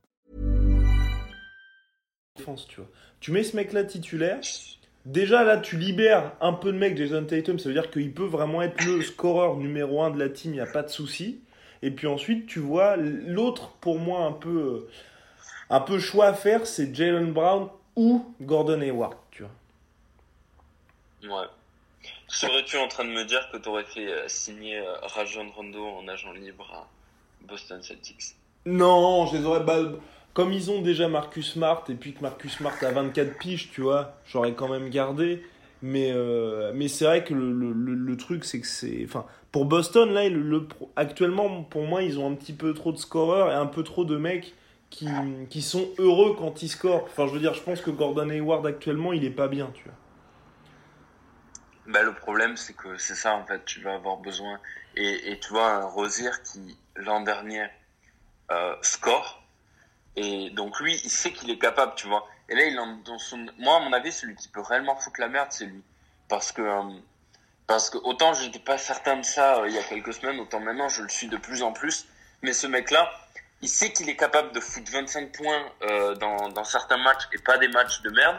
défense, 2.37 2.67
tu. 2.67 2.81
Tu 3.21 3.33
mets 3.33 3.43
ce 3.43 3.57
mec-là 3.57 3.85
titulaire. 3.85 4.41
Déjà 5.05 5.45
là, 5.45 5.59
tu 5.59 5.77
libères 5.77 6.33
un 6.41 6.55
peu 6.55 6.73
de 6.73 6.79
mec, 6.79 6.97
Jason 6.97 7.25
Tatum. 7.25 7.59
Ça 7.59 7.69
veut 7.69 7.75
dire 7.75 7.91
qu'il 7.91 8.13
peut 8.13 8.25
vraiment 8.25 8.63
être 8.63 8.83
le 8.85 9.03
scoreur 9.03 9.57
numéro 9.57 10.03
un 10.03 10.11
de 10.11 10.19
la 10.19 10.31
team. 10.31 10.53
Il 10.53 10.57
n'y 10.57 10.61
a 10.61 10.67
pas 10.67 10.83
de 10.83 10.89
souci. 10.89 11.43
Et 11.83 11.91
puis 11.91 12.07
ensuite, 12.07 12.47
tu 12.47 12.59
vois 12.59 12.97
l'autre 12.97 13.71
pour 13.81 13.99
moi 13.99 14.25
un 14.25 14.33
peu, 14.33 14.49
euh, 14.49 14.89
un 15.71 15.81
peu 15.81 15.99
choix 15.99 16.27
à 16.27 16.35
faire, 16.35 16.67
c'est 16.67 16.95
Jalen 16.95 17.33
Brown 17.33 17.69
ou 17.97 18.25
Gordon 18.43 18.81
Hayward, 18.81 19.17
tu 19.31 19.45
vois. 19.45 21.41
Ouais. 21.41 21.47
Serais-tu 22.29 22.77
en 22.77 22.89
train 22.89 23.05
de 23.05 23.11
me 23.11 23.25
dire 23.25 23.49
que 23.53 23.57
tu 23.57 23.69
aurais 23.69 23.85
fait 23.85 24.07
euh, 24.07 24.29
signer 24.29 24.79
euh, 24.79 24.95
Rajon 25.03 25.51
Rondo 25.51 25.85
en 25.85 26.07
agent 26.09 26.33
libre 26.33 26.71
à 26.73 26.87
Boston 27.47 27.83
Celtics? 27.83 28.37
Non, 28.67 29.27
je 29.27 29.37
les 29.37 29.45
aurais. 29.45 29.61
Bah, 29.61 29.79
comme 30.33 30.53
ils 30.53 30.71
ont 30.71 30.81
déjà 30.81 31.09
Marcus 31.09 31.53
Smart 31.53 31.83
et 31.89 31.95
puis 31.95 32.15
que 32.15 32.21
Marcus 32.21 32.53
Smart 32.53 32.77
a 32.83 32.91
24 32.93 33.39
piges, 33.39 33.71
tu 33.73 33.81
vois, 33.81 34.17
j'aurais 34.27 34.55
quand 34.55 34.69
même 34.69 34.91
gardé. 34.91 35.45
Mais, 35.83 36.13
euh, 36.13 36.73
mais 36.75 36.89
c'est 36.89 37.07
vrai 37.07 37.25
que 37.25 37.33
le, 37.33 37.53
le, 37.53 37.73
le, 37.73 38.17
truc, 38.17 38.45
c'est 38.45 38.61
que 38.61 38.67
c'est. 38.67 39.03
Enfin, 39.05 39.25
pour 39.51 39.65
Boston, 39.65 40.11
là, 40.13 40.29
le, 40.29 40.69
actuellement, 40.95 41.63
pour 41.63 41.85
moi, 41.85 42.03
ils 42.03 42.19
ont 42.19 42.31
un 42.31 42.35
petit 42.35 42.53
peu 42.53 42.75
trop 42.75 42.93
de 42.93 42.99
scoreurs 42.99 43.51
et 43.51 43.55
un 43.55 43.67
peu 43.67 43.83
trop 43.83 44.05
de 44.05 44.17
mecs 44.17 44.55
qui, 44.91 45.09
qui 45.49 45.63
sont 45.63 45.89
heureux 45.99 46.37
quand 46.37 46.63
ils 46.63 46.69
scorent. 46.69 47.05
Enfin, 47.05 47.27
je 47.27 47.33
veux 47.33 47.41
dire, 47.41 47.55
je 47.55 47.63
pense 47.63 47.81
que 47.81 47.91
Gordon 47.91 48.29
Hayward, 48.29 48.67
actuellement, 48.67 49.13
il 49.13 49.25
est 49.25 49.31
pas 49.31 49.49
bien, 49.49 49.71
tu 49.73 49.85
vois. 49.85 49.95
Bah, 51.87 52.03
le 52.03 52.15
problème, 52.15 52.57
c'est 52.57 52.75
que 52.75 52.97
c'est 52.99 53.15
ça, 53.15 53.35
en 53.35 53.47
fait, 53.47 53.65
tu 53.65 53.81
vas 53.81 53.95
avoir 53.95 54.19
besoin. 54.19 54.61
Et, 54.97 55.39
tu 55.41 55.51
vois, 55.51 55.73
un 55.73 55.87
Rosier 55.87 56.31
qui, 56.45 56.77
l'an 56.97 57.21
dernier, 57.21 57.67
euh, 58.51 58.75
score. 58.83 59.43
Et 60.17 60.51
donc, 60.51 60.79
lui, 60.81 61.01
il 61.05 61.11
sait 61.11 61.33
qu'il 61.33 61.51
est 61.51 61.59
capable, 61.59 61.95
tu 61.95 62.09
vois. 62.09 62.29
Et 62.49 62.55
là, 62.55 62.65
il 62.65 62.79
en, 62.79 62.97
dans 62.97 63.19
son, 63.19 63.47
moi, 63.59 63.77
à 63.77 63.81
mon 63.81 63.93
avis, 63.93 64.13
celui 64.13 64.35
qui 64.35 64.49
peut 64.49 64.61
réellement 64.61 64.97
foutre 64.97 65.21
la 65.21 65.29
merde, 65.29 65.49
c'est 65.51 65.67
lui. 65.67 65.83
Parce 66.29 66.53
que, 66.53 66.63
euh, 66.63 66.83
parce 67.67 67.91
que 67.91 67.99
autant 67.99 68.35
j'étais 68.35 68.59
pas 68.59 68.79
certain 68.79 69.17
de 69.17 69.25
ça 69.25 69.61
euh, 69.61 69.69
il 69.69 69.75
y 69.75 69.79
a 69.79 69.83
quelques 69.85 70.13
semaines, 70.13 70.41
autant 70.41 70.59
maintenant 70.59 70.89
je 70.89 71.03
le 71.03 71.09
suis 71.09 71.29
de 71.29 71.37
plus 71.37 71.63
en 71.63 71.73
plus. 71.73 72.07
Mais 72.43 72.53
ce 72.53 72.67
mec-là, 72.67 73.09
il 73.63 73.69
sait 73.69 73.93
qu'il 73.93 74.09
est 74.09 74.17
capable 74.17 74.53
de 74.53 74.61
foutre 74.61 74.91
25 74.91 75.33
points 75.33 75.73
euh, 75.83 76.15
dans, 76.15 76.49
dans 76.49 76.65
certains 76.65 76.97
matchs 76.97 77.25
et 77.33 77.39
pas 77.39 77.59
des 77.59 77.69
matchs 77.69 78.01
de 78.03 78.11
merde. 78.11 78.39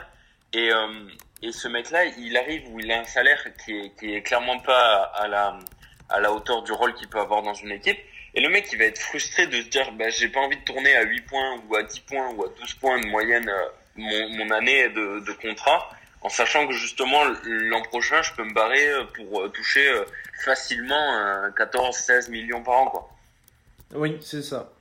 Et, 0.54 0.72
euh, 0.72 1.08
et 1.42 1.52
ce 1.52 1.68
mec-là, 1.68 2.06
il 2.06 2.36
arrive 2.38 2.68
où 2.70 2.80
il 2.80 2.92
a 2.92 3.00
un 3.00 3.06
salaire 3.06 3.44
qui 3.64 3.78
est, 3.78 3.90
qui 3.98 4.14
est 4.14 4.22
clairement 4.22 4.60
pas 4.60 5.04
à 5.16 5.28
la, 5.28 5.58
à 6.10 6.20
la 6.20 6.32
hauteur 6.34 6.64
du 6.64 6.72
rôle 6.72 6.94
qu'il 6.96 7.08
peut 7.08 7.20
avoir 7.20 7.44
dans 7.44 7.54
une 7.54 7.72
équipe. 7.72 7.98
Et 8.34 8.42
le 8.42 8.50
mec, 8.50 8.68
il 8.72 8.80
va 8.80 8.86
être 8.86 9.00
frustré 9.00 9.48
de 9.48 9.62
se 9.62 9.68
dire, 9.68 9.92
bah, 9.94 10.10
j'ai 10.10 10.30
pas 10.30 10.40
envie 10.40 10.58
de 10.58 10.64
tourner 10.64 10.96
à 10.96 11.04
8 11.04 11.22
points 11.22 11.62
ou 11.68 11.76
à 11.76 11.84
10 11.84 12.00
points 12.02 12.30
ou 12.34 12.44
à 12.44 12.50
12 12.60 12.74
points 12.76 13.00
de 13.00 13.08
moyenne 13.08 13.52
mon, 13.96 14.30
mon 14.30 14.52
année 14.52 14.90
de, 14.90 15.20
de, 15.20 15.34
contrat, 15.34 15.90
en 16.22 16.30
sachant 16.30 16.66
que 16.68 16.74
justement 16.74 17.24
l'an 17.44 17.82
prochain, 17.84 18.22
je 18.22 18.34
peux 18.34 18.44
me 18.44 18.54
barrer 18.54 18.90
pour 19.16 19.42
euh, 19.42 19.50
toucher 19.50 19.88
euh, 19.88 20.06
facilement 20.44 21.50
14-16 21.58 22.32
millions 22.32 22.64
par 22.64 22.76
an. 22.76 22.86
Quoi. 22.88 23.10
Oui, 23.94 24.18
c'est 24.22 24.42
ça. 24.42 24.72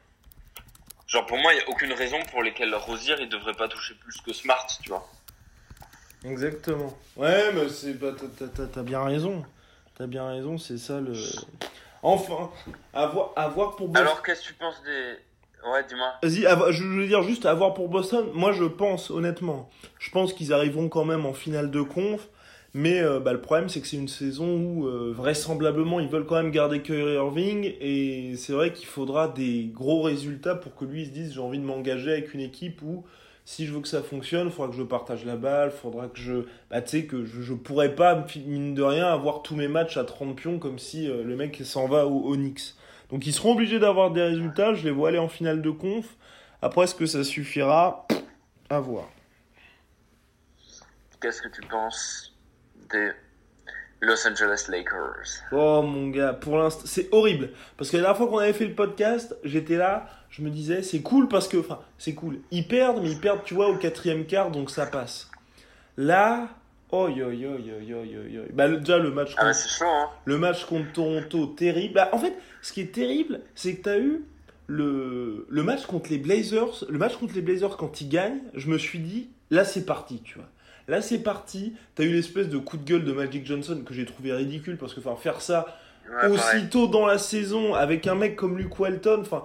Genre 1.10 1.26
pour 1.26 1.38
moi, 1.38 1.52
il 1.52 1.56
n'y 1.56 1.62
a 1.62 1.68
aucune 1.68 1.92
raison 1.92 2.18
pour 2.30 2.42
lesquelles 2.42 2.72
Rosier 2.74 3.16
il 3.20 3.28
devrait 3.28 3.54
pas 3.54 3.66
toucher 3.66 3.94
plus 3.94 4.20
que 4.20 4.32
Smart, 4.32 4.66
tu 4.80 4.90
vois. 4.90 5.10
Exactement. 6.24 6.96
Ouais, 7.16 7.52
mais 7.52 7.68
c'est 7.68 7.94
pas 7.94 8.12
t'as 8.72 8.82
bien 8.82 9.02
raison. 9.02 9.44
T'as 9.96 10.06
bien 10.06 10.28
raison, 10.28 10.56
c'est 10.56 10.78
ça 10.78 11.00
le. 11.00 11.14
Enfin, 12.02 12.50
à 12.94 13.06
voir, 13.06 13.32
à 13.34 13.48
voir 13.48 13.74
pour. 13.74 13.90
Alors 13.96 14.22
qu'est-ce 14.22 14.42
que 14.42 14.46
tu 14.46 14.54
penses 14.54 14.80
des 14.84 15.16
Ouais, 15.68 15.84
dis-moi. 15.86 16.14
Vas-y, 16.22 16.72
je 16.72 16.84
veux 16.84 17.06
dire 17.06 17.22
juste 17.22 17.44
à 17.44 17.54
voir 17.54 17.74
pour 17.74 17.88
Boston. 17.88 18.30
Moi, 18.32 18.52
je 18.52 18.64
pense, 18.64 19.10
honnêtement, 19.10 19.68
je 19.98 20.10
pense 20.10 20.32
qu'ils 20.32 20.52
arriveront 20.52 20.88
quand 20.88 21.04
même 21.04 21.26
en 21.26 21.34
finale 21.34 21.70
de 21.70 21.82
conf. 21.82 22.28
Mais 22.72 23.00
euh, 23.00 23.18
bah, 23.18 23.32
le 23.32 23.40
problème, 23.40 23.68
c'est 23.68 23.80
que 23.80 23.86
c'est 23.86 23.96
une 23.96 24.08
saison 24.08 24.56
où 24.56 24.86
euh, 24.86 25.12
vraisemblablement 25.14 25.98
ils 25.98 26.08
veulent 26.08 26.26
quand 26.26 26.36
même 26.36 26.52
garder 26.52 26.82
Kyrie 26.82 27.14
Irving. 27.14 27.74
Et 27.80 28.34
c'est 28.36 28.52
vrai 28.52 28.72
qu'il 28.72 28.86
faudra 28.86 29.28
des 29.28 29.70
gros 29.72 30.02
résultats 30.02 30.54
pour 30.54 30.76
que 30.76 30.84
lui 30.84 31.02
il 31.02 31.06
se 31.06 31.10
dise 31.10 31.34
j'ai 31.34 31.40
envie 31.40 31.58
de 31.58 31.64
m'engager 31.64 32.12
avec 32.12 32.32
une 32.32 32.40
équipe 32.40 32.80
où 32.82 33.04
si 33.44 33.66
je 33.66 33.72
veux 33.72 33.80
que 33.80 33.88
ça 33.88 34.02
fonctionne, 34.02 34.46
il 34.46 34.52
faudra 34.52 34.70
que 34.70 34.76
je 34.76 34.82
partage 34.84 35.24
la 35.24 35.36
balle, 35.36 35.72
il 35.74 35.76
faudra 35.76 36.06
que 36.06 36.18
je. 36.18 36.44
Bah, 36.70 36.80
tu 36.80 36.90
sais, 36.90 37.06
que 37.06 37.24
je, 37.24 37.54
pourrais 37.54 37.96
pas, 37.96 38.24
mine 38.46 38.74
de 38.74 38.82
rien, 38.82 39.06
avoir 39.06 39.42
tous 39.42 39.56
mes 39.56 39.66
matchs 39.66 39.96
à 39.96 40.04
30 40.04 40.36
pions 40.36 40.58
comme 40.60 40.78
si 40.78 41.08
euh, 41.08 41.24
le 41.24 41.34
mec 41.34 41.60
s'en 41.64 41.88
va 41.88 42.06
au 42.06 42.32
Onyx. 42.32 42.76
Donc 43.10 43.26
ils 43.26 43.32
seront 43.32 43.54
obligés 43.54 43.80
d'avoir 43.80 44.12
des 44.12 44.22
résultats. 44.22 44.74
Je 44.74 44.84
les 44.84 44.92
vois 44.92 45.08
aller 45.08 45.18
en 45.18 45.28
finale 45.28 45.62
de 45.62 45.70
conf. 45.70 46.06
Après, 46.62 46.84
est-ce 46.84 46.94
que 46.94 47.06
ça 47.06 47.24
suffira? 47.24 48.06
À 48.68 48.78
voir. 48.78 49.08
Qu'est-ce 51.20 51.42
que 51.42 51.48
tu 51.48 51.62
penses? 51.62 52.32
Des 52.92 53.10
Los 54.02 54.26
Angeles 54.26 54.66
Lakers 54.68 55.42
Oh 55.52 55.82
mon 55.82 56.08
gars, 56.08 56.32
pour 56.32 56.56
l'instant, 56.56 56.84
c'est 56.86 57.08
horrible. 57.12 57.50
Parce 57.76 57.90
que 57.90 57.96
la 57.96 58.02
dernière 58.04 58.16
fois 58.16 58.28
qu'on 58.28 58.38
avait 58.38 58.52
fait 58.52 58.66
le 58.66 58.74
podcast, 58.74 59.36
j'étais 59.44 59.76
là, 59.76 60.08
je 60.30 60.42
me 60.42 60.50
disais, 60.50 60.82
c'est 60.82 61.02
cool 61.02 61.28
parce 61.28 61.48
que, 61.48 61.58
enfin, 61.58 61.80
c'est 61.98 62.14
cool. 62.14 62.40
Ils 62.50 62.66
perdent, 62.66 63.02
mais 63.02 63.10
ils 63.10 63.20
perdent, 63.20 63.44
tu 63.44 63.54
vois, 63.54 63.68
au 63.68 63.76
quatrième 63.76 64.24
quart, 64.26 64.50
donc 64.50 64.70
ça 64.70 64.86
passe. 64.86 65.30
Là, 65.96 66.48
Oh, 66.92 67.08
yo, 67.08 67.30
yo, 67.30 67.56
yo, 67.56 67.78
yo, 67.80 68.02
yo, 68.02 68.22
yo. 68.24 68.42
Bah, 68.52 68.68
déjà, 68.68 68.98
le 68.98 69.12
match 69.12 69.34
ah, 69.36 69.44
contre, 69.44 69.68
chaud, 69.68 69.84
hein. 69.84 70.10
le 70.24 70.38
match 70.38 70.64
contre 70.64 70.92
Toronto, 70.92 71.46
terrible. 71.46 71.94
Bah, 71.94 72.08
en 72.12 72.18
fait, 72.18 72.36
ce 72.62 72.72
qui 72.72 72.80
est 72.80 72.92
terrible, 72.92 73.42
c'est 73.54 73.76
que 73.76 73.82
tu 73.84 73.88
as 73.88 73.98
eu 73.98 74.24
le, 74.66 75.46
le 75.48 75.62
match 75.62 75.86
contre 75.86 76.10
les 76.10 76.18
Blazers. 76.18 76.84
Le 76.88 76.98
match 76.98 77.16
contre 77.16 77.34
les 77.34 77.42
Blazers, 77.42 77.76
quand 77.76 78.00
ils 78.00 78.08
gagnent, 78.08 78.40
je 78.54 78.68
me 78.68 78.76
suis 78.76 78.98
dit, 78.98 79.30
là, 79.50 79.64
c'est 79.64 79.86
parti, 79.86 80.20
tu 80.24 80.34
vois. 80.38 80.48
Là, 80.90 81.00
c'est 81.00 81.22
parti. 81.22 81.74
Tu 81.96 82.02
as 82.02 82.04
eu 82.04 82.12
l'espèce 82.12 82.48
de 82.48 82.58
coup 82.58 82.76
de 82.76 82.84
gueule 82.84 83.04
de 83.04 83.12
Magic 83.12 83.46
Johnson 83.46 83.82
que 83.86 83.94
j'ai 83.94 84.04
trouvé 84.04 84.32
ridicule 84.32 84.76
parce 84.76 84.92
que, 84.92 85.00
enfin, 85.00 85.16
faire 85.16 85.40
ça 85.40 85.78
aussitôt 86.28 86.88
dans 86.88 87.06
la 87.06 87.18
saison 87.18 87.74
avec 87.74 88.06
un 88.06 88.16
mec 88.16 88.34
comme 88.36 88.58
Luke 88.58 88.78
Walton, 88.78 89.20
enfin, 89.20 89.44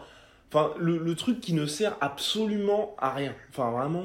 enfin, 0.52 0.74
le, 0.80 0.98
le 0.98 1.16
truc 1.16 1.40
qui 1.40 1.54
ne 1.54 1.66
sert 1.66 1.96
absolument 2.02 2.96
à 2.98 3.12
rien. 3.12 3.34
Enfin, 3.52 3.72
vraiment. 3.72 4.04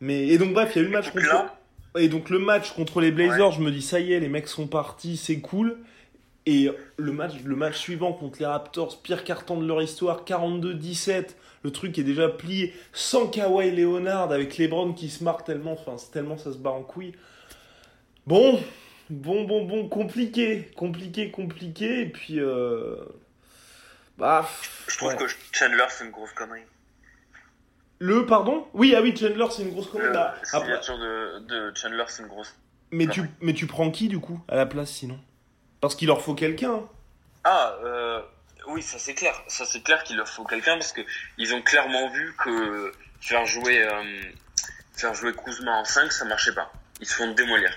Mais 0.00 0.28
et 0.28 0.38
donc 0.38 0.54
bref, 0.54 0.72
il 0.74 0.78
y 0.78 0.80
a 0.80 0.82
eu 0.82 0.90
le 0.90 0.92
match 0.92 1.10
contre 1.10 1.26
et 1.98 2.08
donc 2.08 2.30
le 2.30 2.38
match 2.38 2.72
contre 2.72 3.00
les 3.00 3.10
Blazers, 3.10 3.52
je 3.52 3.60
me 3.60 3.70
dis 3.70 3.82
ça 3.82 4.00
y 4.00 4.12
est, 4.12 4.20
les 4.20 4.28
mecs 4.28 4.48
sont 4.48 4.68
partis, 4.68 5.16
c'est 5.16 5.40
cool. 5.40 5.78
Et 6.46 6.70
le 6.96 7.12
match, 7.12 7.34
le 7.44 7.56
match 7.56 7.76
suivant 7.76 8.12
contre 8.12 8.38
les 8.38 8.46
Raptors, 8.46 9.02
pire 9.02 9.24
carton 9.24 9.60
de 9.60 9.66
leur 9.66 9.82
histoire, 9.82 10.24
42-17. 10.24 11.34
Le 11.62 11.70
truc 11.70 11.98
est 11.98 12.04
déjà 12.04 12.28
plié 12.28 12.74
sans 12.92 13.26
Kawhi 13.26 13.70
Leonard 13.70 14.32
avec 14.32 14.56
LeBron 14.56 14.92
qui 14.94 15.10
se 15.10 15.22
marque 15.22 15.44
tellement, 15.44 15.72
enfin 15.72 15.96
tellement 16.12 16.38
ça 16.38 16.52
se 16.52 16.58
bat 16.58 16.70
en 16.70 16.82
couille. 16.82 17.14
Bon, 18.26 18.62
bon, 19.10 19.44
bon, 19.44 19.64
bon, 19.64 19.88
compliqué, 19.88 20.70
compliqué, 20.76 21.30
compliqué. 21.30 22.02
Et 22.02 22.06
puis, 22.06 22.40
euh... 22.40 22.96
bah, 24.16 24.48
je 24.88 24.96
trouve 24.96 25.16
que 25.16 25.24
Chandler 25.52 25.84
c'est 25.90 26.04
une 26.04 26.10
grosse 26.10 26.32
connerie. 26.32 26.62
Le 27.98 28.24
pardon? 28.24 28.66
Oui, 28.72 28.94
ah 28.96 29.02
oui, 29.02 29.14
Chandler, 29.14 29.44
c'est 29.50 29.62
une 29.62 29.72
grosse 29.72 29.88
connerie. 29.88 30.14
La 30.14 30.34
signature 30.42 30.98
de, 30.98 31.40
de, 31.40 31.72
Chandler, 31.74 32.04
c'est 32.08 32.22
une 32.22 32.28
grosse. 32.28 32.54
Mais 32.92 33.06
tu, 33.06 33.22
mais 33.42 33.52
tu 33.52 33.66
prends 33.66 33.90
qui 33.90 34.08
du 34.08 34.18
coup 34.18 34.40
à 34.48 34.56
la 34.56 34.64
place 34.64 34.90
sinon? 34.90 35.20
Parce 35.82 35.94
qu'il 35.94 36.08
leur 36.08 36.22
faut 36.22 36.34
quelqu'un. 36.34 36.80
Ah, 37.44 37.76
euh, 37.84 38.22
oui, 38.68 38.82
ça 38.82 38.98
c'est 38.98 39.14
clair. 39.14 39.34
Ça 39.48 39.64
c'est 39.64 39.82
clair 39.82 40.02
qu'il 40.04 40.16
leur 40.16 40.28
faut 40.28 40.44
quelqu'un 40.44 40.76
parce 40.78 40.92
que 40.92 41.02
ils 41.38 41.54
ont 41.54 41.62
clairement 41.62 42.08
vu 42.10 42.34
que 42.36 42.92
faire 43.20 43.44
jouer, 43.46 43.82
euh, 43.82 44.22
faire 44.96 45.14
jouer 45.14 45.32
Kuzma 45.34 45.72
en 45.72 45.84
5, 45.84 46.12
ça 46.12 46.24
marchait 46.24 46.54
pas. 46.54 46.72
Ils 47.00 47.06
se 47.06 47.14
font 47.14 47.32
démolir. 47.32 47.70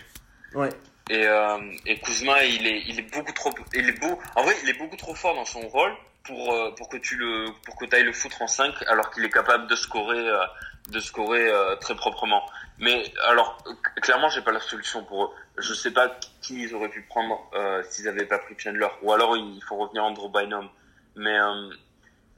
Ouais. 0.54 0.70
Et, 1.10 1.28
euh, 1.28 1.58
et 1.86 2.00
Kuzma, 2.00 2.44
il 2.46 2.66
est, 2.66 2.84
il 2.88 3.00
est 3.00 3.14
beaucoup 3.14 3.34
trop, 3.34 3.54
il 3.74 3.90
est 3.90 4.00
beau. 4.00 4.20
En 4.36 4.44
vrai, 4.44 4.56
il 4.64 4.70
est 4.70 4.78
beaucoup 4.78 4.96
trop 4.96 5.16
fort 5.16 5.36
dans 5.36 5.46
son 5.46 5.68
rôle 5.68 5.94
pour 6.24 6.54
euh, 6.54 6.72
pour 6.72 6.90
que 6.90 6.98
tu 6.98 7.18
le 7.18 7.48
pour 7.66 7.76
que 7.76 7.86
tu 7.86 7.96
ailles 7.96 8.04
le 8.04 8.14
foutre 8.14 8.42
en 8.42 8.48
5 8.48 8.74
alors 8.88 9.12
qu'il 9.12 9.24
est 9.26 9.30
capable 9.30 9.68
de 9.68 9.76
scorer 9.76 10.18
euh, 10.18 10.46
de 10.90 11.00
scorer 11.00 11.48
euh, 11.50 11.76
très 11.78 11.96
proprement. 11.96 12.44
Mais 12.80 13.04
alors 13.28 13.58
clairement, 14.02 14.30
j'ai 14.30 14.42
pas 14.42 14.52
la 14.52 14.60
solution 14.60 15.04
pour 15.04 15.26
eux. 15.26 15.30
Je 15.58 15.74
sais 15.74 15.92
pas 15.92 16.12
qui 16.42 16.64
ils 16.64 16.74
auraient 16.76 16.90
pu 16.90 17.02
prendre 17.04 17.50
s'ils 17.90 18.08
avaient 18.08 18.26
pas 18.26 18.40
pris 18.40 18.56
Chandler 18.58 18.88
ou 19.04 19.14
alors 19.14 19.38
il 19.38 19.62
faut 19.68 19.76
revenir 19.78 20.04
Andrew 20.04 20.30
Bynum. 20.30 20.68
Mais 21.16 21.38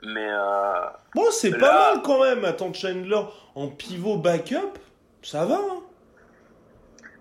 mais 0.04 0.30
bon, 1.16 1.26
c'est 1.32 1.58
pas 1.58 1.92
mal 1.94 2.02
quand 2.04 2.22
même. 2.22 2.44
Attends 2.46 2.74
Chandler 2.74 3.22
en 3.56 3.70
pivot 3.70 4.18
backup, 4.18 4.78
ça 5.24 5.46
va. 5.46 5.56
Hein 5.56 5.82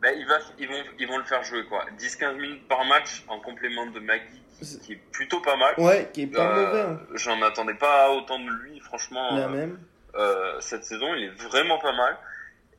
bah, 0.03 0.13
il 0.13 0.27
va, 0.27 0.35
ils, 0.59 0.69
vont, 0.69 0.83
ils 0.99 1.07
vont 1.09 1.17
le 1.19 1.25
faire 1.25 1.43
jouer 1.45 1.65
quoi. 1.65 1.85
10-15 1.99 2.35
minutes 2.37 2.69
par 2.69 2.85
match 2.85 3.25
en 3.29 3.41
complément 3.41 3.87
de 3.87 4.01
Magui, 4.01 4.43
qui, 4.61 4.79
qui 4.81 4.93
est 4.93 5.01
plutôt 5.13 5.41
pas 5.41 5.57
mal. 5.57 5.75
Ouais, 5.79 6.11
qui 6.13 6.23
est 6.23 6.27
pas 6.27 6.41
Euh, 6.59 6.67
mauvais. 6.67 6.81
hein. 6.83 7.01
J'en 7.15 7.41
attendais 7.41 7.73
pas 7.75 8.11
autant 8.11 8.39
de 8.39 8.51
lui, 8.51 8.81
franchement. 8.81 9.35
La 9.37 9.45
euh, 9.47 9.49
même. 9.49 9.79
Euh, 10.17 10.61
cette 10.61 10.85
saison, 10.85 11.15
il 11.15 11.25
est 11.25 11.43
vraiment 11.43 11.79
pas 11.79 11.93
mal. 11.93 12.17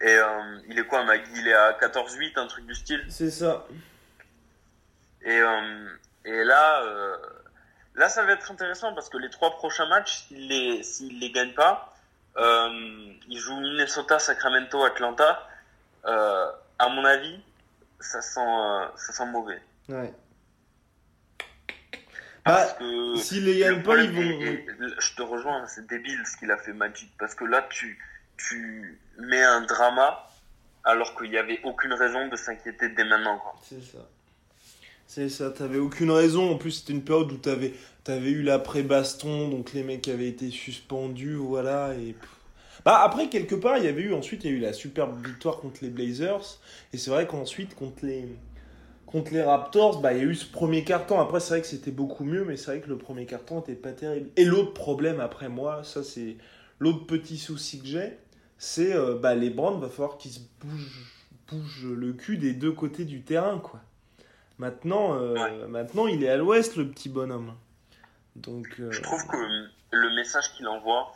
Et 0.01 0.07
euh, 0.07 0.59
il 0.67 0.77
est 0.77 0.85
quoi, 0.85 1.03
Magui 1.03 1.31
Il 1.35 1.47
est 1.47 1.53
à 1.53 1.73
14-8, 1.73 2.37
un 2.37 2.47
truc 2.47 2.65
du 2.65 2.75
style? 2.75 3.05
C'est 3.09 3.31
ça. 3.31 3.65
Et, 5.21 5.39
euh, 5.39 5.87
et 6.25 6.43
là, 6.43 6.81
euh, 6.83 7.17
là, 7.95 8.09
ça 8.09 8.23
va 8.23 8.33
être 8.33 8.51
intéressant 8.51 8.93
parce 8.93 9.09
que 9.09 9.17
les 9.17 9.29
trois 9.29 9.51
prochains 9.51 9.87
matchs, 9.87 10.25
s'il 10.27 10.47
les, 10.49 10.83
s'il 10.83 11.19
les 11.19 11.31
gagne 11.31 11.53
pas, 11.53 11.93
euh, 12.37 13.13
il 13.27 13.39
joue 13.39 13.55
Minnesota, 13.59 14.19
Sacramento, 14.19 14.83
Atlanta. 14.83 15.47
Euh, 16.05 16.51
à 16.77 16.89
mon 16.89 17.05
avis, 17.05 17.39
ça 17.99 18.21
sent, 18.21 18.39
euh, 18.39 18.85
ça 18.97 19.13
sent 19.13 19.25
mauvais. 19.27 19.61
Ouais. 19.87 20.13
Parce 22.45 22.73
Bah, 22.73 22.77
que 22.79 23.15
s'ils 23.15 23.45
les 23.45 23.59
le 23.59 23.59
gagnent 23.59 23.83
pas, 23.83 23.97
ils 23.97 24.11
problème, 24.11 24.13
vont. 24.13 24.41
et- 24.41 24.65
et- 24.69 24.89
je 24.99 25.15
te 25.15 25.21
rejoins, 25.21 25.65
c'est 25.67 25.87
débile 25.87 26.21
ce 26.25 26.37
qu'il 26.37 26.51
a 26.51 26.57
fait 26.57 26.73
Magic 26.73 27.11
parce 27.17 27.35
que 27.35 27.45
là, 27.45 27.67
tu, 27.69 27.99
tu 28.37 28.99
mets 29.19 29.43
un 29.43 29.61
drama 29.61 30.27
alors 30.83 31.15
qu'il 31.17 31.31
n'y 31.31 31.37
avait 31.37 31.59
aucune 31.63 31.93
raison 31.93 32.27
de 32.27 32.35
s'inquiéter 32.35 32.89
dès 32.89 33.03
maintenant. 33.05 33.41
C'est 33.61 33.81
ça. 33.81 34.09
C'est 35.07 35.29
ça, 35.29 35.51
t'avais 35.51 35.77
aucune 35.77 36.11
raison. 36.11 36.51
En 36.51 36.57
plus, 36.57 36.71
c'était 36.71 36.93
une 36.93 37.03
période 37.03 37.31
où 37.31 37.37
t'avais 37.37 37.73
avais 38.07 38.31
eu 38.31 38.43
l'après-baston, 38.43 39.49
donc 39.49 39.73
les 39.73 39.83
mecs 39.83 40.07
avaient 40.07 40.27
été 40.27 40.51
suspendus, 40.51 41.35
voilà. 41.35 41.93
Et... 41.95 42.15
Bah, 42.85 43.01
après, 43.03 43.29
quelque 43.29 43.55
part, 43.55 43.77
il 43.77 43.85
y 43.85 43.87
avait 43.87 44.03
eu, 44.03 44.13
ensuite, 44.13 44.43
il 44.43 44.51
y 44.51 44.53
a 44.53 44.57
eu 44.57 44.59
la 44.59 44.73
superbe 44.73 45.25
victoire 45.25 45.57
contre 45.57 45.79
les 45.83 45.89
Blazers. 45.89 46.59
Et 46.93 46.97
c'est 46.97 47.09
vrai 47.11 47.25
qu'ensuite, 47.27 47.75
contre 47.75 48.05
les, 48.05 48.27
contre 49.05 49.33
les 49.33 49.43
Raptors, 49.43 50.01
bah, 50.01 50.13
il 50.13 50.17
y 50.19 50.21
a 50.21 50.25
eu 50.25 50.35
ce 50.35 50.45
premier 50.45 50.83
carton. 50.83 51.19
Après, 51.19 51.39
c'est 51.39 51.49
vrai 51.51 51.61
que 51.61 51.67
c'était 51.67 51.91
beaucoup 51.91 52.23
mieux, 52.23 52.43
mais 52.43 52.57
c'est 52.57 52.71
vrai 52.71 52.81
que 52.81 52.89
le 52.89 52.97
premier 52.97 53.25
carton 53.25 53.61
était 53.61 53.73
pas 53.75 53.91
terrible. 53.93 54.29
Et 54.35 54.45
l'autre 54.45 54.73
problème, 54.73 55.19
après 55.19 55.47
moi, 55.49 55.83
ça, 55.83 56.03
c'est 56.03 56.37
l'autre 56.79 57.05
petit 57.05 57.37
souci 57.37 57.79
que 57.79 57.87
j'ai, 57.87 58.17
c'est 58.57 58.93
euh, 58.93 59.15
bah, 59.15 59.35
les 59.35 59.49
Browns, 59.49 59.79
va 59.79 59.89
falloir 59.89 60.17
qu'ils 60.17 60.31
se 60.31 60.39
bougent, 60.59 61.05
bougent 61.49 61.85
le 61.85 62.13
cul 62.13 62.37
des 62.37 62.53
deux 62.53 62.71
côtés 62.71 63.05
du 63.05 63.21
terrain, 63.21 63.59
quoi. 63.59 63.79
Maintenant, 64.57 65.15
euh, 65.15 65.33
Ouais. 65.33 65.67
maintenant, 65.67 66.07
il 66.07 66.23
est 66.23 66.29
à 66.29 66.37
l'ouest, 66.37 66.75
le 66.77 66.87
petit 66.89 67.09
bonhomme. 67.09 67.53
Donc, 68.35 68.67
euh, 68.79 68.91
Je 68.91 69.01
trouve 69.01 69.25
que 69.27 69.37
le 69.91 70.15
message 70.15 70.51
qu'il 70.53 70.67
envoie, 70.67 71.13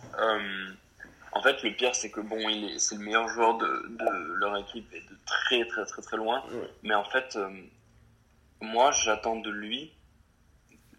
en 1.31 1.41
fait, 1.41 1.61
le 1.63 1.71
pire, 1.75 1.93
c'est 1.95 2.09
que 2.11 2.21
bon, 2.21 2.37
il 2.49 2.65
est, 2.65 2.79
c'est 2.79 2.95
le 2.95 3.01
meilleur 3.01 3.27
joueur 3.29 3.57
de, 3.57 3.65
de 3.65 4.33
leur 4.39 4.57
équipe 4.57 4.91
et 4.93 4.99
de 5.01 5.17
très, 5.25 5.65
très, 5.65 5.85
très, 5.85 6.01
très 6.01 6.17
loin. 6.17 6.43
Ouais. 6.51 6.69
Mais 6.83 6.95
en 6.95 7.03
fait, 7.03 7.37
moi, 8.61 8.91
j'attends 8.91 9.37
de 9.37 9.49
lui 9.49 9.93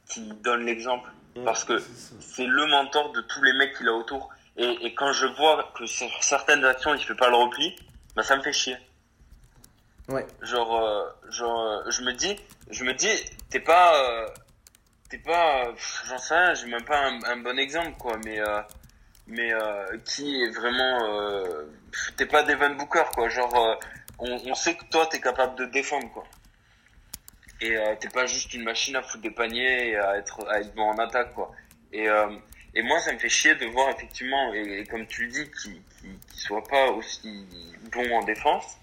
qu'il 0.08 0.40
donne 0.42 0.64
l'exemple. 0.64 1.08
Parce 1.44 1.64
que 1.64 1.78
c'est 2.18 2.46
le 2.46 2.66
mentor 2.66 3.12
de 3.12 3.20
tous 3.20 3.40
les 3.42 3.52
mecs 3.52 3.76
qu'il 3.76 3.86
a 3.86 3.92
autour. 3.92 4.30
Et, 4.56 4.66
et 4.84 4.94
quand 4.94 5.12
je 5.12 5.26
vois 5.26 5.72
que 5.78 5.86
sur 5.86 6.08
certaines 6.24 6.64
actions, 6.64 6.92
il 6.92 7.00
fait 7.00 7.14
pas 7.14 7.30
le 7.30 7.36
repli, 7.36 7.76
bah, 8.16 8.24
ça 8.24 8.36
me 8.36 8.42
fait 8.42 8.52
chier. 8.52 8.76
Ouais. 10.08 10.26
Genre, 10.42 10.76
euh, 10.76 11.04
genre, 11.30 11.60
euh, 11.60 11.90
je 11.90 12.02
me 12.02 12.12
dis, 12.12 12.36
je 12.68 12.82
me 12.82 12.92
dis, 12.94 13.08
t'es 13.48 13.60
pas, 13.60 13.94
euh, 13.94 14.26
t'es 15.08 15.18
pas, 15.18 15.66
euh, 15.66 15.72
j'en 16.08 16.18
sais 16.18 16.34
rien, 16.34 16.54
j'ai 16.54 16.66
même 16.66 16.84
pas 16.84 16.98
un, 16.98 17.22
un 17.22 17.36
bon 17.36 17.56
exemple, 17.60 17.96
quoi, 17.96 18.16
mais, 18.24 18.40
euh, 18.40 18.60
mais 19.28 19.52
euh, 19.52 19.98
qui 20.04 20.42
est 20.42 20.50
vraiment, 20.50 21.04
euh, 21.04 21.66
t'es 22.16 22.26
pas 22.26 22.42
Devin 22.42 22.70
Booker, 22.70 23.04
quoi. 23.14 23.28
Genre, 23.28 23.56
euh, 23.56 23.76
on, 24.18 24.32
on 24.50 24.54
sait 24.56 24.74
que 24.74 24.84
toi, 24.86 25.06
t'es 25.06 25.20
capable 25.20 25.54
de 25.54 25.66
défendre, 25.66 26.10
quoi. 26.12 26.24
Et 27.60 27.76
euh, 27.76 27.94
t'es 28.00 28.08
pas 28.08 28.26
juste 28.26 28.54
une 28.54 28.64
machine 28.64 28.96
à 28.96 29.02
foutre 29.02 29.22
des 29.22 29.30
paniers 29.30 29.90
et 29.90 29.96
à 29.96 30.16
être, 30.16 30.48
à 30.48 30.60
être 30.60 30.74
bon 30.74 30.90
en 30.90 30.98
attaque, 30.98 31.34
quoi. 31.34 31.52
Et, 31.92 32.08
euh, 32.08 32.30
et 32.74 32.82
moi, 32.82 32.98
ça 33.00 33.12
me 33.12 33.18
fait 33.18 33.28
chier 33.28 33.54
de 33.54 33.66
voir 33.66 33.90
effectivement, 33.90 34.54
et, 34.54 34.80
et 34.80 34.84
comme 34.84 35.06
tu 35.06 35.26
le 35.26 35.30
dis, 35.30 35.50
qu'il 35.50 35.82
qu'il 36.00 36.18
qu'il 36.18 36.40
soit 36.40 36.64
pas 36.64 36.86
aussi 36.86 37.46
bon 37.92 38.10
en 38.16 38.22
défense, 38.22 38.78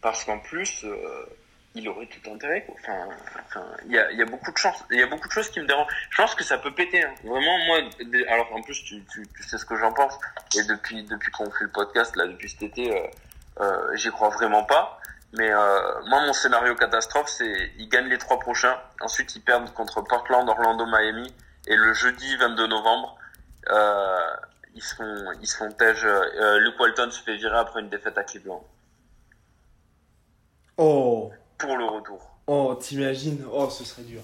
parce 0.00 0.24
qu'en 0.24 0.38
plus, 0.38 0.84
euh, 0.84 1.26
il 1.76 1.88
aurait 1.88 2.06
tout 2.06 2.30
intérêt. 2.30 2.64
Quoi. 2.64 2.74
Enfin, 2.80 3.08
enfin, 3.46 3.66
il 3.84 3.92
y 3.92 3.98
a, 3.98 4.10
il 4.10 4.18
y 4.18 4.22
a 4.22 4.24
beaucoup 4.24 4.50
de 4.50 4.56
chances, 4.56 4.82
il 4.90 4.98
y 4.98 5.02
a 5.02 5.06
beaucoup 5.06 5.28
de 5.28 5.32
choses 5.32 5.50
qui 5.50 5.60
me 5.60 5.66
dérangent. 5.66 5.92
Je 6.10 6.16
pense 6.16 6.34
que 6.34 6.42
ça 6.42 6.58
peut 6.58 6.74
péter. 6.74 7.04
Hein. 7.04 7.14
Vraiment, 7.22 7.58
moi, 7.66 7.78
alors 8.28 8.52
en 8.54 8.62
plus, 8.62 8.82
tu, 8.82 9.04
tu, 9.12 9.26
tu 9.36 9.42
sais 9.42 9.58
ce 9.58 9.64
que 9.64 9.76
j'en 9.76 9.92
pense. 9.92 10.18
Et 10.56 10.64
depuis, 10.64 11.04
depuis 11.04 11.30
qu'on 11.30 11.50
fait 11.50 11.64
le 11.64 11.70
podcast 11.70 12.16
là, 12.16 12.26
depuis 12.26 12.48
cet 12.48 12.62
été, 12.62 12.92
euh, 12.92 13.06
euh, 13.60 13.96
j'y 13.96 14.10
crois 14.10 14.30
vraiment 14.30 14.64
pas. 14.64 14.98
Mais 15.36 15.50
euh, 15.52 16.00
moi, 16.06 16.24
mon 16.26 16.32
scénario 16.32 16.74
catastrophe, 16.74 17.28
c'est 17.28 17.70
ils 17.78 17.88
gagnent 17.88 18.08
les 18.08 18.18
trois 18.18 18.38
prochains. 18.38 18.76
Ensuite, 19.00 19.34
ils 19.36 19.40
perdent 19.42 19.72
contre 19.74 20.00
Portland, 20.02 20.48
Orlando, 20.48 20.86
Miami. 20.86 21.32
Et 21.68 21.76
le 21.76 21.92
jeudi 21.94 22.36
22 22.36 22.66
novembre, 22.68 23.16
euh, 23.70 24.18
ils 24.74 24.82
se 24.82 24.94
font, 24.94 25.24
ils 25.42 25.46
se 25.46 25.56
font 25.56 25.70
tège. 25.72 26.04
Euh, 26.04 26.58
Luke 26.60 26.78
Walton 26.80 27.10
se 27.10 27.20
fait 27.22 27.36
virer 27.36 27.58
après 27.58 27.80
une 27.80 27.88
défaite 27.88 28.16
à 28.18 28.22
Cleveland 28.24 28.64
Oh, 30.78 31.32
pour 31.58 31.76
le 31.76 31.84
retour. 31.86 32.20
oh, 32.46 32.74
t'imagines 32.80 33.44
Oh, 33.50 33.68
ce 33.70 33.84
serait 33.84 34.02
dur. 34.02 34.20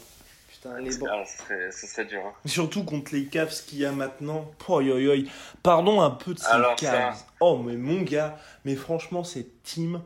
Putain, 0.48 0.78
les 0.80 0.96
Browns. 0.96 1.24
Ah, 1.24 1.70
ce 1.72 1.86
serait, 1.86 2.04
dur. 2.04 2.20
hein. 2.26 2.32
Surtout 2.46 2.84
contre 2.84 3.14
les 3.14 3.26
Cavs 3.26 3.50
qu'il 3.66 3.78
y 3.78 3.86
a 3.86 3.90
maintenant. 3.92 4.50
Oh, 4.68 4.80
yo, 4.80 4.98
yo. 4.98 5.14
Pardon 5.62 6.00
un 6.02 6.10
peu 6.10 6.34
de 6.34 6.38
ces 6.38 6.46
Cavs. 6.76 7.16
ça- 7.16 7.24
Oh, 7.40 7.56
mais 7.58 7.76
mon 7.76 8.02
gars, 8.02 8.36
mais 8.64 8.76
franchement, 8.76 9.24
cette 9.24 9.62
team, 9.62 10.02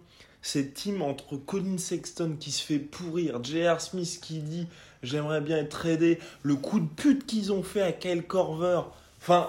cette 0.46 0.74
team 0.74 1.02
entre 1.02 1.36
Colin 1.36 1.76
Sexton 1.76 2.36
qui 2.38 2.52
se 2.52 2.62
fait 2.62 2.78
pourrir, 2.78 3.42
J.R. 3.42 3.80
Smith 3.80 4.20
qui 4.22 4.38
dit 4.38 4.68
j'aimerais 5.02 5.40
bien 5.40 5.58
être 5.58 5.70
tradé, 5.70 6.20
le 6.44 6.54
coup 6.54 6.78
de 6.78 6.86
pute 6.86 7.26
qu'ils 7.26 7.52
ont 7.52 7.64
fait 7.64 7.82
à 7.82 7.90
Kyle 7.90 8.22
Corver. 8.22 8.82
Enfin, 9.20 9.48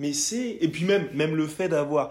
mais 0.00 0.12
c'est. 0.12 0.58
Et 0.60 0.66
puis 0.66 0.86
même, 0.86 1.08
même 1.14 1.36
le 1.36 1.46
fait 1.46 1.68
d'avoir 1.68 2.10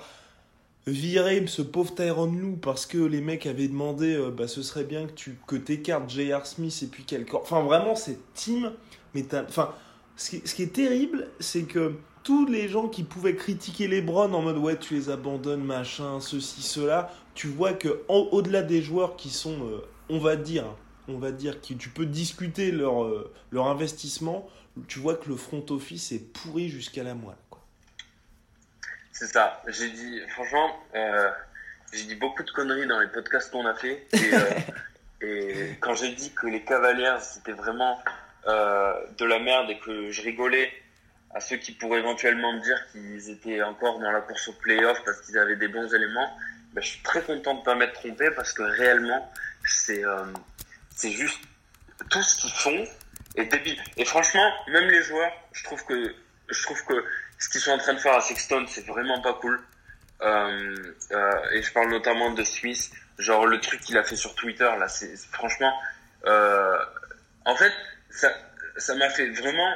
viré 0.87 1.45
ce 1.47 1.61
pauvre 1.61 1.93
Tyron 1.95 2.31
Lou 2.31 2.55
parce 2.55 2.85
que 2.85 2.97
les 2.97 3.19
mecs 3.19 3.45
avaient 3.45 3.67
demandé 3.67 4.15
euh, 4.15 4.31
bah, 4.31 4.47
ce 4.47 4.61
serait 4.61 4.85
bien 4.85 5.05
que 5.05 5.11
tu 5.11 5.37
que 5.45 5.57
t'écartes 5.57 6.09
J.R. 6.09 6.45
Smith 6.45 6.79
et 6.81 6.87
puis 6.87 7.03
Kyle 7.03 7.25
Corver. 7.25 7.45
Enfin, 7.45 7.63
vraiment, 7.63 7.95
cette 7.97 8.33
team. 8.35 8.71
Mais 9.13 9.25
enfin, 9.35 9.75
ce 10.15 10.29
qui, 10.29 10.41
ce 10.47 10.55
qui 10.55 10.63
est 10.63 10.73
terrible, 10.73 11.27
c'est 11.41 11.63
que 11.63 11.95
tous 12.23 12.45
les 12.45 12.69
gens 12.69 12.87
qui 12.87 13.03
pouvaient 13.03 13.35
critiquer 13.35 13.87
les 13.87 14.01
Browns 14.01 14.33
en 14.33 14.41
mode 14.41 14.57
ouais 14.57 14.77
tu 14.77 14.93
les 14.95 15.09
abandonnes 15.09 15.63
machin 15.63 16.21
ceci 16.21 16.61
cela 16.61 17.11
tu 17.33 17.47
vois 17.47 17.73
que 17.73 18.03
au-delà 18.07 18.61
des 18.61 18.81
joueurs 18.81 19.15
qui 19.15 19.29
sont 19.29 19.65
euh, 19.65 19.81
on 20.09 20.19
va 20.19 20.35
dire 20.35 20.65
on 21.07 21.17
va 21.17 21.31
dire 21.31 21.59
que 21.61 21.73
tu 21.73 21.89
peux 21.89 22.05
discuter 22.05 22.71
leur 22.71 23.03
euh, 23.03 23.33
leur 23.51 23.67
investissement 23.67 24.49
tu 24.87 24.99
vois 24.99 25.15
que 25.15 25.29
le 25.29 25.35
front 25.35 25.63
office 25.69 26.11
est 26.11 26.33
pourri 26.33 26.67
jusqu'à 26.69 27.03
la 27.03 27.13
moelle. 27.13 27.35
C'est 29.11 29.27
ça. 29.27 29.61
J'ai 29.67 29.91
dit, 29.91 30.19
franchement, 30.29 30.75
euh, 30.95 31.29
j'ai 31.91 32.05
dit 32.05 32.15
beaucoup 32.15 32.41
de 32.41 32.49
conneries 32.49 32.87
dans 32.87 32.99
les 32.99 33.07
podcasts 33.09 33.51
qu'on 33.51 33.67
a 33.67 33.75
fait. 33.75 34.07
Et, 35.21 35.21
et 35.27 35.77
quand 35.79 35.93
j'ai 35.93 36.15
dit 36.15 36.31
que 36.33 36.47
les 36.47 36.63
Cavaliers 36.63 37.17
c'était 37.21 37.51
vraiment 37.51 37.99
de 38.45 39.25
la 39.25 39.39
merde 39.39 39.69
et 39.69 39.77
que 39.77 40.11
je 40.11 40.21
rigolais 40.23 40.71
à 41.33 41.39
ceux 41.39 41.57
qui 41.57 41.71
pourraient 41.71 41.99
éventuellement 41.99 42.53
me 42.53 42.61
dire 42.61 42.79
qu'ils 42.91 43.29
étaient 43.29 43.61
encore 43.63 43.99
dans 43.99 44.11
la 44.11 44.21
course 44.21 44.47
au 44.47 44.53
playoff 44.53 45.01
parce 45.03 45.21
qu'ils 45.21 45.37
avaient 45.37 45.55
des 45.55 45.67
bons 45.67 45.93
éléments, 45.93 46.29
ben, 46.73 46.81
je 46.81 46.87
suis 46.89 47.01
très 47.01 47.21
content 47.21 47.55
de 47.55 47.63
pas 47.63 47.75
m'être 47.75 47.93
trompé 47.93 48.29
parce 48.31 48.53
que 48.53 48.63
réellement, 48.63 49.31
c'est 49.65 50.03
euh, 50.03 50.25
c'est 50.95 51.11
juste 51.11 51.39
tout 52.09 52.21
ce 52.21 52.37
qu'ils 52.41 52.51
font 52.51 52.85
est 53.35 53.45
débile. 53.45 53.81
Et 53.97 54.05
franchement, 54.05 54.51
même 54.67 54.89
les 54.89 55.01
joueurs, 55.03 55.31
je 55.53 55.63
trouve 55.63 55.83
que 55.85 56.15
je 56.49 56.63
trouve 56.63 56.83
que 56.85 56.93
ce 57.39 57.49
qu'ils 57.49 57.61
sont 57.61 57.71
en 57.71 57.77
train 57.77 57.93
de 57.93 57.99
faire 57.99 58.13
à 58.15 58.21
Sexton, 58.21 58.65
c'est 58.67 58.85
vraiment 58.85 59.21
pas 59.21 59.33
cool. 59.33 59.59
Euh, 60.21 60.93
euh, 61.11 61.49
et 61.51 61.61
je 61.61 61.71
parle 61.73 61.89
notamment 61.89 62.31
de 62.31 62.43
Smith, 62.43 62.91
genre 63.17 63.45
le 63.45 63.59
truc 63.59 63.81
qu'il 63.81 63.97
a 63.97 64.03
fait 64.03 64.15
sur 64.15 64.35
Twitter 64.35 64.69
là, 64.79 64.87
c'est 64.87 65.15
c'est- 65.17 65.27
franchement, 65.31 65.73
euh, 66.25 66.77
en 67.45 67.55
fait, 67.55 67.73
ça 68.09 68.31
ça 68.77 68.95
m'a 68.95 69.09
fait 69.09 69.29
vraiment 69.29 69.73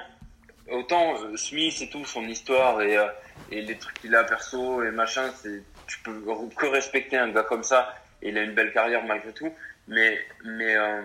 autant 0.71 1.15
euh, 1.21 1.35
Smith 1.37 1.75
et 1.81 1.89
tout 1.89 2.05
son 2.05 2.23
histoire 2.27 2.81
et 2.81 2.97
euh, 2.97 3.07
et 3.51 3.61
les 3.61 3.77
trucs 3.77 3.99
qu'il 4.01 4.15
a 4.15 4.23
perso 4.23 4.83
et 4.83 4.91
machin, 4.91 5.29
c'est 5.41 5.61
tu 5.87 5.99
peux 5.99 6.21
que 6.55 6.65
respecter 6.67 7.17
un 7.17 7.29
gars 7.29 7.43
comme 7.43 7.63
ça. 7.63 7.95
Et 8.21 8.29
il 8.29 8.37
a 8.37 8.43
une 8.43 8.53
belle 8.53 8.73
carrière 8.73 9.03
malgré 9.05 9.31
tout, 9.31 9.53
mais 9.87 10.19
mais 10.43 10.75
euh, 10.75 11.01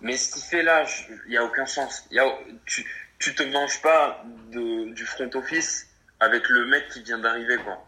mais 0.00 0.16
ce 0.16 0.32
qu'il 0.32 0.42
fait 0.42 0.62
là, 0.62 0.84
il 1.26 1.32
y 1.32 1.36
a 1.36 1.44
aucun 1.44 1.66
sens. 1.66 2.06
Il 2.10 2.16
y 2.16 2.20
a, 2.20 2.26
tu 2.64 2.86
tu 3.18 3.34
te 3.34 3.42
manges 3.44 3.80
pas 3.82 4.24
de, 4.50 4.92
du 4.92 5.04
front 5.04 5.30
office 5.34 5.88
avec 6.20 6.48
le 6.48 6.66
mec 6.66 6.88
qui 6.88 7.02
vient 7.02 7.18
d'arriver 7.18 7.56
quoi. 7.58 7.84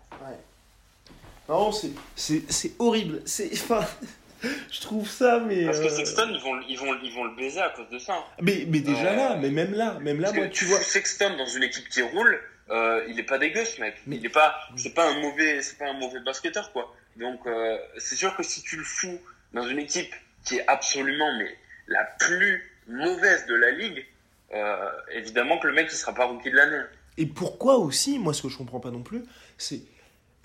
Non, 1.49 1.73
c'est 1.73 1.91
c'est 2.17 2.43
c'est 2.51 2.73
horrible. 2.79 3.23
C'est 3.25 3.51
enfin 3.53 3.87
je 4.71 4.81
trouve 4.81 5.09
ça 5.09 5.41
mais 5.41 5.65
Parce 5.67 5.81
que 5.81 5.87
euh, 5.87 5.89
Sexton 5.91 6.29
ils 6.31 6.41
vont 6.41 6.61
ils 6.69 6.79
vont 6.79 6.99
ils 7.03 7.13
vont 7.13 7.25
le 7.25 7.37
baiser 7.37 7.61
à 7.61 7.71
cause 7.71 7.89
de 7.91 7.99
ça. 7.99 8.25
mais 8.41 8.67
mais 8.69 8.81
déjà 8.81 9.13
Euh, 9.13 9.17
là, 9.17 9.37
mais 9.41 9.51
même 9.51 9.75
là, 9.75 9.99
même 10.01 10.21
là 10.21 10.33
moi 10.33 10.49
tu 10.49 10.65
vois 10.65 10.81
Sexton 10.81 11.37
dans 11.37 11.47
une 11.47 11.63
équipe 11.63 11.89
qui 11.89 12.03
roule, 12.03 12.41
euh, 12.71 13.05
il 13.09 13.19
est 13.19 13.25
pas 13.25 13.39
dégueu 13.39 13.65
ce 13.65 13.81
mec. 13.81 13.95
Mais- 14.07 14.17
Il 14.17 14.27
est 14.27 14.31
pas, 14.31 14.55
c'est 14.77 14.95
pas 14.95 15.11
un 15.11 15.21
mauvais, 15.21 15.63
c'est 15.63 15.79
pas 15.79 15.89
un 15.91 15.93
mauvais 15.95 16.21
basketteur 16.21 16.73
quoi. 16.73 16.95
Donc 17.17 17.47
euh, 17.47 17.79
c'est 17.99 18.17
sûr 18.17 18.35
que 18.37 18.43
si 18.43 18.63
tu 18.63 18.77
le 18.77 18.85
fous 18.85 19.19
dans 19.53 19.67
une 19.69 19.79
équipe 19.79 20.13
qui 20.45 20.57
est 20.57 20.67
absolument 20.69 21.37
mais 21.39 21.57
la 21.87 22.05
plus 22.19 22.71
mauvaise 22.89 23.47
de 23.47 23.55
la 23.55 23.71
ligue, 23.71 24.05
euh, 24.55 24.91
évidemment 25.13 25.59
que 25.59 25.67
le 25.67 25.73
mec 25.75 25.89
il 25.91 25.97
sera 25.97 26.15
pas 26.15 26.25
rookie 26.27 26.51
de 26.51 26.57
l'année. 26.57 26.83
Et 27.17 27.27
pourquoi 27.27 27.77
aussi, 27.77 28.19
moi 28.19 28.35
ce 28.35 28.43
que 28.43 28.49
je 28.49 28.57
comprends 28.59 28.81
pas 28.81 28.91
non 28.91 29.03
plus, 29.03 29.23
c'est 29.59 29.81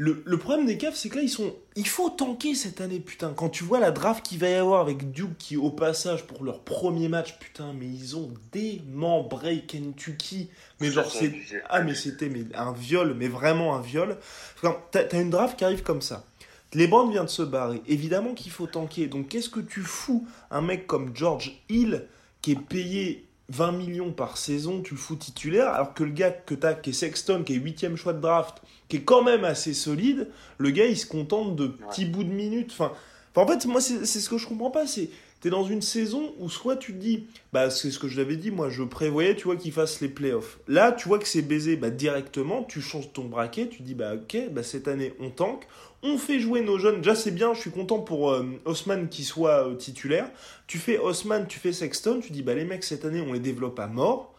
le, 0.01 0.23
le 0.25 0.37
problème 0.37 0.65
des 0.65 0.77
Cavs, 0.77 0.95
c'est 0.95 1.09
que 1.09 1.17
là, 1.17 1.23
ils 1.23 1.29
sont. 1.29 1.53
Il 1.75 1.85
faut 1.85 2.09
tanker 2.09 2.55
cette 2.55 2.79
année, 2.79 3.01
putain. 3.01 3.33
Quand 3.35 3.49
tu 3.49 3.65
vois 3.65 3.81
la 3.81 3.91
draft 3.91 4.25
qu'il 4.25 4.39
va 4.39 4.47
y 4.47 4.53
avoir 4.53 4.79
avec 4.79 5.11
Duke 5.11 5.37
qui, 5.37 5.57
au 5.57 5.71
passage, 5.71 6.25
pour 6.25 6.45
leur 6.45 6.61
premier 6.61 7.09
match, 7.09 7.37
putain, 7.37 7.73
mais 7.73 7.85
ils 7.85 8.15
ont 8.15 8.31
démembré 8.53 9.65
Kentucky. 9.67 10.49
Mais 10.79 10.89
genre, 10.89 11.11
c'est. 11.11 11.35
Ah, 11.69 11.81
mais 11.81 11.95
c'était 11.95 12.29
mais 12.29 12.45
un 12.55 12.71
viol, 12.71 13.13
mais 13.13 13.27
vraiment 13.27 13.75
un 13.75 13.81
viol. 13.81 14.17
Enfin, 14.55 14.77
T'as 14.91 15.19
une 15.19 15.31
draft 15.31 15.59
qui 15.59 15.65
arrive 15.65 15.83
comme 15.83 16.01
ça. 16.01 16.25
LeBron 16.73 17.09
vient 17.09 17.25
de 17.25 17.29
se 17.29 17.41
barrer. 17.41 17.81
Évidemment 17.85 18.33
qu'il 18.33 18.53
faut 18.53 18.67
tanker. 18.67 19.07
Donc, 19.07 19.27
qu'est-ce 19.27 19.49
que 19.49 19.59
tu 19.59 19.81
fous 19.81 20.25
un 20.49 20.61
mec 20.61 20.87
comme 20.87 21.13
George 21.13 21.61
Hill 21.67 22.05
qui 22.41 22.51
est 22.51 22.55
payé 22.55 23.28
20 23.49 23.71
millions 23.73 24.11
par 24.11 24.37
saison, 24.37 24.81
tu 24.81 24.93
le 24.93 24.99
fous 24.99 25.15
titulaire, 25.15 25.69
alors 25.69 25.93
que 25.93 26.03
le 26.03 26.11
gars 26.11 26.31
que 26.31 26.55
t'as, 26.55 26.73
qui 26.73 26.91
est 26.91 26.93
Sexton, 26.93 27.43
qui 27.43 27.53
est 27.53 27.57
huitième 27.57 27.95
choix 27.95 28.13
de 28.13 28.21
draft, 28.21 28.61
qui 28.87 28.97
est 28.97 29.01
quand 29.01 29.23
même 29.23 29.43
assez 29.43 29.73
solide, 29.73 30.27
le 30.57 30.69
gars 30.71 30.85
il 30.85 30.97
se 30.97 31.05
contente 31.05 31.55
de 31.55 31.67
petits 31.67 32.05
bouts 32.05 32.23
de 32.23 32.31
minutes. 32.31 32.71
Enfin, 32.71 32.91
en 33.35 33.47
fait, 33.47 33.65
moi 33.65 33.81
c'est 33.81 34.05
c'est 34.05 34.19
ce 34.19 34.29
que 34.29 34.37
je 34.37 34.47
comprends 34.47 34.71
pas, 34.71 34.85
c'est 34.87 35.09
t'es 35.41 35.49
dans 35.49 35.63
une 35.63 35.81
saison 35.81 36.33
où 36.37 36.49
soit 36.49 36.75
tu 36.75 36.93
te 36.93 36.97
dis, 36.97 37.27
bah 37.53 37.69
c'est 37.69 37.91
ce 37.91 37.99
que 37.99 38.07
je 38.07 38.17
l'avais 38.17 38.35
dit, 38.35 38.51
moi 38.51 38.69
je 38.69 38.83
prévoyais, 38.83 39.35
tu 39.35 39.45
vois, 39.45 39.55
qu'ils 39.55 39.71
fassent 39.71 40.01
les 40.01 40.09
playoffs. 40.09 40.59
Là, 40.67 40.91
tu 40.91 41.07
vois 41.07 41.19
que 41.19 41.27
c'est 41.27 41.41
baisé, 41.41 41.75
bah 41.75 41.89
directement, 41.89 42.63
tu 42.63 42.81
changes 42.81 43.11
ton 43.13 43.25
braquet, 43.25 43.67
tu 43.67 43.81
dis, 43.81 43.95
bah 43.95 44.15
ok, 44.15 44.51
bah 44.51 44.63
cette 44.63 44.87
année 44.87 45.13
on 45.19 45.29
tank, 45.29 45.65
on 46.03 46.17
fait 46.17 46.39
jouer 46.39 46.61
nos 46.61 46.77
jeunes. 46.77 46.97
Déjà, 46.97 47.15
c'est 47.15 47.31
bien, 47.31 47.53
je 47.53 47.59
suis 47.59 47.71
content 47.71 47.99
pour 47.99 48.31
euh, 48.31 48.45
Haussmann 48.65 49.09
qui 49.09 49.23
soit 49.23 49.67
euh, 49.67 49.75
titulaire. 49.75 50.29
Tu 50.67 50.77
fais 50.77 50.97
Haussmann, 50.97 51.47
tu 51.47 51.59
fais 51.59 51.73
Sexton, 51.73 52.19
tu 52.21 52.31
dis, 52.31 52.41
bah 52.41 52.53
les 52.53 52.65
mecs, 52.65 52.83
cette 52.83 53.05
année, 53.05 53.21
on 53.21 53.33
les 53.33 53.39
développe 53.39 53.79
à 53.79 53.87
mort. 53.87 54.33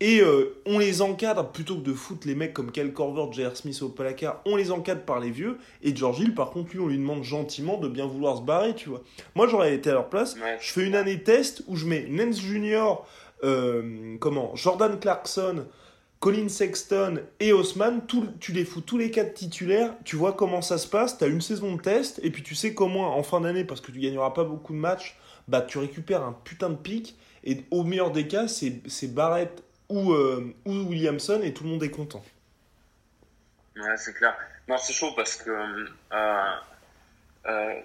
Et 0.00 0.20
euh, 0.20 0.60
on 0.66 0.78
les 0.78 1.02
encadre 1.02 1.50
plutôt 1.50 1.76
que 1.76 1.82
de 1.82 1.92
foutre 1.92 2.26
les 2.26 2.34
mecs 2.34 2.52
comme 2.52 2.72
Cal 2.72 2.92
Corver, 2.92 3.32
J.R. 3.32 3.56
Smith 3.56 3.80
au 3.82 3.88
placard, 3.88 4.42
on 4.44 4.56
les 4.56 4.70
encadre 4.70 5.02
par 5.02 5.20
les 5.20 5.30
vieux. 5.30 5.58
Et 5.82 5.94
George 5.94 6.20
Hill, 6.20 6.34
par 6.34 6.50
contre, 6.50 6.72
lui, 6.72 6.80
on 6.80 6.88
lui 6.88 6.98
demande 6.98 7.22
gentiment 7.22 7.78
de 7.78 7.88
bien 7.88 8.06
vouloir 8.06 8.36
se 8.36 8.42
barrer, 8.42 8.74
tu 8.74 8.88
vois. 8.88 9.02
Moi, 9.34 9.46
j'aurais 9.46 9.74
été 9.74 9.90
à 9.90 9.94
leur 9.94 10.08
place. 10.08 10.34
Ouais. 10.34 10.58
Je 10.60 10.72
fais 10.72 10.84
une 10.84 10.96
année 10.96 11.22
test 11.22 11.62
où 11.68 11.76
je 11.76 11.86
mets 11.86 12.06
Nance 12.08 12.40
Junior, 12.40 13.06
euh, 13.44 14.16
comment, 14.18 14.54
Jordan 14.56 14.98
Clarkson, 14.98 15.64
Colin 16.24 16.48
Sexton 16.48 17.20
et 17.38 17.52
Haussmann, 17.52 18.00
tu 18.40 18.52
les 18.52 18.64
fous 18.64 18.80
tous 18.80 18.96
les 18.96 19.10
quatre 19.10 19.34
titulaires, 19.34 19.94
tu 20.06 20.16
vois 20.16 20.32
comment 20.32 20.62
ça 20.62 20.78
se 20.78 20.88
passe, 20.88 21.18
tu 21.18 21.24
as 21.24 21.26
une 21.26 21.42
saison 21.42 21.76
de 21.76 21.82
test, 21.82 22.18
et 22.22 22.30
puis 22.30 22.42
tu 22.42 22.54
sais 22.54 22.72
comment 22.72 23.14
en 23.14 23.22
fin 23.22 23.42
d'année, 23.42 23.62
parce 23.62 23.82
que 23.82 23.92
tu 23.92 23.98
gagneras 23.98 24.30
pas 24.30 24.44
beaucoup 24.44 24.72
de 24.72 24.78
matchs, 24.78 25.18
bah 25.48 25.60
tu 25.60 25.76
récupères 25.76 26.22
un 26.22 26.32
putain 26.32 26.70
de 26.70 26.76
pic, 26.76 27.14
et 27.44 27.66
au 27.70 27.84
meilleur 27.84 28.10
des 28.10 28.26
cas, 28.26 28.48
c'est 28.48 28.80
c'est 28.86 29.12
Barrett 29.14 29.62
ou, 29.90 30.14
euh, 30.14 30.54
ou 30.64 30.72
Williamson, 30.72 31.42
et 31.42 31.52
tout 31.52 31.64
le 31.64 31.68
monde 31.68 31.82
est 31.82 31.90
content. 31.90 32.24
Ouais, 33.76 33.96
c'est 33.98 34.14
clair. 34.14 34.34
Non, 34.66 34.78
c'est 34.78 34.94
chaud 34.94 35.12
parce 35.14 35.36
que. 35.36 35.50
euh, 35.50 35.86
euh, 37.44 37.80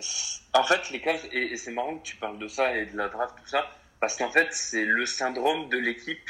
en 0.53 0.63
fait, 0.63 0.89
les 0.91 1.01
Cavs, 1.01 1.25
et, 1.33 1.51
et 1.51 1.57
c'est 1.57 1.73
marrant 1.73 1.97
que 1.97 2.03
tu 2.03 2.15
parles 2.15 2.39
de 2.39 2.47
ça 2.47 2.73
et 2.77 2.85
de 2.85 2.95
la 2.95 3.09
draft, 3.09 3.35
tout 3.35 3.49
ça, 3.49 3.69
parce 3.99 4.15
qu'en 4.15 4.31
fait, 4.31 4.47
c'est 4.51 4.85
le 4.85 5.05
syndrome 5.05 5.67
de 5.67 5.77
l'équipe 5.77 6.29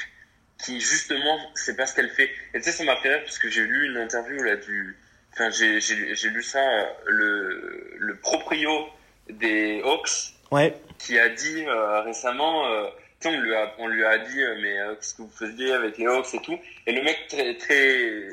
qui, 0.63 0.79
justement, 0.81 1.39
c'est 1.55 1.75
pas 1.75 1.85
ce 1.87 1.95
qu'elle 1.95 2.09
fait. 2.09 2.29
Et 2.53 2.59
tu 2.59 2.63
sais, 2.63 2.71
ça 2.71 2.83
m'a 2.83 2.97
fait 2.97 3.09
rire 3.09 3.23
parce 3.23 3.39
que 3.39 3.49
j'ai 3.49 3.63
lu 3.63 3.87
une 3.89 3.97
interview 3.97 4.41
là 4.43 4.55
du. 4.57 4.97
Enfin, 5.33 5.49
j'ai 5.51 5.79
j'ai- 5.79 6.29
lu 6.29 6.41
ça, 6.43 6.59
euh, 6.59 6.85
le, 7.05 7.93
le 7.97 8.15
proprio 8.17 8.87
des 9.29 9.81
Hawks 9.83 10.33
Ouais. 10.51 10.73
qui 10.97 11.17
a 11.19 11.29
dit 11.29 11.63
euh, 11.67 12.01
récemment, 12.01 12.67
euh, 12.67 12.87
on 13.25 13.39
lui 13.39 13.53
a, 13.55 13.73
on 13.77 13.87
lui 13.87 14.03
a 14.03 14.17
dit, 14.17 14.43
euh, 14.43 14.57
mais 14.61 14.79
euh, 14.79 14.95
qu'est-ce 14.95 15.13
que 15.15 15.21
vous 15.21 15.29
faisiez 15.31 15.71
avec 15.71 15.97
les 15.97 16.07
Hawks 16.07 16.33
et 16.33 16.41
tout. 16.41 16.57
Et 16.87 16.91
le 16.93 17.03
mec, 17.03 17.27
très, 17.29 17.55
très, 17.55 18.27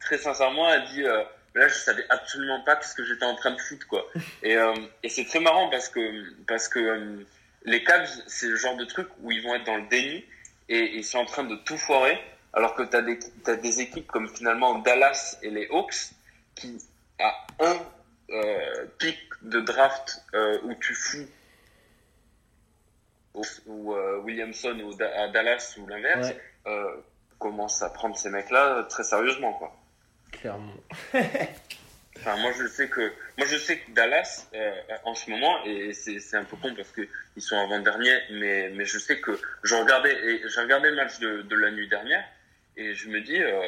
très 0.00 0.18
sincèrement, 0.18 0.66
a 0.66 0.78
dit, 0.78 1.04
euh, 1.04 1.22
là, 1.54 1.68
je 1.68 1.74
savais 1.74 2.04
absolument 2.08 2.62
pas 2.64 2.80
ce 2.80 2.94
que 2.94 3.04
j'étais 3.04 3.24
en 3.26 3.34
train 3.36 3.50
de 3.52 3.60
foutre, 3.60 3.86
quoi. 3.86 4.04
Et, 4.42 4.56
euh, 4.56 4.74
et 5.02 5.08
c'est 5.10 5.26
très 5.26 5.40
marrant 5.40 5.68
parce 5.68 5.88
que, 5.90 6.00
parce 6.46 6.68
que 6.68 6.78
euh, 6.78 7.16
les 7.64 7.84
Cavs, 7.84 8.08
c'est 8.26 8.46
le 8.46 8.56
genre 8.56 8.76
de 8.76 8.84
truc 8.84 9.08
où 9.20 9.30
ils 9.30 9.42
vont 9.42 9.54
être 9.54 9.64
dans 9.64 9.76
le 9.76 9.86
déni 9.88 10.24
et 10.68 10.96
ils 10.96 11.04
sont 11.04 11.18
en 11.18 11.24
train 11.24 11.44
de 11.44 11.56
tout 11.56 11.78
foirer, 11.78 12.18
alors 12.52 12.74
que 12.74 12.82
t'as 12.82 13.02
des, 13.02 13.18
t'as 13.44 13.56
des 13.56 13.80
équipes 13.80 14.06
comme 14.06 14.28
finalement 14.28 14.78
Dallas 14.78 15.38
et 15.42 15.50
les 15.50 15.66
Hawks 15.68 16.10
qui, 16.54 16.78
à 17.18 17.34
un 17.60 17.76
euh, 18.30 18.86
pic 18.98 19.18
de 19.42 19.60
draft 19.60 20.22
euh, 20.34 20.58
où 20.64 20.74
tu 20.74 20.94
fous 20.94 21.26
ou, 23.34 23.42
ou, 23.66 23.94
euh, 23.94 24.18
Williamson 24.20 24.78
ou 24.80 24.94
Da- 24.94 25.22
à 25.22 25.28
Dallas 25.28 25.74
ou 25.78 25.86
l'inverse, 25.86 26.28
Ouais. 26.28 26.40
euh, 26.66 26.96
commence 27.38 27.82
à 27.82 27.90
prendre 27.90 28.16
ces 28.16 28.30
mecs-là 28.30 28.84
très 28.88 29.04
sérieusement, 29.04 29.52
quoi. 29.54 29.74
Clairement. 30.32 30.74
Enfin, 32.20 32.36
moi 32.36 32.52
je 32.58 32.66
sais 32.66 32.88
que 32.88 33.12
moi 33.36 33.46
je 33.46 33.56
sais 33.56 33.78
que 33.78 33.90
Dallas 33.92 34.48
euh, 34.54 34.72
en 35.04 35.14
ce 35.14 35.30
moment 35.30 35.64
et 35.64 35.92
c'est 35.92 36.18
c'est 36.18 36.36
un 36.36 36.44
peu 36.44 36.56
con 36.56 36.74
parce 36.74 36.90
que 36.90 37.02
ils 37.36 37.42
sont 37.42 37.56
avant 37.56 37.78
dernier, 37.80 38.16
mais 38.32 38.70
mais 38.74 38.84
je 38.84 38.98
sais 38.98 39.20
que 39.20 39.38
je 39.62 39.74
regardais 39.74 40.12
et 40.12 40.42
j'ai 40.48 40.60
regardé 40.60 40.90
le 40.90 40.96
match 40.96 41.18
de, 41.20 41.42
de 41.42 41.56
la 41.56 41.70
nuit 41.70 41.88
dernière 41.88 42.24
et 42.76 42.94
je 42.94 43.08
me 43.08 43.20
dis 43.20 43.40
euh, 43.40 43.62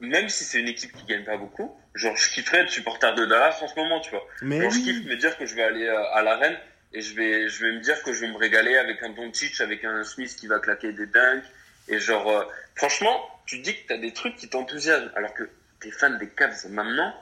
même 0.00 0.28
si 0.28 0.44
c'est 0.44 0.60
une 0.60 0.68
équipe 0.68 0.92
qui 0.92 1.04
gagne 1.06 1.24
pas 1.24 1.36
beaucoup, 1.36 1.74
genre 1.94 2.16
je 2.16 2.30
kifferais 2.30 2.60
être 2.60 2.70
supporter 2.70 3.14
de 3.14 3.24
Dallas 3.24 3.58
en 3.62 3.68
ce 3.68 3.76
moment, 3.76 4.00
tu 4.00 4.10
vois. 4.10 4.26
Mais 4.42 4.60
Genre, 4.60 4.70
je 4.70 4.78
kiffe 4.80 5.04
me 5.04 5.16
dire 5.16 5.36
que 5.38 5.46
je 5.46 5.54
vais 5.54 5.62
aller 5.62 5.86
euh, 5.86 6.12
à 6.12 6.22
l'arène 6.22 6.56
et 6.92 7.00
je 7.00 7.14
vais, 7.14 7.48
je 7.48 7.64
vais 7.64 7.72
me 7.72 7.80
dire 7.80 8.02
que 8.02 8.12
je 8.12 8.20
vais 8.20 8.28
me 8.28 8.36
régaler 8.36 8.76
avec 8.76 9.02
un 9.02 9.10
Doncic, 9.10 9.60
avec 9.60 9.84
un 9.84 10.04
Smith 10.04 10.34
qui 10.36 10.46
va 10.46 10.58
claquer 10.58 10.92
des 10.92 11.06
dunks. 11.06 11.44
Et 11.88 11.98
genre, 11.98 12.28
euh, 12.28 12.44
franchement, 12.74 13.28
tu 13.46 13.58
dis 13.58 13.74
que 13.74 13.88
t'as 13.88 13.98
des 13.98 14.12
trucs 14.12 14.36
qui 14.36 14.48
t'enthousiasment. 14.48 15.10
Alors 15.14 15.32
que 15.34 15.48
t'es 15.80 15.90
fan 15.90 16.18
des 16.18 16.28
Cavs 16.28 16.66
maintenant, 16.70 17.14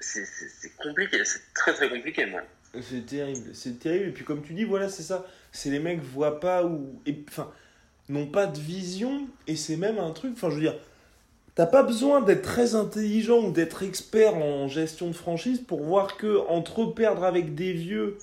c'est, 0.00 0.76
compliqué. 0.76 1.24
C'est 1.24 1.40
très 1.54 1.72
très 1.72 1.88
compliqué, 1.88 2.26
man. 2.26 2.44
C'est 2.80 3.06
terrible, 3.06 3.50
c'est 3.54 3.78
terrible. 3.78 4.08
Et 4.08 4.12
puis 4.12 4.24
comme 4.24 4.42
tu 4.42 4.52
dis, 4.52 4.64
voilà, 4.64 4.88
c'est 4.88 5.02
ça. 5.02 5.26
C'est 5.52 5.70
les 5.70 5.78
mecs 5.78 6.00
voient 6.00 6.40
pas 6.40 6.64
ou, 6.64 7.00
enfin, 7.28 7.50
n'ont 8.08 8.26
pas 8.26 8.46
de 8.46 8.58
vision. 8.58 9.28
Et 9.46 9.56
c'est 9.56 9.76
même 9.76 9.98
un 9.98 10.10
truc. 10.10 10.32
Enfin, 10.34 10.50
je 10.50 10.56
veux 10.56 10.60
dire, 10.60 10.76
t'as 11.54 11.66
pas 11.66 11.82
besoin 11.82 12.20
d'être 12.20 12.42
très 12.42 12.74
intelligent 12.74 13.44
ou 13.44 13.52
d'être 13.52 13.82
expert 13.82 14.34
en 14.36 14.68
gestion 14.68 15.08
de 15.08 15.14
franchise 15.14 15.60
pour 15.60 15.82
voir 15.82 16.16
que 16.16 16.38
entre 16.48 16.86
perdre 16.86 17.24
avec 17.24 17.54
des 17.54 17.72
vieux, 17.72 18.18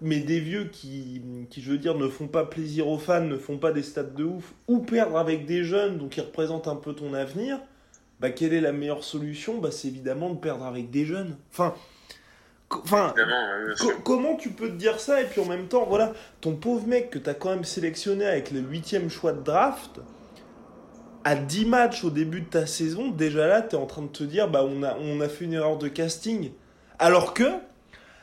mais 0.00 0.18
des 0.18 0.40
vieux 0.40 0.64
qui, 0.64 1.22
qui, 1.48 1.62
je 1.62 1.70
veux 1.70 1.78
dire, 1.78 1.96
ne 1.96 2.08
font 2.08 2.26
pas 2.26 2.44
plaisir 2.44 2.88
aux 2.88 2.98
fans, 2.98 3.20
ne 3.20 3.36
font 3.36 3.58
pas 3.58 3.70
des 3.70 3.84
stats 3.84 4.02
de 4.02 4.24
ouf, 4.24 4.52
ou 4.66 4.80
perdre 4.80 5.16
avec 5.16 5.46
des 5.46 5.62
jeunes, 5.62 5.98
donc 5.98 6.10
qui 6.10 6.20
représentent 6.20 6.66
un 6.66 6.76
peu 6.76 6.92
ton 6.92 7.14
avenir. 7.14 7.60
Bah, 8.22 8.30
quelle 8.30 8.54
est 8.54 8.62
la 8.62 8.72
meilleure 8.72 9.04
solution 9.04 9.58
Bah, 9.58 9.72
c'est 9.72 9.88
évidemment 9.88 10.30
de 10.30 10.38
perdre 10.40 10.66
avec 10.66 10.90
des 10.90 11.06
jeunes. 11.06 11.36
Enfin, 11.52 11.74
enfin, 12.70 13.16
Co- 13.78 14.00
comment 14.04 14.36
tu 14.36 14.52
peux 14.52 14.68
te 14.70 14.76
dire 14.76 15.00
ça 15.00 15.22
et 15.22 15.26
puis 15.26 15.40
en 15.40 15.46
même 15.46 15.68
temps, 15.68 15.86
voilà, 15.86 16.14
ton 16.40 16.56
pauvre 16.56 16.86
mec 16.86 17.10
que 17.10 17.18
t'as 17.18 17.34
quand 17.34 17.50
même 17.50 17.64
sélectionné 17.64 18.26
avec 18.26 18.50
le 18.52 18.60
huitième 18.60 19.10
choix 19.10 19.32
de 19.32 19.42
draft, 19.42 20.00
à 21.24 21.36
10 21.36 21.64
matchs 21.66 22.04
au 22.04 22.10
début 22.10 22.40
de 22.42 22.46
ta 22.48 22.66
saison, 22.66 23.10
déjà 23.10 23.46
là, 23.46 23.62
t'es 23.62 23.76
en 23.76 23.86
train 23.86 24.02
de 24.02 24.08
te 24.08 24.24
dire, 24.24 24.48
bah 24.48 24.64
on 24.66 24.82
a, 24.82 24.96
on 24.98 25.20
a 25.20 25.28
fait 25.28 25.44
une 25.44 25.52
erreur 25.54 25.78
de 25.78 25.88
casting. 25.88 26.52
Alors 26.98 27.32
que, 27.34 27.44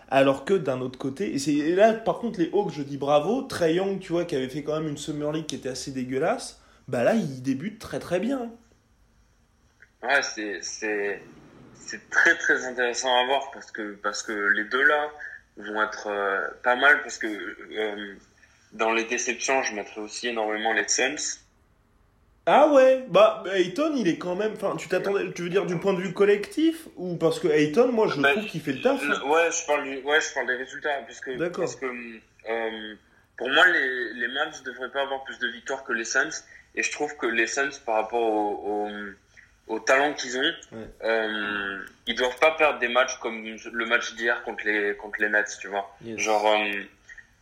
alors 0.10 0.46
que 0.46 0.54
d'un 0.56 0.82
autre 0.82 1.00
côté, 1.00 1.34
et, 1.36 1.40
c'est, 1.40 1.54
et 1.54 1.76
là 1.76 1.94
par 1.94 2.20
contre 2.20 2.40
les 2.40 2.50
Hawks, 2.54 2.72
je 2.74 2.84
dis 2.84 2.98
bravo, 2.98 3.44
Trey 3.44 3.76
Young, 3.76 4.00
tu 4.00 4.14
vois, 4.14 4.26
qui 4.26 4.36
avait 4.36 4.50
fait 4.50 4.64
quand 4.64 4.80
même 4.80 4.90
une 4.90 4.98
Summer 4.98 5.32
League 5.32 5.46
qui 5.48 5.56
était 5.56 5.70
assez 5.70 5.92
dégueulasse, 5.92 6.62
bah 6.88 7.04
là 7.04 7.16
il 7.16 7.42
débute 7.44 7.80
très 7.80 8.00
très 8.00 8.20
bien. 8.20 8.52
Ouais, 10.04 10.22
c'est, 10.22 10.60
c'est, 10.62 11.22
c'est 11.76 12.10
très 12.10 12.36
très 12.38 12.66
intéressant 12.66 13.14
à 13.16 13.26
voir 13.26 13.52
parce 13.52 13.72
que, 13.72 13.94
parce 14.02 14.24
que 14.24 14.32
les 14.32 14.64
deux 14.66 14.84
là 14.84 15.10
vont 15.58 15.82
être 15.84 16.08
euh, 16.08 16.48
pas 16.64 16.76
mal 16.76 17.02
parce 17.02 17.18
que 17.18 17.28
euh, 17.28 18.16
dans 18.72 18.94
les 18.94 19.04
déceptions, 19.04 19.62
je 19.64 19.74
mettrais 19.76 20.00
aussi 20.02 20.30
énormément 20.30 20.72
les 20.74 20.88
Suns. 20.88 21.40
Ah 22.46 22.68
ouais, 22.70 23.06
bah 23.10 23.44
Ayton 23.54 23.94
il 23.96 24.08
est 24.08 24.18
quand 24.18 24.36
même, 24.36 24.54
enfin 24.54 24.76
tu 24.76 24.88
t'attendais, 24.88 25.32
tu 25.34 25.44
veux 25.44 25.50
dire 25.50 25.66
du 25.68 25.78
point 25.78 25.94
de 25.94 26.02
vue 26.02 26.14
collectif 26.14 26.88
ou 26.96 27.16
parce 27.18 27.40
que 27.40 27.48
Ayton, 27.48 27.92
moi 27.92 28.08
je 28.08 28.20
Bah, 28.22 28.32
trouve 28.32 28.46
qu'il 28.48 28.62
fait 28.62 28.72
le 28.72 28.82
taf. 28.82 29.04
hein. 29.04 29.22
Ouais, 29.30 29.50
je 29.52 29.66
parle, 29.68 29.84
du- 29.84 29.98
ouais, 30.02 30.20
je 30.22 30.34
parle 30.34 30.48
des 30.48 30.56
résultats 30.56 31.02
puisque, 31.06 31.30
D'accord. 31.38 31.66
parce 31.66 31.76
que 31.76 31.86
euh, 31.86 32.96
pour 33.38 33.50
moi 33.50 33.68
les, 33.68 34.14
les 34.14 34.28
Mavs 34.30 34.64
devraient 34.64 34.90
pas 34.92 35.02
avoir 35.02 35.24
plus 35.26 35.38
de 35.38 35.48
victoires 35.50 35.84
que 35.84 35.94
les 35.94 36.06
Suns 36.06 36.30
et 36.74 36.82
je 36.82 36.92
trouve 36.92 37.16
que 37.18 37.28
les 37.28 37.46
Suns 37.46 37.70
par 37.86 37.96
rapport 37.96 38.22
au, 38.24 38.88
au, 38.88 38.90
au 39.70 39.80
talent 39.80 40.14
qu'ils 40.14 40.38
ont, 40.38 40.54
Ouais. 40.74 40.88
euh, 41.04 41.80
ils 42.08 42.16
doivent 42.16 42.38
pas 42.40 42.52
perdre 42.52 42.80
des 42.80 42.88
matchs 42.90 43.18
comme 43.20 43.44
le 43.46 43.86
match 43.86 44.14
d'hier 44.16 44.44
contre 44.44 44.66
les 44.66 44.96
contre 44.98 45.22
les 45.22 45.30
Nets, 45.30 45.58
tu 45.62 45.68
vois. 45.68 45.96
Yes. 46.04 46.20
Genre, 46.20 46.46
euh, 46.48 46.84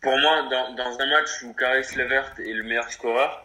pour 0.01 0.17
moi, 0.19 0.47
dans, 0.51 0.73
dans 0.75 0.99
un 0.99 1.05
match 1.07 1.41
où 1.43 1.53
Caris 1.53 1.88
Levert 1.95 2.34
est 2.39 2.53
le 2.53 2.63
meilleur 2.63 2.89
scoreur, 2.91 3.43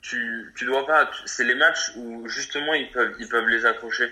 tu, 0.00 0.52
tu 0.56 0.64
dois 0.64 0.86
pas. 0.86 1.10
C'est 1.26 1.44
les 1.44 1.54
matchs 1.56 1.92
où 1.96 2.26
justement 2.28 2.72
ils 2.72 2.90
peuvent, 2.90 3.14
ils 3.18 3.28
peuvent 3.28 3.48
les 3.48 3.66
accrocher. 3.66 4.08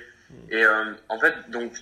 Et 0.50 0.62
euh, 0.62 0.92
en 1.08 1.18
fait, 1.18 1.34
donc, 1.48 1.72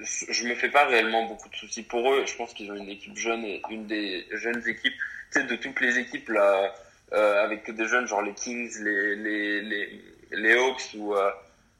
je 0.00 0.48
me 0.48 0.54
fais 0.56 0.68
pas 0.70 0.86
réellement 0.86 1.26
beaucoup 1.26 1.48
de 1.48 1.54
soucis 1.54 1.84
pour 1.84 2.12
eux. 2.12 2.24
Je 2.26 2.34
pense 2.36 2.52
qu'ils 2.54 2.72
ont 2.72 2.74
une 2.74 2.88
équipe 2.88 3.16
jeune 3.16 3.44
et 3.44 3.62
une 3.70 3.86
des 3.86 4.26
jeunes 4.32 4.66
équipes, 4.66 4.98
tu 5.32 5.40
sais, 5.40 5.44
de 5.46 5.54
toutes 5.54 5.80
les 5.80 5.98
équipes 5.98 6.30
là, 6.30 6.74
euh, 7.12 7.44
avec 7.44 7.70
des 7.70 7.86
jeunes, 7.86 8.08
genre 8.08 8.22
les 8.22 8.34
Kings, 8.34 8.72
les, 8.82 9.14
les, 9.14 9.60
les, 9.60 10.00
les 10.32 10.54
Hawks 10.54 10.94
ou, 10.96 11.14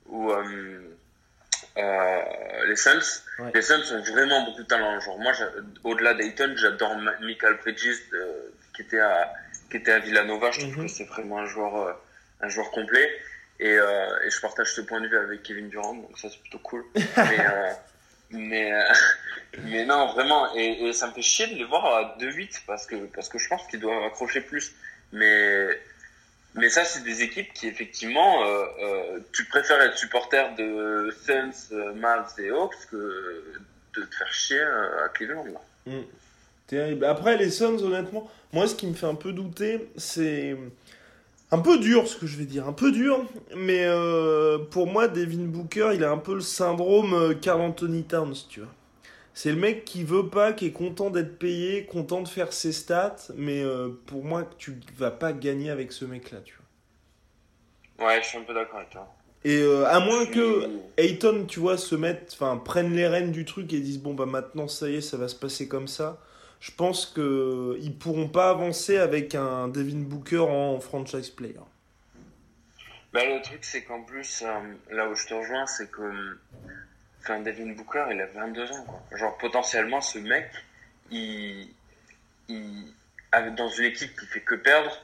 ou 0.06 0.30
euh, 0.30 0.80
euh, 1.76 2.20
les 2.66 2.76
Suns. 2.76 3.22
Ouais. 3.38 3.50
Les 3.54 3.62
Suns 3.62 3.82
ont 3.92 4.02
vraiment 4.12 4.44
beaucoup 4.44 4.62
de 4.62 4.66
talent. 4.68 4.98
Genre, 5.00 5.18
moi, 5.18 5.32
au-delà 5.84 6.14
d'Ayton, 6.14 6.54
j'adore 6.56 6.96
Michael 7.20 7.54
Bridges, 7.62 7.98
de- 8.12 8.52
qui 8.74 8.82
était 8.82 9.00
à, 9.00 9.32
qui 9.70 9.76
était 9.78 9.92
à 9.92 9.98
Villanova. 9.98 10.50
Je 10.50 10.60
trouve 10.60 10.78
Mhm. 10.78 10.86
que 10.86 10.92
c'est 10.92 11.04
vraiment 11.04 11.38
un 11.38 11.46
joueur, 11.46 11.76
euh, 11.76 11.92
un 12.40 12.48
joueur 12.48 12.70
complet. 12.70 13.10
Et, 13.60 13.70
euh, 13.72 14.20
et 14.24 14.30
je 14.30 14.40
partage 14.40 14.72
ce 14.72 14.80
point 14.80 15.00
de 15.00 15.06
vue 15.08 15.16
avec 15.16 15.42
Kevin 15.44 15.68
Durant, 15.68 15.94
donc 15.94 16.18
ça 16.18 16.28
c'est 16.28 16.40
plutôt 16.40 16.58
cool. 16.58 16.84
mais, 17.16 17.38
euh, 17.46 17.72
mais, 18.30 18.72
euh, 18.72 18.82
mais 19.62 19.84
non, 19.84 20.12
vraiment, 20.12 20.52
et, 20.56 20.88
et 20.88 20.92
ça 20.92 21.06
me 21.06 21.12
fait 21.12 21.22
chier 21.22 21.46
de 21.46 21.54
les 21.54 21.64
voir 21.64 21.84
à 21.86 22.16
2-8 22.18 22.62
parce 22.66 22.84
que, 22.84 22.96
parce 23.14 23.28
que 23.28 23.38
je 23.38 23.48
pense 23.48 23.64
qu'ils 23.68 23.78
doivent 23.78 24.02
accrocher 24.04 24.40
plus. 24.40 24.72
Mais, 25.12 25.68
mais 26.54 26.68
ça, 26.68 26.84
c'est 26.84 27.02
des 27.02 27.22
équipes 27.22 27.52
qui, 27.52 27.66
effectivement, 27.66 28.44
euh, 28.44 28.64
euh, 28.80 29.18
tu 29.32 29.44
préfères 29.46 29.80
être 29.82 29.98
supporter 29.98 30.54
de 30.56 31.12
Suns, 31.26 31.72
euh, 31.72 31.92
Mavs 31.94 32.32
et 32.38 32.50
Hawks 32.50 32.74
que 32.90 33.42
de 33.96 34.02
te 34.02 34.14
faire 34.14 34.32
chier 34.32 34.60
à 34.60 35.08
Cleveland. 35.08 35.46
là. 35.46 35.92
Mm. 35.92 36.04
Terrible. 36.68 37.04
Après, 37.04 37.36
les 37.36 37.50
Suns, 37.50 37.82
honnêtement, 37.82 38.30
moi, 38.52 38.68
ce 38.68 38.74
qui 38.74 38.86
me 38.86 38.94
fait 38.94 39.06
un 39.06 39.16
peu 39.16 39.32
douter, 39.32 39.90
c'est 39.96 40.56
un 41.50 41.58
peu 41.58 41.78
dur 41.78 42.06
ce 42.08 42.16
que 42.16 42.26
je 42.26 42.36
vais 42.36 42.46
dire, 42.46 42.66
un 42.66 42.72
peu 42.72 42.90
dur, 42.90 43.26
mais 43.54 43.86
pour 44.70 44.86
moi, 44.86 45.06
Devin 45.06 45.44
Booker, 45.44 45.90
il 45.94 46.02
a 46.02 46.10
un 46.10 46.18
peu 46.18 46.34
le 46.34 46.40
syndrome 46.40 47.38
Carl 47.40 47.60
Anthony 47.60 48.04
Towns, 48.04 48.34
tu 48.48 48.60
vois. 48.60 48.70
C'est 49.34 49.50
le 49.50 49.56
mec 49.56 49.84
qui 49.84 50.04
veut 50.04 50.28
pas, 50.28 50.52
qui 50.52 50.66
est 50.66 50.72
content 50.72 51.10
d'être 51.10 51.38
payé, 51.38 51.84
content 51.86 52.22
de 52.22 52.28
faire 52.28 52.52
ses 52.52 52.72
stats, 52.72 53.16
mais 53.34 53.62
euh, 53.62 53.88
pour 54.06 54.24
moi, 54.24 54.48
tu 54.58 54.78
vas 54.96 55.10
pas 55.10 55.32
gagner 55.32 55.70
avec 55.70 55.90
ce 55.90 56.04
mec-là, 56.04 56.38
tu 56.44 56.54
vois. 57.98 58.06
Ouais, 58.06 58.22
je 58.22 58.28
suis 58.28 58.38
un 58.38 58.42
peu 58.42 58.54
d'accord 58.54 58.78
avec 58.78 58.90
toi. 58.90 59.12
Et 59.42 59.60
euh, 59.60 59.86
à 59.86 60.00
moins 60.00 60.24
que 60.24 60.70
Ayton, 60.96 61.46
tu 61.46 61.60
vois, 61.60 61.76
se 61.76 61.96
mette, 61.96 62.30
enfin, 62.32 62.56
prenne 62.56 62.94
les 62.94 63.06
rênes 63.06 63.32
du 63.32 63.44
truc 63.44 63.72
et 63.72 63.80
disent 63.80 64.00
bon 64.00 64.14
bah 64.14 64.24
maintenant 64.24 64.68
ça 64.68 64.88
y 64.88 64.96
est, 64.96 65.00
ça 65.02 65.18
va 65.18 65.28
se 65.28 65.34
passer 65.34 65.68
comme 65.68 65.86
ça. 65.86 66.18
Je 66.60 66.70
pense 66.70 67.04
que 67.04 67.76
ils 67.82 67.94
pourront 67.94 68.28
pas 68.28 68.48
avancer 68.48 68.96
avec 68.96 69.34
un 69.34 69.68
Devin 69.68 69.98
Booker 69.98 70.38
en 70.38 70.80
franchise 70.80 71.28
player. 71.28 71.60
Bah, 73.12 73.20
le 73.26 73.42
truc, 73.42 73.64
c'est 73.64 73.84
qu'en 73.84 74.02
plus, 74.02 74.42
euh, 74.42 74.94
là 74.94 75.08
où 75.08 75.14
je 75.14 75.26
te 75.26 75.34
rejoins, 75.34 75.66
c'est 75.66 75.90
que 75.90 76.00
enfin, 77.24 77.40
Devin 77.40 77.72
Booker, 77.72 78.06
il 78.10 78.20
a 78.20 78.26
22 78.26 78.72
ans. 78.72 78.84
Quoi. 78.84 79.18
Genre, 79.18 79.36
potentiellement, 79.38 80.00
ce 80.00 80.18
mec, 80.18 80.50
il, 81.10 81.68
il, 82.48 82.94
dans 83.56 83.68
une 83.68 83.84
équipe 83.84 84.18
qui 84.18 84.26
fait 84.26 84.40
que 84.40 84.54
perdre, 84.54 84.96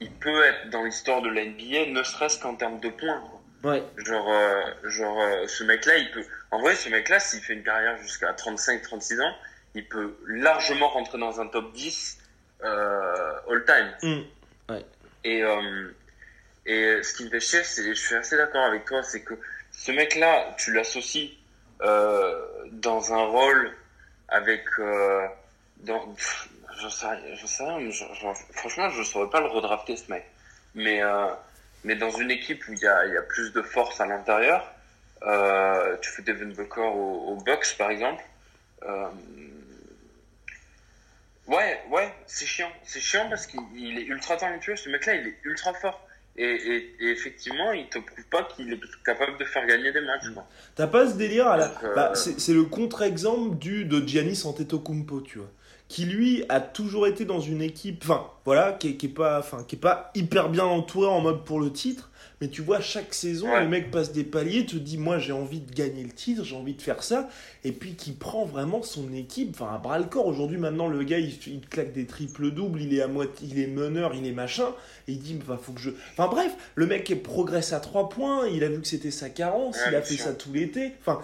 il 0.00 0.10
peut 0.10 0.44
être 0.44 0.70
dans 0.70 0.84
l'histoire 0.84 1.22
de 1.22 1.30
la 1.30 1.44
NBA, 1.44 1.86
ne 1.90 2.02
serait-ce 2.02 2.38
qu'en 2.38 2.54
termes 2.54 2.80
de 2.80 2.90
points. 2.90 3.20
Quoi. 3.20 3.72
Ouais. 3.72 3.82
Genre, 3.96 4.30
euh, 4.30 4.62
genre 4.84 5.20
euh, 5.20 5.46
ce 5.46 5.64
mec-là, 5.64 5.96
il 5.96 6.10
peut. 6.10 6.24
En 6.50 6.60
vrai, 6.60 6.74
ce 6.74 6.88
mec-là, 6.90 7.18
s'il 7.18 7.40
fait 7.40 7.54
une 7.54 7.62
carrière 7.62 7.96
jusqu'à 8.02 8.32
35-36 8.32 9.22
ans, 9.22 9.34
il 9.74 9.88
peut 9.88 10.16
largement 10.26 10.88
rentrer 10.88 11.18
dans 11.18 11.40
un 11.40 11.46
top 11.46 11.72
10 11.72 12.18
euh, 12.62 13.32
all-time. 13.48 13.92
Et, 15.24 15.42
euh, 15.42 15.90
et 16.66 17.02
ce 17.02 17.14
qui 17.14 17.24
me 17.24 17.30
fait 17.30 17.40
chier, 17.40 17.64
c'est, 17.64 17.88
je 17.88 17.94
suis 17.94 18.14
assez 18.14 18.36
d'accord 18.36 18.64
avec 18.64 18.84
toi, 18.84 19.02
c'est 19.02 19.22
que 19.22 19.34
ce 19.72 19.90
mec-là, 19.92 20.54
tu 20.58 20.72
l'associes 20.72 21.30
dans 21.80 23.12
un 23.12 23.24
rôle 23.26 23.72
avec. 24.28 24.64
Euh, 24.78 25.26
dans, 25.78 26.00
pff, 26.14 26.48
je 26.80 26.88
sais, 26.88 27.06
rien- 27.06 27.34
je 27.34 27.46
sais 27.46 27.64
rien, 27.64 27.90
je- 27.90 28.04
franchement, 28.52 28.88
je 28.90 29.02
saurais 29.02 29.30
pas 29.30 29.40
le 29.40 29.46
redrafter, 29.46 29.96
ce 29.96 30.10
mec. 30.10 30.24
Mais, 30.74 31.02
euh, 31.02 31.26
mais 31.84 31.94
dans 31.94 32.10
une 32.10 32.30
équipe 32.30 32.66
où 32.68 32.72
il 32.72 32.78
y 32.80 32.86
a, 32.86 33.06
y 33.06 33.16
a 33.16 33.22
plus 33.22 33.52
de 33.52 33.62
force 33.62 34.00
à 34.00 34.06
l'intérieur, 34.06 34.72
euh, 35.22 35.96
tu 36.00 36.10
fais 36.10 36.22
Devin 36.22 36.46
Booker 36.54 36.80
au, 36.80 37.32
au 37.32 37.36
Bucks, 37.36 37.76
par 37.78 37.90
exemple. 37.90 38.22
Euh, 38.84 39.08
Ouais, 41.46 41.82
ouais, 41.90 42.10
c'est 42.26 42.46
chiant. 42.46 42.72
C'est 42.84 43.00
chiant 43.00 43.28
parce 43.28 43.46
qu'il 43.46 43.60
il 43.76 43.98
est 43.98 44.04
ultra 44.04 44.36
talentueux. 44.36 44.76
Ce 44.76 44.88
mec-là, 44.88 45.14
il 45.14 45.26
est 45.28 45.38
ultra 45.44 45.74
fort. 45.74 46.03
Et, 46.36 46.44
et, 46.44 46.96
et 46.98 47.10
effectivement, 47.12 47.72
il 47.72 47.88
te 47.88 47.98
prouve 47.98 48.24
pas 48.28 48.42
qu'il 48.44 48.72
est 48.72 48.80
capable 49.04 49.38
de 49.38 49.44
faire 49.44 49.66
gagner 49.66 49.92
des 49.92 50.00
matchs. 50.00 50.30
quoi. 50.34 50.44
T'as 50.74 50.88
pas 50.88 51.08
ce 51.08 51.16
délire 51.16 51.46
à 51.46 51.56
la... 51.56 51.66
Euh, 51.84 51.94
bah, 51.94 52.12
c'est 52.14 52.52
le 52.52 52.64
contre-exemple 52.64 53.56
du 53.56 53.84
de 53.84 54.04
Giannis 54.04 54.42
Antetokounmpo, 54.44 55.20
tu 55.20 55.38
vois, 55.38 55.50
qui 55.86 56.06
lui 56.06 56.44
a 56.48 56.60
toujours 56.60 57.06
été 57.06 57.24
dans 57.24 57.38
une 57.38 57.62
équipe, 57.62 58.02
enfin 58.02 58.26
voilà, 58.44 58.72
qui 58.72 58.88
est, 58.88 58.96
qui 58.96 59.06
est 59.06 59.10
pas, 59.10 59.38
enfin 59.38 59.64
qui 59.68 59.76
est 59.76 59.78
pas 59.78 60.10
hyper 60.16 60.48
bien 60.48 60.64
entouré 60.64 61.06
en 61.06 61.20
mode 61.20 61.44
pour 61.44 61.60
le 61.60 61.70
titre, 61.70 62.10
mais 62.44 62.50
tu 62.50 62.60
vois 62.60 62.80
chaque 62.80 63.14
saison 63.14 63.48
Ouais. 63.50 63.62
le 63.62 63.68
mec 63.68 63.90
passe 63.90 64.12
des 64.12 64.22
paliers, 64.24 64.66
te 64.66 64.76
dit 64.76 64.98
moi 64.98 65.18
j'ai 65.18 65.32
envie 65.32 65.60
de 65.60 65.72
gagner 65.74 66.02
le 66.02 66.10
titre, 66.10 66.44
j'ai 66.44 66.54
envie 66.56 66.74
de 66.74 66.82
faire 66.82 67.02
ça, 67.02 67.28
et 67.64 67.72
puis 67.72 67.94
qui 67.94 68.12
prend 68.12 68.44
vraiment 68.44 68.82
son 68.82 69.10
équipe, 69.14 69.50
enfin 69.58 69.74
à 69.74 69.78
bras 69.78 69.98
le 69.98 70.04
corps. 70.04 70.26
Aujourd'hui 70.26 70.58
maintenant 70.58 70.88
le 70.88 71.02
gars 71.04 71.18
il, 71.18 71.30
il 71.46 71.60
claque 71.62 71.92
des 71.94 72.04
triples 72.04 72.50
doubles, 72.50 72.82
il 72.82 72.92
est 72.94 73.00
à 73.00 73.08
moitié, 73.08 73.48
il 73.50 73.58
est 73.58 73.66
meneur, 73.66 74.14
il 74.14 74.26
est 74.26 74.32
machin, 74.32 74.66
et 75.08 75.12
il 75.12 75.18
dit 75.20 75.38
bah 75.48 75.58
faut 75.60 75.72
que 75.72 75.80
je, 75.80 75.90
enfin 76.12 76.28
bref, 76.28 76.52
le 76.74 76.86
mec 76.86 77.22
progresse 77.22 77.72
à 77.72 77.80
3 77.80 78.10
points, 78.10 78.46
il 78.48 78.62
a 78.62 78.68
vu 78.68 78.80
que 78.82 78.86
c'était 78.88 79.10
sa 79.10 79.30
carence, 79.30 79.76
Ouais, 79.76 79.82
il 79.92 79.94
a 79.94 80.02
fait 80.02 80.14
sûr. 80.16 80.24
ça 80.26 80.32
tout 80.34 80.52
l'été, 80.52 80.92
enfin 81.00 81.20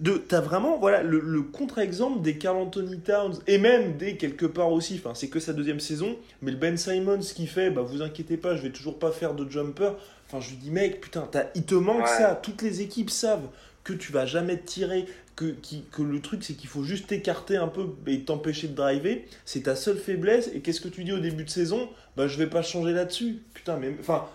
de 0.00 0.14
t'as 0.16 0.40
vraiment 0.40 0.76
voilà 0.76 1.04
le, 1.04 1.20
le 1.20 1.42
contre-exemple 1.42 2.20
des 2.20 2.36
Carl 2.36 2.56
Anthony 2.56 2.98
Towns 2.98 3.38
et 3.46 3.58
même 3.58 3.96
des 3.96 4.16
quelque 4.16 4.44
part 4.44 4.72
aussi 4.72 4.96
enfin 4.98 5.14
c'est 5.14 5.28
que 5.28 5.38
sa 5.38 5.52
deuxième 5.52 5.78
saison 5.78 6.16
mais 6.42 6.50
le 6.50 6.56
Ben 6.56 6.76
Simons 6.76 7.20
qui 7.20 7.46
fait 7.46 7.70
bah 7.70 7.82
vous 7.82 8.02
inquiétez 8.02 8.36
pas 8.36 8.56
je 8.56 8.62
vais 8.62 8.70
toujours 8.72 8.98
pas 8.98 9.12
faire 9.12 9.34
de 9.34 9.48
jumper 9.48 9.92
enfin 10.34 10.44
je 10.44 10.50
lui 10.50 10.56
dis 10.56 10.70
mec 10.70 11.00
putain 11.00 11.28
t'as- 11.30 11.46
il 11.54 11.64
te 11.64 11.74
manque 11.74 12.02
Ouais. 12.02 12.06
ça 12.18 12.34
toutes 12.42 12.62
les 12.62 12.80
équipes 12.82 13.10
savent 13.10 13.48
que 13.84 13.92
tu 13.92 14.12
vas 14.12 14.26
jamais 14.26 14.56
te 14.56 14.66
tirer 14.66 15.06
que, 15.36 15.46
qui- 15.46 15.84
que 15.92 16.02
le 16.02 16.20
truc 16.20 16.42
c'est 16.44 16.54
qu'il 16.54 16.68
faut 16.68 16.82
juste 16.84 17.06
t'écarter 17.08 17.56
un 17.56 17.68
peu 17.68 17.88
et 18.06 18.24
t'empêcher 18.24 18.68
de 18.68 18.74
driver 18.74 19.24
c'est 19.44 19.62
ta 19.64 19.76
seule 19.76 19.98
faiblesse 19.98 20.50
et 20.54 20.60
qu'est-ce 20.60 20.80
que 20.80 20.88
tu 20.88 21.04
dis 21.04 21.12
au 21.12 21.18
début 21.20 21.44
de 21.44 21.50
saison? 21.50 21.88
Bah 22.16 22.26
je 22.28 22.38
vais 22.38 22.46
pas 22.48 22.62
changer 22.62 22.92
là-dessus 22.92 23.42
putain 23.54 23.76
mais 23.76 23.94
enfin 24.00 24.26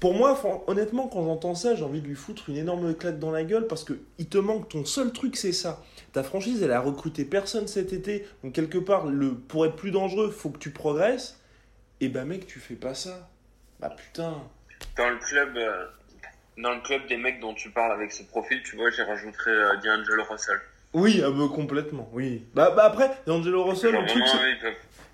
pour 0.00 0.14
moi, 0.14 0.40
honnêtement, 0.66 1.06
quand 1.06 1.22
j'entends 1.24 1.54
ça, 1.54 1.76
j'ai 1.76 1.84
envie 1.84 2.00
de 2.00 2.06
lui 2.08 2.16
foutre 2.16 2.48
une 2.48 2.56
énorme 2.56 2.92
claque 2.94 3.20
dans 3.20 3.30
la 3.30 3.44
gueule 3.44 3.66
parce 3.68 3.84
que 3.84 3.92
il 4.18 4.26
te 4.26 4.38
manque 4.38 4.68
ton 4.68 4.84
seul 4.84 5.12
truc, 5.12 5.36
c'est 5.36 5.52
ça. 5.52 5.84
Ta 6.12 6.22
franchise, 6.24 6.60
elle 6.62 6.72
a 6.72 6.80
recruté 6.80 7.24
personne 7.24 7.68
cet 7.68 7.92
été, 7.92 8.26
donc 8.42 8.52
quelque 8.54 8.78
part, 8.78 9.06
le 9.06 9.34
pour 9.34 9.64
être 9.64 9.76
plus 9.76 9.92
dangereux, 9.92 10.30
faut 10.30 10.48
que 10.50 10.58
tu 10.58 10.70
progresses. 10.70 11.38
Et 12.00 12.08
bah 12.08 12.24
mec, 12.24 12.46
tu 12.46 12.58
fais 12.58 12.74
pas 12.74 12.94
ça. 12.94 13.28
Bah 13.78 13.90
putain. 13.90 14.42
Dans 14.96 15.10
le 15.10 15.18
club, 15.18 15.56
euh, 15.56 15.86
dans 16.58 16.74
le 16.74 16.80
club 16.80 17.06
des 17.06 17.16
mecs 17.16 17.40
dont 17.40 17.54
tu 17.54 17.70
parles 17.70 17.92
avec 17.92 18.12
ce 18.12 18.22
profil, 18.22 18.62
tu 18.62 18.76
vois, 18.76 18.90
j'ai 18.90 19.02
rajouté 19.02 19.36
euh, 19.48 19.76
D'Angelo 19.76 20.24
Russell. 20.24 20.60
Oui, 20.94 21.22
ah 21.24 21.30
bah, 21.30 21.44
complètement, 21.54 22.08
oui. 22.12 22.46
Bah, 22.54 22.72
bah 22.74 22.84
après, 22.84 23.10
D'Angelo 23.26 23.64
Russell, 23.64 23.92
le 23.92 24.06
truc, 24.06 24.24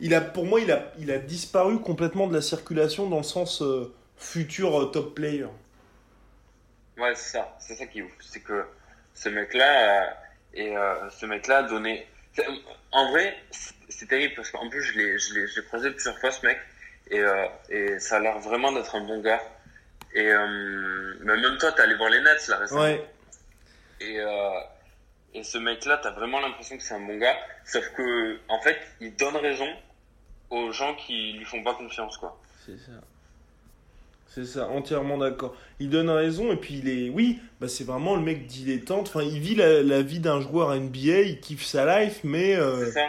il 0.01 0.15
a, 0.15 0.21
pour 0.21 0.45
moi, 0.45 0.61
il 0.61 0.71
a, 0.71 0.93
il 0.99 1.11
a 1.11 1.19
disparu 1.19 1.81
complètement 1.81 2.27
de 2.27 2.35
la 2.35 2.43
circulation 2.43 3.09
dans 3.09 3.19
le 3.19 3.23
sens 3.23 3.63
euh, 3.63 3.93
futur 4.17 4.81
euh, 4.81 4.85
top 4.87 5.15
player. 5.15 5.47
Ouais, 6.99 7.15
c'est 7.15 7.39
ça. 7.39 7.57
C'est 7.59 7.75
ça 7.75 7.87
qui 7.87 8.01
est 8.01 8.03
ouf. 8.03 8.13
C'est 8.21 8.41
que 8.41 8.65
ce 9.15 9.29
mec-là, 9.29 10.03
euh, 10.03 10.11
et 10.55 10.77
euh, 10.77 11.09
ce 11.11 11.27
mec-là 11.27 11.59
a 11.59 11.63
donné. 11.63 12.07
En 12.91 13.11
vrai, 13.11 13.37
c'est- 13.51 14.07
terrible 14.09 14.35
parce 14.35 14.51
qu'en 14.51 14.69
plus, 14.69 14.83
je 14.83 14.99
l'ai 14.99 15.65
croisé 15.67 15.91
plusieurs 15.93 16.19
fois, 16.19 16.33
ce 16.33 16.45
mec, 16.45 16.59
et, 17.13 17.21
euh, 17.21 17.47
et 17.69 17.99
ça 18.01 18.17
a 18.17 18.21
l'air 18.21 18.39
vraiment 18.39 18.73
d'être 18.73 18.95
un 18.97 19.07
bon 19.07 19.21
gars. 19.21 19.43
Et 20.15 20.27
euh, 20.29 21.15
mais 21.21 21.37
même 21.37 21.59
toi, 21.59 21.73
t'es 21.73 21.83
allé 21.83 21.95
voir 21.95 22.11
les 22.11 22.21
Nets 22.21 22.49
là 22.49 22.59
récemment. 22.59 22.83
Ouais. 22.83 23.07
Et, 24.01 24.19
euh, 24.19 24.51
et 25.35 25.45
ce 25.45 25.59
mec-là, 25.59 26.01
t'as 26.03 26.11
vraiment 26.11 26.41
l'impression 26.41 26.77
que 26.77 26.83
c'est 26.83 26.95
un 26.95 27.07
bon 27.07 27.19
gars. 27.19 27.37
Sauf 27.65 27.89
que, 27.91 28.39
en 28.49 28.61
fait, 28.61 28.79
il 29.01 29.15
donne 29.17 29.37
raison 29.37 29.69
aux 30.51 30.73
gens 30.73 30.95
qui 30.95 31.35
lui 31.35 31.45
font 31.45 31.63
pas 31.63 31.75
confiance, 31.75 32.17
quoi. 32.19 32.39
C'est 32.67 32.79
ça. 32.79 32.93
C'est 34.29 34.47
ça, 34.47 34.69
entièrement 34.69 35.19
d'accord. 35.19 35.55
Il 35.79 35.91
donne 35.91 36.09
raison 36.09 36.53
et 36.53 36.57
puis 36.57 36.79
il 36.79 36.89
est, 36.89 37.11
oui, 37.11 37.39
bah 37.61 37.69
c'est 37.69 37.85
vraiment 37.85 38.17
le 38.17 38.23
mec 38.23 38.47
dilettante. 38.47 39.09
Enfin, 39.09 39.23
il 39.23 39.39
vit 39.39 39.55
la, 39.55 39.83
la 39.83 40.01
vie 40.01 40.21
d'un 40.21 40.41
joueur 40.41 40.75
NBA, 40.75 41.21
il 41.21 41.41
kiffe 41.41 41.65
sa 41.65 42.01
life, 42.01 42.21
mais 42.25 42.57
euh, 42.57 42.87
C'est 42.87 42.93
ça. 42.93 43.09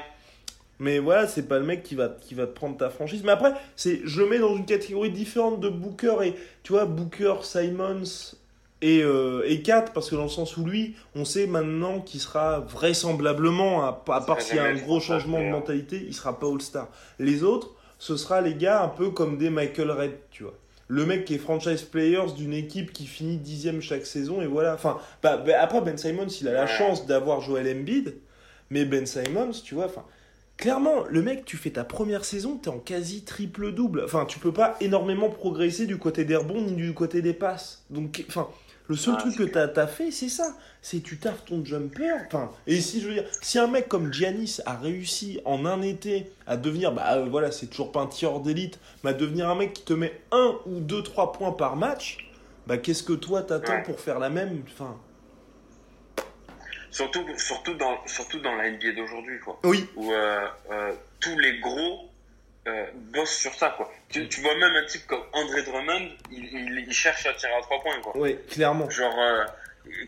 Mais 0.80 1.00
voilà, 1.00 1.28
c'est 1.28 1.48
pas 1.48 1.60
le 1.60 1.66
mec 1.66 1.84
qui 1.84 1.96
va 1.96 2.10
qui 2.10 2.36
va 2.36 2.48
te 2.48 2.54
prendre 2.54 2.78
ta 2.78 2.90
franchise. 2.90 3.24
Mais 3.24 3.32
après, 3.32 3.54
c'est, 3.76 4.02
je 4.04 4.22
le 4.22 4.28
mets 4.28 4.40
dans 4.40 4.56
une 4.56 4.66
catégorie 4.66 5.12
différente 5.12 5.60
de 5.60 5.70
Booker 5.70 6.16
et 6.24 6.36
tu 6.64 6.74
vois 6.74 6.86
Booker, 6.86 7.36
Simons 7.44 8.36
et 8.82 9.02
euh, 9.04 9.44
et 9.48 9.62
Kat 9.62 9.86
parce 9.94 10.10
que 10.10 10.16
dans 10.16 10.24
le 10.24 10.30
sens 10.30 10.58
où 10.58 10.66
lui, 10.66 10.96
on 11.16 11.26
sait 11.26 11.48
maintenant 11.48 12.02
qu'il 12.02 12.20
sera 12.20 12.60
vraisemblablement, 12.60 13.84
à, 13.84 14.04
à 14.10 14.22
part 14.22 14.42
s'il 14.42 14.58
y 14.58 14.60
a 14.60 14.66
un 14.66 14.76
gros 14.76 15.00
changement 15.00 15.38
de 15.38 15.44
player. 15.44 15.52
mentalité, 15.52 16.04
il 16.06 16.14
sera 16.14 16.38
pas 16.40 16.48
All-Star. 16.48 16.90
Les 17.20 17.44
autres, 17.44 17.72
ce 18.00 18.18
sera 18.18 18.42
les 18.42 18.56
gars 18.56 18.84
un 18.84 18.90
peu 18.90 19.12
comme 19.12 19.38
des 19.38 19.50
Michael 19.50 19.92
Red, 19.92 20.12
tu 20.32 20.44
vois. 20.44 20.56
le 20.88 21.06
mec 21.06 21.24
qui 21.26 21.36
est 21.36 21.38
franchise 21.38 21.84
players 21.84 22.34
d'une 22.36 22.54
équipe 22.54 22.92
qui 22.92 23.06
finit 23.06 23.38
dixième 23.38 23.82
chaque 23.82 24.06
saison 24.06 24.42
et 24.42 24.48
voilà. 24.48 24.74
Enfin, 24.74 24.98
bah, 25.22 25.38
bah, 25.38 25.54
après 25.62 25.80
Ben 25.82 25.98
Simons, 25.98 26.28
il 26.28 26.48
a 26.50 26.54
la 26.54 26.68
chance 26.68 27.06
d'avoir 27.06 27.40
Joel 27.40 27.68
Embiid, 27.78 28.16
mais 28.70 28.84
Ben 28.86 29.06
Simons, 29.06 29.52
tu 29.64 29.76
vois, 29.76 29.86
enfin, 29.86 30.04
clairement, 30.64 31.04
le 31.10 31.22
mec, 31.22 31.44
tu 31.44 31.58
fais 31.58 31.72
ta 31.72 31.84
première 31.84 32.24
saison, 32.24 32.56
t'es 32.56 32.70
en 32.70 32.80
quasi 32.80 33.24
triple 33.24 33.74
double. 33.74 34.02
Enfin, 34.06 34.24
tu 34.26 34.40
peux 34.40 34.54
pas 34.54 34.78
énormément 34.80 35.30
progresser 35.30 35.86
du 35.86 35.98
côté 35.98 36.24
des 36.24 36.38
rebonds 36.38 36.62
ni 36.62 36.72
du 36.72 36.94
côté 36.94 37.22
des 37.22 37.34
passes. 37.34 37.84
Donc, 37.90 38.24
enfin, 38.30 38.48
le 38.88 38.96
seul 38.96 39.16
Ah, 39.18 39.20
truc 39.20 39.36
que 39.36 39.44
t'as 39.44 39.68
as 39.76 39.88
fait, 39.88 40.10
c'est 40.10 40.30
ça. 40.30 40.56
C'est 40.82 41.02
tu 41.02 41.18
taffes 41.18 41.44
ton 41.44 41.66
jumper. 41.66 42.14
Enfin, 42.28 42.50
et 42.66 42.80
si 42.80 43.02
je 43.02 43.10
veux 43.10 43.14
dire, 43.14 43.26
si 43.42 43.60
un 43.60 43.68
mec 43.68 43.90
comme 43.90 44.14
Giannis 44.14 44.62
a 44.66 44.78
réussi 44.78 45.42
en 45.44 45.66
un 45.66 45.82
été 45.82 46.32
à 46.48 46.56
devenir, 46.56 46.94
bah 46.94 47.16
euh, 47.16 47.26
voilà, 47.30 47.52
c'est 47.52 47.68
toujours 47.68 47.92
pas 47.92 48.00
un 48.00 48.08
tireur 48.08 48.40
d'élite, 48.40 48.80
mais 49.04 49.10
à 49.10 49.14
devenir 49.14 49.50
un 49.50 49.56
mec 49.56 49.74
qui 49.74 49.84
te 49.84 49.92
met 49.92 50.18
un 50.32 50.56
ou 50.66 50.80
deux, 50.80 51.04
trois 51.04 51.34
points 51.34 51.52
par 51.52 51.76
match, 51.76 52.32
bah 52.68 52.78
qu'est-ce 52.78 53.04
que 53.04 53.12
toi 53.12 53.42
t'attends 53.42 53.82
pour 53.86 54.00
faire 54.00 54.18
la 54.18 54.30
même? 54.30 54.64
Enfin, 54.72 54.96
Surtout, 56.94 57.26
surtout, 57.38 57.74
dans, 57.74 57.98
surtout 58.08 58.40
dans 58.40 58.56
la 58.56 58.70
NBA 58.72 58.92
d'aujourd'hui, 58.96 59.40
quoi. 59.40 59.60
oui. 59.64 59.86
Où 59.96 60.12
euh, 60.14 60.48
euh, 60.72 60.92
tous 61.20 61.38
les 61.40 61.60
gros 61.60 62.08
euh, 62.68 62.86
bossent 63.14 63.36
sur 63.38 63.54
ça, 63.56 63.74
quoi. 63.76 63.92
Tu, 64.10 64.28
tu 64.30 64.42
vois 64.42 64.56
même 64.56 64.72
un 64.76 64.86
type 64.86 65.06
comme 65.08 65.24
André 65.34 65.64
Drummond, 65.64 66.10
il, 66.32 66.44
il, 66.46 66.86
il 66.88 66.94
cherche 66.94 67.26
à 67.26 67.34
tirer 67.34 67.54
à 67.54 67.62
trois 67.62 67.82
points, 67.82 68.00
quoi. 68.02 68.14
Oui, 68.16 68.38
clairement. 68.50 68.90
Genre, 68.90 69.14
euh, 69.20 69.44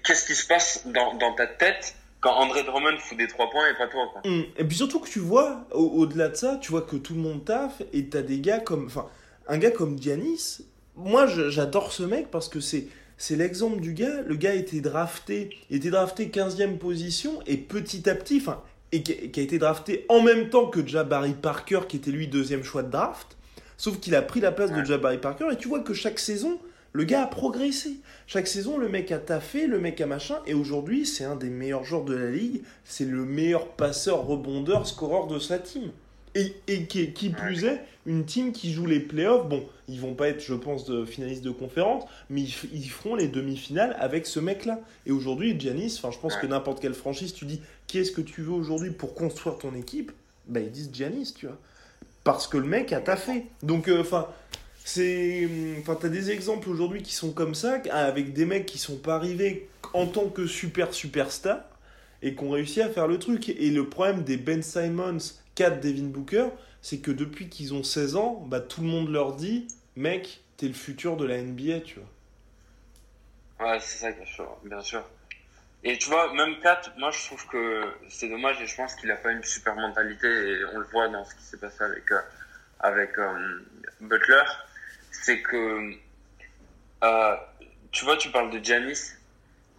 qu'est-ce 0.04 0.26
qui 0.26 0.36
se 0.36 0.46
passe 0.48 0.86
dans, 0.88 1.16
dans 1.16 1.34
ta 1.34 1.48
tête 1.48 1.96
quand 2.22 2.32
André 2.34 2.64
Drummond 2.64 2.98
fout 3.00 3.18
des 3.18 3.28
trois 3.28 3.50
points 3.50 3.68
et 3.70 3.74
pas 3.76 3.88
toi, 3.88 4.08
quoi? 4.12 4.22
Hum, 4.26 4.46
Et 4.58 4.64
puis 4.64 4.78
surtout 4.78 5.00
que 5.00 5.10
tu 5.10 5.20
vois, 5.20 5.66
au- 5.72 5.92
au-delà 6.02 6.30
de 6.30 6.36
ça, 6.36 6.58
tu 6.62 6.72
vois 6.72 6.84
que 6.84 6.96
tout 6.96 7.14
le 7.16 7.20
monde 7.20 7.44
taffe 7.46 7.82
et 7.94 8.06
t'as 8.08 8.22
des 8.22 8.40
gars 8.40 8.60
comme. 8.60 8.86
Enfin, 8.86 9.08
un 9.48 9.58
gars 9.58 9.72
comme 9.72 10.00
Giannis, 10.02 10.60
moi 10.96 11.26
j'adore 11.28 11.92
ce 11.92 12.04
mec 12.04 12.30
parce 12.32 12.48
que 12.48 12.60
c'est. 12.60 12.86
C'est 13.18 13.36
l'exemple 13.36 13.80
du 13.80 13.94
gars, 13.94 14.22
le 14.22 14.36
gars 14.36 14.54
était 14.54 14.82
drafté, 14.82 15.50
était 15.72 15.90
drafté 15.90 16.28
15e 16.28 16.78
position 16.78 17.40
et 17.48 17.58
petit 17.58 18.10
à 18.10 18.16
petit, 18.16 18.38
enfin, 18.42 18.62
et 18.92 19.04
qui, 19.04 19.40
a 19.40 19.44
été 19.44 19.58
drafté 19.58 20.06
en 20.10 20.22
même 20.22 20.50
temps 20.50 20.68
que 20.68 20.86
Jabari 20.86 21.34
Parker 21.34 21.82
qui 21.88 21.98
était 21.98 22.12
lui 22.12 22.28
deuxième 22.28 22.64
choix 22.64 22.84
de 22.84 22.92
draft, 22.92 23.38
sauf 23.78 24.00
qu'il 24.00 24.16
a 24.16 24.22
pris 24.22 24.42
la 24.42 24.52
place 24.52 24.72
de. 24.72 24.84
Jabari 24.84 25.18
Parker 25.18 25.48
et 25.52 25.56
tu 25.56 25.68
vois 25.68 25.80
que 25.80 25.94
chaque 25.94 26.20
saison, 26.20 26.60
le 26.92 27.04
gars 27.04 27.24
a 27.24 27.28
progressé. 27.28 27.98
Chaque 28.28 28.48
saison, 28.48 28.78
le 28.78 28.90
mec 28.90 29.12
a 29.12 29.18
taffé, 29.18 29.68
le 29.68 29.80
mec 29.80 30.00
a 30.02 30.06
machin, 30.06 30.38
et 30.46 30.54
aujourd'hui, 30.54 31.06
c'est 31.06 31.26
un 31.26 31.36
des 31.36 31.50
meilleurs 31.50 31.84
joueurs 31.84 32.06
de 32.06 32.16
la 32.16 32.32
ligue. 32.32 32.62
C'est 32.86 33.06
le 33.06 33.26
meilleur 33.26 33.68
passeur, 33.68 34.26
rebondeur, 34.26 34.88
scoreur 34.88 35.28
de 35.28 35.40
sa 35.40 35.60
team. 35.60 35.92
Et, 36.36 36.54
et 36.68 36.86
qui, 36.86 37.12
qui 37.14 37.30
plus 37.30 37.66
est, 37.66 37.82
une 38.06 38.26
team 38.26 38.52
qui 38.52 38.72
joue 38.72 38.86
les 38.86 39.00
playoffs. 39.00 39.48
Bon, 39.48 39.68
ils 39.88 40.00
vont 40.00 40.14
pas 40.14 40.30
être, 40.30 40.42
je 40.42 40.54
pense, 40.54 40.86
de 40.86 41.06
finalistes 41.06 41.44
de 41.44 41.52
conférence, 41.52 42.04
mais 42.30 42.42
ils, 42.42 42.90
feront 42.90 43.16
les 43.16 43.28
demi-finales 43.28 43.96
avec 44.00 44.26
ce 44.26 44.40
mec-là. 44.40 44.80
Et 45.06 45.12
aujourd'hui, 45.12 45.60
Giannis, 45.60 45.96
enfin, 45.98 46.12
je 46.12 46.20
pense 46.20 46.36
que 46.36 46.46
n'importe 46.46 46.82
quelle 46.82 46.94
franchise, 46.94 47.34
tu 47.34 47.46
dis 47.46 47.62
qui 47.88 48.00
est-ce 48.00 48.12
que 48.12 48.22
tu 48.22 48.42
veux 48.42 48.54
aujourd'hui 48.54 48.92
pour 48.92 49.16
construire 49.16 49.58
ton 49.58 49.74
équipe, 49.76 50.12
bah 50.48 50.60
ils 50.60 50.72
disent 50.72 50.92
Giannis, 50.94 51.34
tu 51.36 51.48
vois. 51.48 51.58
Parce 52.24 52.48
que 52.48 52.58
le 52.58 52.68
mec 52.68 52.94
a 52.94 53.02
taffé. 53.02 53.46
Donc, 53.64 53.88
euh, 53.88 54.02
enfin. 54.02 54.28
c'est. 54.84 55.48
Enfin, 55.80 55.98
t'as 56.00 56.10
des 56.10 56.32
exemples 56.32 56.70
aujourd'hui 56.70 57.02
qui 57.02 57.14
sont 57.14 57.32
comme 57.32 57.56
ça, 57.56 57.82
avec 57.92 58.34
des 58.34 58.46
mecs 58.46 58.66
qui 58.66 58.78
sont 58.78 58.98
pas 58.98 59.16
arrivés 59.16 59.68
en 59.94 60.08
tant 60.08 60.28
que 60.28 60.48
super 60.48 60.94
superstar 60.94 61.60
et 62.22 62.36
qui 62.36 62.44
ont 62.44 62.50
réussi 62.50 62.82
à 62.82 62.90
faire 62.90 63.08
le 63.08 63.20
truc. 63.20 63.50
Et 63.50 63.70
le 63.70 63.88
problème 63.88 64.24
des 64.24 64.38
Ben 64.38 64.62
Simons, 64.62 65.18
4 65.56 65.82
Devin 65.82 66.06
Booker, 66.06 66.48
c'est 66.86 67.00
que 67.00 67.10
depuis 67.10 67.50
qu'ils 67.50 67.74
ont 67.74 67.82
16 67.82 68.16
ans, 68.16 68.44
bah, 68.46 68.60
tout 68.60 68.82
le 68.82 68.88
monde 68.88 69.10
leur 69.10 69.34
dit 69.34 69.68
Mec, 69.96 70.42
t'es 70.56 70.68
le 70.68 70.76
futur 70.76 71.18
de 71.18 71.26
la 71.26 71.42
NBA, 71.42 71.80
tu 71.80 72.00
vois. 72.00 73.72
Ouais, 73.72 73.80
c'est 73.80 73.98
ça, 73.98 74.12
bien 74.64 74.82
sûr. 74.82 75.04
Et 75.84 75.98
tu 75.98 76.10
vois, 76.10 76.32
même 76.34 76.60
Kat, 76.60 76.82
moi 77.00 77.10
je 77.10 77.26
trouve 77.26 77.44
que 77.48 77.82
c'est 78.08 78.30
dommage 78.30 78.62
et 78.62 78.68
je 78.68 78.76
pense 78.76 78.94
qu'il 78.94 79.10
a 79.10 79.16
pas 79.16 79.32
une 79.32 79.44
super 79.44 79.76
mentalité 79.76 80.28
et 80.28 80.64
on 80.76 80.78
le 80.78 80.86
voit 80.86 81.08
dans 81.08 81.26
ce 81.26 81.34
qui 81.34 81.42
s'est 81.42 81.58
passé 81.58 81.82
avec, 81.82 82.12
euh, 82.12 83.22
euh, 83.24 83.60
Butler. 84.02 84.44
C'est 85.10 85.42
que, 85.42 85.92
euh, 87.04 87.36
tu 87.92 88.06
vois, 88.06 88.18
tu 88.18 88.30
parles 88.30 88.52
de 88.52 88.64
Giannis. 88.64 89.14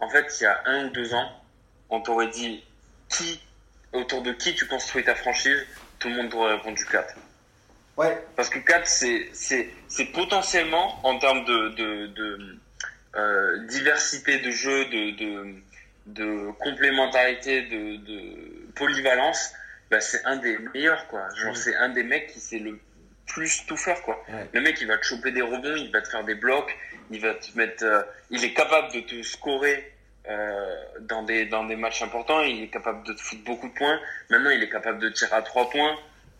En 0.01 0.09
fait, 0.09 0.25
il 0.41 0.43
y 0.43 0.47
a 0.47 0.61
un 0.65 0.87
ou 0.87 0.89
deux 0.89 1.13
ans, 1.13 1.31
on 1.89 2.01
t'aurait 2.01 2.31
dit 2.31 2.65
qui, 3.07 3.41
autour 3.93 4.23
de 4.23 4.33
qui 4.33 4.53
tu 4.55 4.67
construis 4.67 5.05
ta 5.05 5.15
franchise, 5.15 5.65
tout 5.99 6.09
le 6.09 6.15
monde 6.15 6.29
t'aurait 6.29 6.55
répondu 6.55 6.85
Kat. 6.85 7.07
Ouais. 7.97 8.23
Parce 8.35 8.49
que 8.49 8.59
4, 8.59 8.85
c'est, 8.87 9.29
c'est, 9.33 9.69
c'est 9.87 10.05
potentiellement, 10.05 10.99
en 11.03 11.17
termes 11.17 11.43
de, 11.45 11.69
de, 11.69 12.07
de 12.07 12.57
euh, 13.15 13.65
diversité 13.67 14.39
de 14.39 14.51
jeu, 14.51 14.85
de, 14.85 15.11
de, 15.17 15.55
de 16.05 16.51
complémentarité, 16.59 17.63
de, 17.63 17.95
de 17.97 18.71
polyvalence, 18.75 19.53
bah, 19.89 19.99
c'est 19.99 20.23
un 20.25 20.35
des 20.35 20.57
meilleurs, 20.73 21.07
quoi. 21.07 21.27
Genre, 21.35 21.57
c'est 21.57 21.75
un 21.75 21.89
des 21.89 22.03
mecs 22.03 22.27
qui 22.27 22.39
sait 22.39 22.59
le 22.59 22.79
plus 23.25 23.65
tout 23.65 23.77
faire, 23.77 24.01
quoi. 24.03 24.23
Ouais. 24.29 24.47
Le 24.53 24.61
mec, 24.61 24.79
il 24.79 24.87
va 24.87 24.97
te 24.97 25.03
choper 25.03 25.31
des 25.31 25.41
rebonds, 25.41 25.75
il 25.75 25.91
va 25.91 26.01
te 26.01 26.09
faire 26.09 26.23
des 26.23 26.35
blocs, 26.35 26.77
il 27.09 27.19
va 27.19 27.33
te 27.33 27.57
mettre, 27.57 27.83
euh, 27.83 28.01
il 28.29 28.43
est 28.43 28.53
capable 28.53 28.93
de 28.93 28.99
te 29.01 29.23
scorer 29.23 29.91
euh, 30.29 30.75
dans 31.01 31.23
des 31.23 31.45
dans 31.45 31.63
des 31.65 31.75
matchs 31.75 32.01
importants, 32.01 32.41
il 32.41 32.63
est 32.63 32.67
capable 32.67 33.05
de 33.07 33.13
foutre 33.13 33.43
beaucoup 33.43 33.67
de 33.69 33.73
points. 33.73 33.99
Maintenant, 34.29 34.49
il 34.49 34.61
est 34.63 34.69
capable 34.69 34.99
de 34.99 35.09
tirer 35.09 35.35
à 35.35 35.41
trois 35.41 35.69
points. 35.69 35.95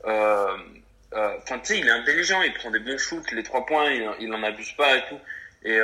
Euh, 0.06 0.58
euh, 1.14 1.34
Enfin, 1.42 1.60
tu 1.60 1.68
sais, 1.74 1.80
il 1.80 1.88
est 1.88 1.92
intelligent, 1.92 2.42
il 2.42 2.54
prend 2.54 2.70
des 2.72 2.80
bons 2.80 2.98
shoots, 2.98 3.32
les 3.32 3.44
trois 3.44 3.66
points, 3.66 3.90
il, 3.92 4.10
il 4.20 4.34
en 4.34 4.44
abuse 4.44 4.72
pas 4.74 4.98
et 4.98 5.04
tout. 5.10 5.20
Et 5.64 5.80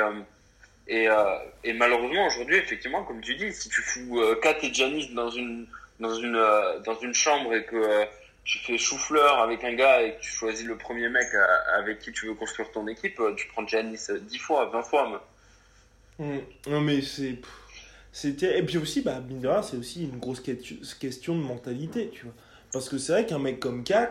et, 0.86 1.72
malheureusement 1.72 2.26
aujourd'hui, 2.26 2.56
effectivement, 2.56 3.04
comme 3.04 3.20
tu 3.22 3.34
dis, 3.36 3.52
si 3.54 3.68
tu 3.70 3.80
fous 3.80 4.20
Kat 4.42 4.56
et 4.62 4.72
Janis 4.74 5.08
dans 5.14 5.30
une 5.30 5.66
dans 6.00 6.14
une 6.14 6.38
dans 6.84 6.98
une 7.00 7.14
chambre 7.14 7.54
et 7.54 7.64
que 7.64 8.04
tu 8.44 8.58
fais 8.58 8.76
chou-fleur 8.76 9.40
avec 9.40 9.64
un 9.64 9.72
gars 9.72 10.02
et 10.02 10.16
que 10.16 10.20
tu 10.20 10.30
choisis 10.30 10.66
le 10.66 10.76
premier 10.76 11.08
mec 11.08 11.26
avec 11.74 12.00
qui 12.00 12.12
tu 12.12 12.26
veux 12.26 12.34
construire 12.34 12.70
ton 12.72 12.86
équipe, 12.86 13.18
tu 13.38 13.46
prends 13.48 13.66
Janis 13.66 13.98
euh, 14.10 14.18
10 14.20 14.38
fois, 14.38 14.66
20 14.66 14.82
fois. 14.82 15.08
mais- 15.10 15.18
Mm. 16.16 16.38
Non, 16.68 16.80
mais 16.82 17.00
c'est. 17.02 17.34
C'était... 18.14 18.58
Et 18.58 18.62
puis 18.62 18.78
aussi, 18.78 19.02
bah, 19.02 19.20
mine 19.28 19.40
de 19.40 19.48
rien, 19.48 19.62
c'est 19.62 19.76
aussi 19.76 20.04
une 20.04 20.18
grosse 20.18 20.40
que- 20.40 20.52
question 21.00 21.36
de 21.36 21.42
mentalité, 21.42 22.10
tu 22.12 22.24
vois. 22.24 22.34
Parce 22.72 22.88
que 22.88 22.96
c'est 22.96 23.12
vrai 23.12 23.26
qu'un 23.26 23.40
mec 23.40 23.58
comme 23.60 23.82
Kat, 23.84 24.10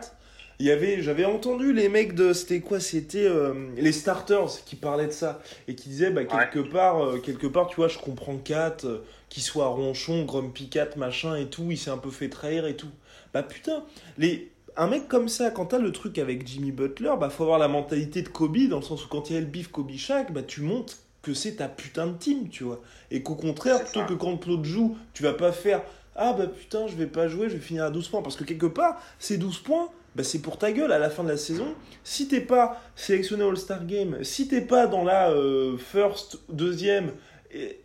il 0.60 0.66
y 0.66 0.70
avait, 0.70 1.02
j'avais 1.02 1.24
entendu 1.24 1.72
les 1.72 1.88
mecs 1.88 2.14
de, 2.14 2.32
c'était 2.34 2.60
quoi, 2.60 2.80
c'était 2.80 3.26
euh, 3.26 3.70
les 3.76 3.92
starters 3.92 4.62
qui 4.66 4.76
parlaient 4.76 5.06
de 5.08 5.12
ça 5.12 5.42
et 5.68 5.74
qui 5.74 5.88
disaient, 5.88 6.10
bah, 6.10 6.24
quelque 6.24 6.60
part, 6.60 7.02
euh, 7.02 7.18
quelque 7.18 7.46
part, 7.46 7.66
tu 7.68 7.76
vois, 7.76 7.88
je 7.88 7.98
comprends 7.98 8.36
Kat, 8.36 8.76
euh, 8.84 8.98
qu'il 9.30 9.42
soit 9.42 9.66
ronchon, 9.66 10.24
grumpy 10.24 10.68
Kat, 10.68 10.90
machin 10.96 11.34
et 11.36 11.46
tout, 11.46 11.70
il 11.70 11.78
s'est 11.78 11.90
un 11.90 11.98
peu 11.98 12.10
fait 12.10 12.28
trahir 12.28 12.66
et 12.66 12.76
tout. 12.76 12.90
Bah 13.32 13.42
putain, 13.42 13.84
les, 14.18 14.52
un 14.76 14.86
mec 14.86 15.08
comme 15.08 15.28
ça, 15.28 15.50
quand 15.50 15.66
t'as 15.66 15.78
le 15.78 15.92
truc 15.92 16.18
avec 16.18 16.46
Jimmy 16.46 16.72
Butler, 16.72 17.14
bah 17.18 17.30
faut 17.30 17.42
avoir 17.44 17.58
la 17.58 17.68
mentalité 17.68 18.22
de 18.22 18.28
Kobe, 18.28 18.68
dans 18.68 18.78
le 18.78 18.84
sens 18.84 19.04
où 19.04 19.08
quand 19.08 19.30
il 19.30 19.34
y 19.34 19.36
a 19.36 19.40
le 19.40 19.46
bif 19.46 19.68
Kobe 19.68 19.90
Shaq, 19.96 20.32
bah 20.32 20.42
tu 20.42 20.60
montres 20.60 20.98
que 21.24 21.34
c'est 21.34 21.56
ta 21.56 21.68
putain 21.68 22.06
de 22.06 22.18
team, 22.18 22.48
tu 22.48 22.64
vois. 22.64 22.80
Et 23.10 23.22
qu'au 23.22 23.34
contraire, 23.34 23.82
plutôt 23.82 24.04
que 24.04 24.14
quand 24.14 24.46
l'autre 24.46 24.64
joue, 24.64 24.96
tu 25.14 25.22
vas 25.22 25.32
pas 25.32 25.50
faire 25.50 25.82
Ah 26.14 26.34
bah 26.34 26.46
putain, 26.46 26.86
je 26.86 26.94
vais 26.94 27.06
pas 27.06 27.26
jouer, 27.26 27.48
je 27.48 27.54
vais 27.54 27.60
finir 27.60 27.84
à 27.84 27.90
12 27.90 28.08
points. 28.08 28.22
Parce 28.22 28.36
que 28.36 28.44
quelque 28.44 28.66
part, 28.66 29.00
ces 29.18 29.38
12 29.38 29.58
points, 29.60 29.88
bah 30.14 30.22
c'est 30.22 30.40
pour 30.40 30.58
ta 30.58 30.70
gueule 30.70 30.92
à 30.92 30.98
la 30.98 31.10
fin 31.10 31.24
de 31.24 31.30
la 31.30 31.36
saison. 31.36 31.74
Si 32.04 32.28
t'es 32.28 32.40
pas 32.40 32.80
sélectionné 32.94 33.42
All-Star 33.44 33.86
Game, 33.86 34.22
si 34.22 34.46
t'es 34.46 34.60
pas 34.60 34.86
dans 34.86 35.02
la 35.02 35.30
euh, 35.30 35.76
first, 35.78 36.38
deuxième 36.50 37.12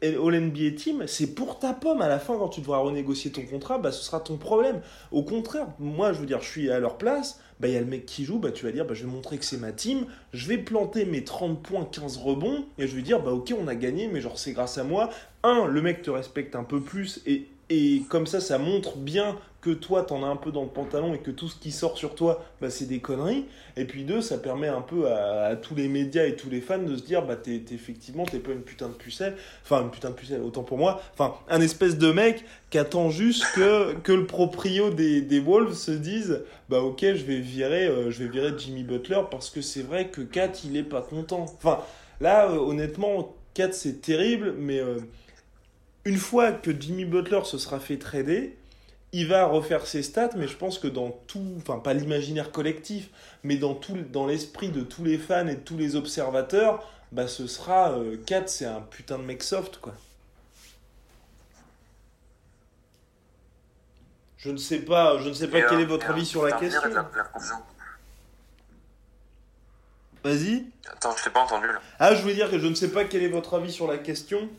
All-NBA 0.02 0.72
Team, 0.78 1.04
c'est 1.08 1.36
pour 1.36 1.60
ta 1.60 1.74
pomme. 1.74 2.02
À 2.02 2.08
la 2.08 2.20
fin, 2.20 2.38
quand 2.38 2.50
tu 2.50 2.62
devras 2.62 2.80
renégocier 2.80 3.32
ton 3.32 3.44
contrat, 3.44 3.78
bah 3.78 3.92
ce 3.92 4.04
sera 4.04 4.20
ton 4.20 4.38
problème. 4.38 4.82
Au 5.12 5.24
contraire, 5.24 5.68
moi, 5.80 6.14
je 6.14 6.20
veux 6.20 6.26
dire, 6.26 6.42
je 6.42 6.50
suis 6.50 6.72
à 6.72 6.80
leur 6.80 6.98
place. 6.98 7.40
Bah, 7.60 7.68
il 7.68 7.74
y 7.74 7.78
a 7.78 7.82
le 7.82 7.86
mec 7.86 8.06
qui 8.06 8.24
joue, 8.24 8.40
bah, 8.40 8.52
tu 8.52 8.66
vas 8.66 8.72
dire, 8.72 8.86
bah, 8.86 8.94
je 8.94 9.06
vais 9.06 9.12
montrer 9.12 9.38
que 9.38 9.44
c'est 9.44 9.58
ma 9.58 9.74
team, 9.74 10.06
je 10.32 10.48
vais 10.48 10.58
planter 10.58 11.04
mes 11.04 11.26
30 11.26 11.62
points, 11.62 11.84
15 11.84 12.16
rebonds, 12.18 12.64
et 12.78 12.88
je 12.88 12.96
vais 12.96 13.02
dire, 13.02 13.22
bah, 13.22 13.32
ok, 13.32 13.54
on 13.60 13.68
a 13.68 13.76
gagné, 13.76 14.08
mais 14.08 14.22
genre, 14.22 14.40
c'est 14.40 14.54
grâce 14.54 14.78
à 14.78 14.86
moi. 14.86 15.10
Un, 15.44 15.66
le 15.66 15.82
mec 15.82 16.02
te 16.02 16.10
respecte 16.10 16.56
un 16.56 16.64
peu 16.64 16.80
plus, 16.80 17.22
et, 17.26 17.48
et 17.70 18.04
comme 18.10 18.28
ça, 18.28 18.40
ça 18.40 18.58
montre 18.58 18.98
bien 18.98 19.38
que 19.62 19.72
toi, 19.72 20.04
t'en 20.04 20.24
as 20.24 20.28
un 20.28 20.38
peu 20.38 20.52
dans 20.52 20.64
le 20.64 20.70
pantalon, 20.70 21.14
et 21.14 21.20
que 21.20 21.32
tout 21.32 21.50
ce 21.50 21.56
qui 21.56 21.72
sort 21.72 21.98
sur 21.98 22.16
toi, 22.16 22.46
bah, 22.62 22.70
c'est 22.70 22.86
des 22.86 23.00
conneries. 23.00 23.46
Et 23.76 23.86
puis 23.86 24.06
deux, 24.06 24.22
ça 24.22 24.38
permet 24.38 24.70
un 24.70 24.82
peu 24.82 25.12
à, 25.12 25.56
tous 25.58 25.76
les 25.76 25.88
médias 25.88 26.26
et 26.26 26.36
tous 26.36 26.50
les 26.50 26.62
fans 26.62 26.82
de 26.82 26.96
se 26.96 27.04
dire, 27.04 27.26
bah, 27.26 27.36
t'es, 27.36 27.60
t'es- 27.60 27.76
effectivement, 27.76 28.26
t'es 28.26 28.40
pas 28.40 28.52
une 28.52 28.62
putain 28.62 28.88
de 28.88 28.94
pucelle, 28.94 29.36
enfin, 29.64 29.82
une 29.82 29.92
putain 29.92 30.10
de 30.12 30.16
pucelle, 30.16 30.42
autant 30.42 30.64
pour 30.64 30.78
moi, 30.78 31.02
enfin, 31.14 31.36
un 31.50 31.60
espèce 31.62 31.98
de 31.98 32.12
mec 32.12 32.46
qui 32.70 32.78
attend 32.78 33.10
juste 33.10 33.46
que, 33.54 33.94
que 33.96 34.14
le 34.14 34.26
proprio 34.26 34.92
des, 34.92 35.22
des 35.22 35.40
Wolves 35.40 35.74
se 35.74 35.92
dise, 35.92 36.42
bah 36.70 36.80
ok, 36.82 37.02
je 37.02 37.24
vais 37.26 37.40
virer, 37.40 37.88
euh, 37.88 38.12
je 38.12 38.24
vais 38.24 38.30
virer 38.30 38.54
Jimmy 38.58 38.84
Butler 38.84 39.22
parce 39.30 39.50
que 39.50 39.62
c'est 39.62 39.82
vrai 39.82 40.08
que 40.08 40.22
Kat 40.22 40.52
il 40.64 40.78
est 40.78 40.84
pas 40.84 41.02
content. 41.02 41.42
Enfin, 41.42 41.80
là 42.22 42.50
euh, 42.50 42.58
honnêtement, 42.58 43.36
Kat 43.54 43.72
c'est 43.74 44.02
terrible, 44.02 44.54
mais 44.58 44.80
euh, 44.80 45.00
une 46.06 46.18
fois 46.18 46.52
que 46.52 46.72
Jimmy 46.80 47.06
Butler 47.06 47.42
se 47.44 47.58
sera 47.58 47.80
fait 47.80 47.98
trader, 47.98 48.56
il 49.12 49.28
va 49.28 49.46
refaire 49.46 49.88
ses 49.88 50.04
stats, 50.04 50.32
mais 50.36 50.48
je 50.48 50.56
pense 50.56 50.78
que 50.78 50.88
dans 50.88 51.10
tout, 51.28 51.56
enfin 51.58 51.80
pas 51.80 51.94
l'imaginaire 51.94 52.52
collectif, 52.52 53.10
mais 53.44 53.58
dans 53.58 53.74
tout, 53.74 53.98
dans 54.12 54.28
l'esprit 54.28 54.70
de 54.70 54.82
tous 54.82 55.04
les 55.04 55.18
fans 55.18 55.48
et 55.48 55.56
de 55.56 55.62
tous 55.62 55.78
les 55.78 55.96
observateurs, 55.96 56.88
bah 57.12 57.28
ce 57.28 57.48
sera 57.48 57.94
euh, 57.94 58.18
Kat, 58.26 58.48
c'est 58.48 58.66
un 58.66 58.82
putain 58.82 59.18
de 59.18 59.24
mec 59.24 59.42
soft 59.42 59.80
quoi. 59.80 59.94
Je 64.38 64.52
ne 64.52 64.58
sais 64.58 64.80
pas, 64.80 65.18
je 65.18 65.28
ne 65.28 65.34
sais 65.34 65.48
pas 65.48 65.60
Et, 65.60 65.66
quel 65.68 65.80
euh, 65.80 65.82
est 65.82 65.86
votre 65.86 66.06
et, 66.06 66.10
avis 66.10 66.22
euh, 66.22 66.26
sur 66.26 66.44
la 66.44 66.54
question. 66.54 66.82
Vas-y. 70.24 70.66
Attends, 70.92 71.16
je 71.18 71.24
t'ai 71.24 71.30
pas 71.30 71.42
entendu 71.42 71.68
là. 71.68 71.82
Ah, 71.98 72.14
je 72.14 72.22
voulais 72.22 72.36
dire 72.36 72.50
que 72.50 72.60
je 72.60 72.68
ne 72.68 72.76
sais 72.76 72.92
pas 72.92 73.06
quel 73.06 73.24
est 73.24 73.30
votre 73.30 73.56
avis 73.56 73.72
sur 73.72 73.88
la 73.88 73.98
question. 73.98 74.50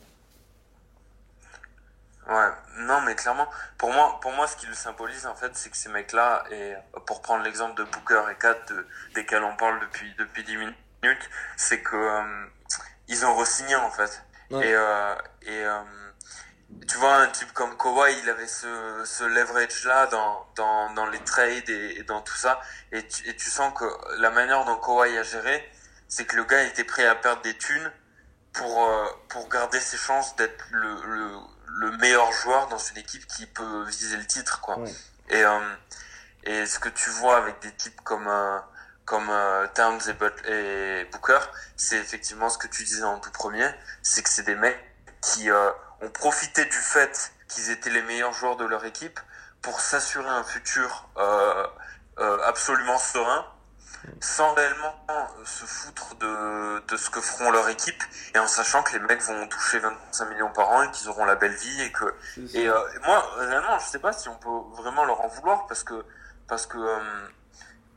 Ouais, 2.30 2.48
non, 2.76 3.00
mais 3.00 3.16
clairement, 3.16 3.48
pour 3.76 3.92
moi, 3.92 4.20
pour 4.20 4.30
moi, 4.32 4.46
ce 4.46 4.56
qui 4.56 4.66
le 4.66 4.74
symbolise, 4.74 5.26
en 5.26 5.34
fait, 5.34 5.50
c'est 5.56 5.68
que 5.68 5.76
ces 5.76 5.88
mecs-là, 5.88 6.44
et 6.52 6.74
pour 7.06 7.22
prendre 7.22 7.42
l'exemple 7.42 7.74
de 7.74 7.82
Booker 7.84 8.22
et 8.30 8.36
Kat, 8.36 8.54
de- 8.68 8.86
desquels 9.14 9.42
on 9.42 9.56
parle 9.56 9.80
depuis, 9.80 10.14
depuis 10.16 10.44
10 10.44 10.56
minutes, 10.56 11.30
c'est 11.56 11.82
que 11.82 11.96
euh, 11.96 12.46
ils 13.08 13.26
ont 13.26 13.34
re-signé, 13.34 13.74
en 13.74 13.90
fait. 13.90 14.22
Ouais. 14.52 14.64
Et, 14.68 14.74
euh, 14.74 15.14
et 15.42 15.64
euh, 15.64 15.82
tu 16.86 16.98
vois, 16.98 17.16
un 17.16 17.26
type 17.26 17.52
comme 17.52 17.76
Kawhi, 17.76 18.16
il 18.22 18.30
avait 18.30 18.46
ce, 18.46 19.02
ce 19.04 19.24
leverage-là 19.24 20.06
dans, 20.06 20.46
dans, 20.54 20.90
dans 20.94 21.06
les 21.06 21.18
trades 21.24 21.68
et, 21.68 21.98
et 21.98 22.02
dans 22.04 22.20
tout 22.22 22.36
ça. 22.36 22.60
Et 22.92 23.04
tu, 23.08 23.28
et 23.28 23.34
tu 23.34 23.50
sens 23.50 23.72
que 23.76 23.84
la 24.18 24.30
manière 24.30 24.64
dont 24.64 24.76
Kawhi 24.76 25.18
a 25.18 25.24
géré, 25.24 25.68
c'est 26.06 26.26
que 26.26 26.36
le 26.36 26.44
gars 26.44 26.62
était 26.62 26.84
prêt 26.84 27.06
à 27.06 27.16
perdre 27.16 27.42
des 27.42 27.56
thunes 27.58 27.90
pour, 28.52 28.88
euh, 28.88 29.06
pour 29.28 29.48
garder 29.48 29.80
ses 29.80 29.96
chances 29.96 30.36
d'être 30.36 30.64
le, 30.70 30.94
le, 31.06 31.38
le 31.78 31.90
meilleur 31.98 32.30
joueur 32.32 32.66
dans 32.68 32.78
une 32.78 32.98
équipe 32.98 33.26
qui 33.26 33.46
peut 33.46 33.84
viser 33.84 34.16
le 34.16 34.26
titre, 34.26 34.60
quoi. 34.60 34.76
Et, 35.28 35.44
euh, 35.44 35.60
et 36.44 36.66
ce 36.66 36.78
que 36.78 36.88
tu 36.88 37.10
vois 37.10 37.36
avec 37.36 37.60
des 37.60 37.72
types 37.72 38.00
comme, 38.02 38.26
euh, 38.28 38.58
comme 39.04 39.28
euh, 39.30 39.66
Towns 39.74 40.00
et, 40.08 40.12
But- 40.14 40.46
et 40.46 41.04
Booker, 41.12 41.38
c'est 41.76 41.96
effectivement 41.96 42.48
ce 42.48 42.58
que 42.58 42.66
tu 42.66 42.84
disais 42.84 43.04
en 43.04 43.18
tout 43.20 43.30
premier, 43.30 43.68
c'est 44.02 44.22
que 44.22 44.28
c'est 44.28 44.42
des 44.42 44.54
mecs 44.56 44.78
qui 45.22 45.50
euh, 45.50 45.70
ont 46.00 46.10
profité 46.10 46.64
du 46.64 46.76
fait 46.78 47.32
qu'ils 47.48 47.70
étaient 47.70 47.90
les 47.90 48.02
meilleurs 48.02 48.32
joueurs 48.32 48.56
de 48.56 48.64
leur 48.64 48.84
équipe 48.84 49.20
pour 49.62 49.80
s'assurer 49.80 50.28
un 50.28 50.44
futur 50.44 51.08
euh, 51.18 51.66
euh, 52.18 52.42
absolument 52.46 52.98
serein, 52.98 53.46
sans 54.20 54.54
réellement 54.54 54.94
euh, 55.10 55.44
se 55.44 55.64
foutre 55.64 56.14
de, 56.16 56.80
de 56.86 56.96
ce 56.96 57.10
que 57.10 57.20
feront 57.20 57.50
leur 57.50 57.68
équipe, 57.68 58.02
et 58.34 58.38
en 58.38 58.46
sachant 58.46 58.82
que 58.82 58.92
les 58.92 59.00
mecs 59.00 59.22
vont 59.22 59.46
toucher 59.48 59.78
25 59.78 60.28
millions 60.30 60.52
par 60.52 60.70
an 60.70 60.82
et 60.82 60.90
qu'ils 60.90 61.08
auront 61.08 61.24
la 61.24 61.36
belle 61.36 61.54
vie 61.54 61.82
et 61.82 61.92
que 61.92 62.14
ça. 62.36 62.58
et 62.58 62.68
euh, 62.68 62.78
moi, 63.04 63.24
réellement, 63.38 63.78
je 63.78 63.86
sais 63.86 63.98
pas 63.98 64.12
si 64.12 64.28
on 64.28 64.36
peut 64.36 64.82
vraiment 64.82 65.04
leur 65.04 65.20
en 65.20 65.28
vouloir 65.28 65.66
parce 65.66 65.84
que, 65.84 66.04
parce 66.48 66.66
que, 66.66 66.78
euh, 66.78 66.98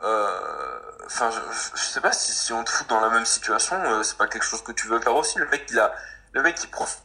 euh, 0.03 0.79
enfin, 1.05 1.29
je, 1.31 1.39
je 1.75 1.81
sais 1.81 2.01
pas 2.01 2.11
si, 2.11 2.31
si 2.31 2.53
on 2.53 2.63
te 2.63 2.69
fout 2.69 2.87
dans 2.87 2.99
la 2.99 3.09
même 3.09 3.25
situation, 3.25 3.75
euh, 3.83 4.03
c'est 4.03 4.17
pas 4.17 4.27
quelque 4.27 4.45
chose 4.45 4.63
que 4.63 4.71
tu 4.71 4.87
veux 4.87 4.99
faire 4.99 5.15
aussi. 5.15 5.39
Le 5.39 5.47
mec, 5.47 5.65
il 5.69 5.79
a, 5.79 5.93
le 6.33 6.41
mec, 6.41 6.61
il 6.63 6.69
prof, 6.69 7.03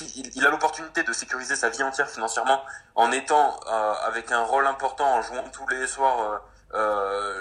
il, 0.00 0.30
il 0.36 0.46
a 0.46 0.50
l'opportunité 0.50 1.02
de 1.02 1.12
sécuriser 1.12 1.56
sa 1.56 1.68
vie 1.68 1.82
entière 1.82 2.08
financièrement 2.08 2.62
en 2.94 3.10
étant 3.12 3.58
euh, 3.66 3.92
avec 4.06 4.32
un 4.32 4.42
rôle 4.42 4.66
important, 4.66 5.06
en 5.16 5.22
jouant 5.22 5.44
tous 5.52 5.66
les 5.68 5.86
soirs 5.86 6.20
euh, 6.20 6.38
euh, 6.74 7.39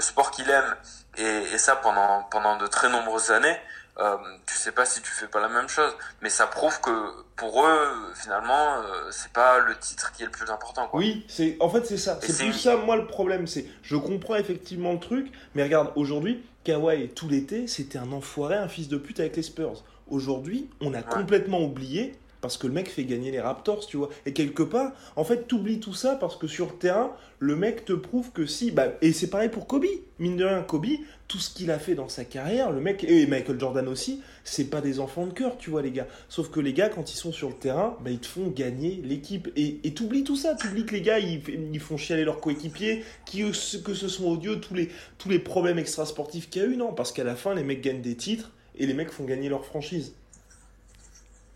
le, 0.00 0.02
sport 0.02 0.30
qu'il 0.30 0.48
aime 0.48 0.76
et, 1.18 1.54
et 1.54 1.58
ça 1.58 1.76
pendant 1.76 2.22
pendant 2.30 2.56
de 2.56 2.66
très 2.66 2.88
nombreuses 2.88 3.30
années. 3.30 3.56
Euh, 3.98 4.16
tu 4.46 4.56
sais 4.56 4.72
pas 4.72 4.86
si 4.86 5.02
tu 5.02 5.10
fais 5.10 5.26
pas 5.26 5.40
la 5.40 5.48
même 5.48 5.68
chose, 5.68 5.92
mais 6.22 6.30
ça 6.30 6.46
prouve 6.46 6.80
que 6.80 6.90
pour 7.36 7.66
eux, 7.66 8.12
finalement, 8.14 8.76
euh, 8.76 9.10
c'est 9.10 9.32
pas 9.32 9.58
le 9.58 9.76
titre 9.76 10.12
qui 10.12 10.22
est 10.22 10.26
le 10.26 10.30
plus 10.30 10.48
important. 10.50 10.86
Quoi. 10.88 11.00
Oui, 11.00 11.26
c'est 11.28 11.56
en 11.60 11.68
fait 11.68 11.84
c'est 11.84 11.98
ça. 11.98 12.18
C'est- 12.22 12.44
plus 12.44 12.52
ça 12.54 12.76
moi 12.76 12.96
le 12.96 13.06
problème, 13.06 13.46
c'est 13.46 13.66
je 13.82 13.96
comprends 13.96 14.36
effectivement 14.36 14.92
le 14.92 15.00
truc, 15.00 15.30
mais 15.54 15.62
regarde 15.64 15.92
aujourd'hui, 15.96 16.42
Kawhi 16.64 17.08
tout 17.10 17.28
l'été, 17.28 17.66
c'était 17.66 17.98
un 17.98 18.12
enfoiré, 18.12 18.56
un 18.56 18.68
fils 18.68 18.88
de 18.88 18.96
pute 18.96 19.20
avec 19.20 19.36
les 19.36 19.42
Spurs. 19.42 19.84
Aujourd'hui, 20.08 20.70
on 20.80 20.94
a 20.94 21.02
complètement 21.02 21.60
oublié 21.60 22.18
parce 22.40 22.56
que 22.56 22.66
le 22.66 22.72
mec 22.72 22.88
fait 22.88 23.04
gagner 23.04 23.30
les 23.30 23.40
Raptors, 23.40 23.86
tu 23.86 23.96
vois. 23.96 24.08
Et 24.26 24.32
quelque 24.32 24.62
part, 24.62 24.92
en 25.16 25.24
fait, 25.24 25.46
t'oublies 25.46 25.80
tout 25.80 25.94
ça 25.94 26.16
parce 26.16 26.36
que 26.36 26.46
sur 26.46 26.66
le 26.66 26.72
terrain, 26.72 27.12
le 27.38 27.56
mec 27.56 27.84
te 27.84 27.92
prouve 27.92 28.32
que 28.32 28.46
si, 28.46 28.70
bah, 28.70 28.88
et 29.02 29.12
c'est 29.12 29.28
pareil 29.28 29.48
pour 29.48 29.66
Kobe. 29.66 29.86
Mine 30.18 30.36
de 30.36 30.44
rien, 30.44 30.62
Kobe, 30.62 30.86
tout 31.28 31.38
ce 31.38 31.50
qu'il 31.50 31.70
a 31.70 31.78
fait 31.78 31.94
dans 31.94 32.08
sa 32.08 32.24
carrière, 32.24 32.70
le 32.70 32.80
mec, 32.80 33.04
et 33.04 33.26
Michael 33.26 33.58
Jordan 33.58 33.88
aussi, 33.88 34.20
c'est 34.44 34.68
pas 34.68 34.80
des 34.80 35.00
enfants 35.00 35.26
de 35.26 35.32
cœur, 35.32 35.56
tu 35.56 35.70
vois, 35.70 35.80
les 35.80 35.90
gars. 35.90 36.06
Sauf 36.28 36.50
que 36.50 36.60
les 36.60 36.72
gars, 36.72 36.88
quand 36.88 37.12
ils 37.12 37.16
sont 37.16 37.32
sur 37.32 37.48
le 37.48 37.54
terrain, 37.54 37.96
bah, 38.00 38.10
ils 38.10 38.18
te 38.18 38.26
font 38.26 38.48
gagner 38.48 39.00
l'équipe. 39.04 39.50
Et 39.56 39.94
t'oublies 39.94 40.24
tout 40.24 40.36
ça, 40.36 40.54
t'oublies 40.54 40.86
que 40.86 40.94
les 40.94 41.02
gars, 41.02 41.18
ils, 41.18 41.80
font 41.80 41.96
chialer 41.96 42.24
leurs 42.24 42.40
coéquipiers, 42.40 43.04
qui, 43.24 43.42
que 43.42 43.94
ce 43.94 44.08
soit 44.08 44.28
odieux, 44.28 44.60
tous 44.60 44.74
les, 44.74 44.90
tous 45.18 45.28
les 45.28 45.38
problèmes 45.38 45.78
extrasportifs 45.78 46.50
qu'il 46.50 46.62
y 46.62 46.64
a 46.64 46.68
eu, 46.68 46.76
non. 46.76 46.92
Parce 46.92 47.12
qu'à 47.12 47.24
la 47.24 47.36
fin, 47.36 47.54
les 47.54 47.64
mecs 47.64 47.80
gagnent 47.80 48.02
des 48.02 48.16
titres 48.16 48.50
et 48.76 48.86
les 48.86 48.94
mecs 48.94 49.10
font 49.10 49.24
gagner 49.24 49.48
leur 49.48 49.64
franchise. 49.64 50.14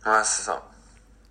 Ouais, 0.06 0.12
c'est 0.22 0.44
ça. 0.44 0.62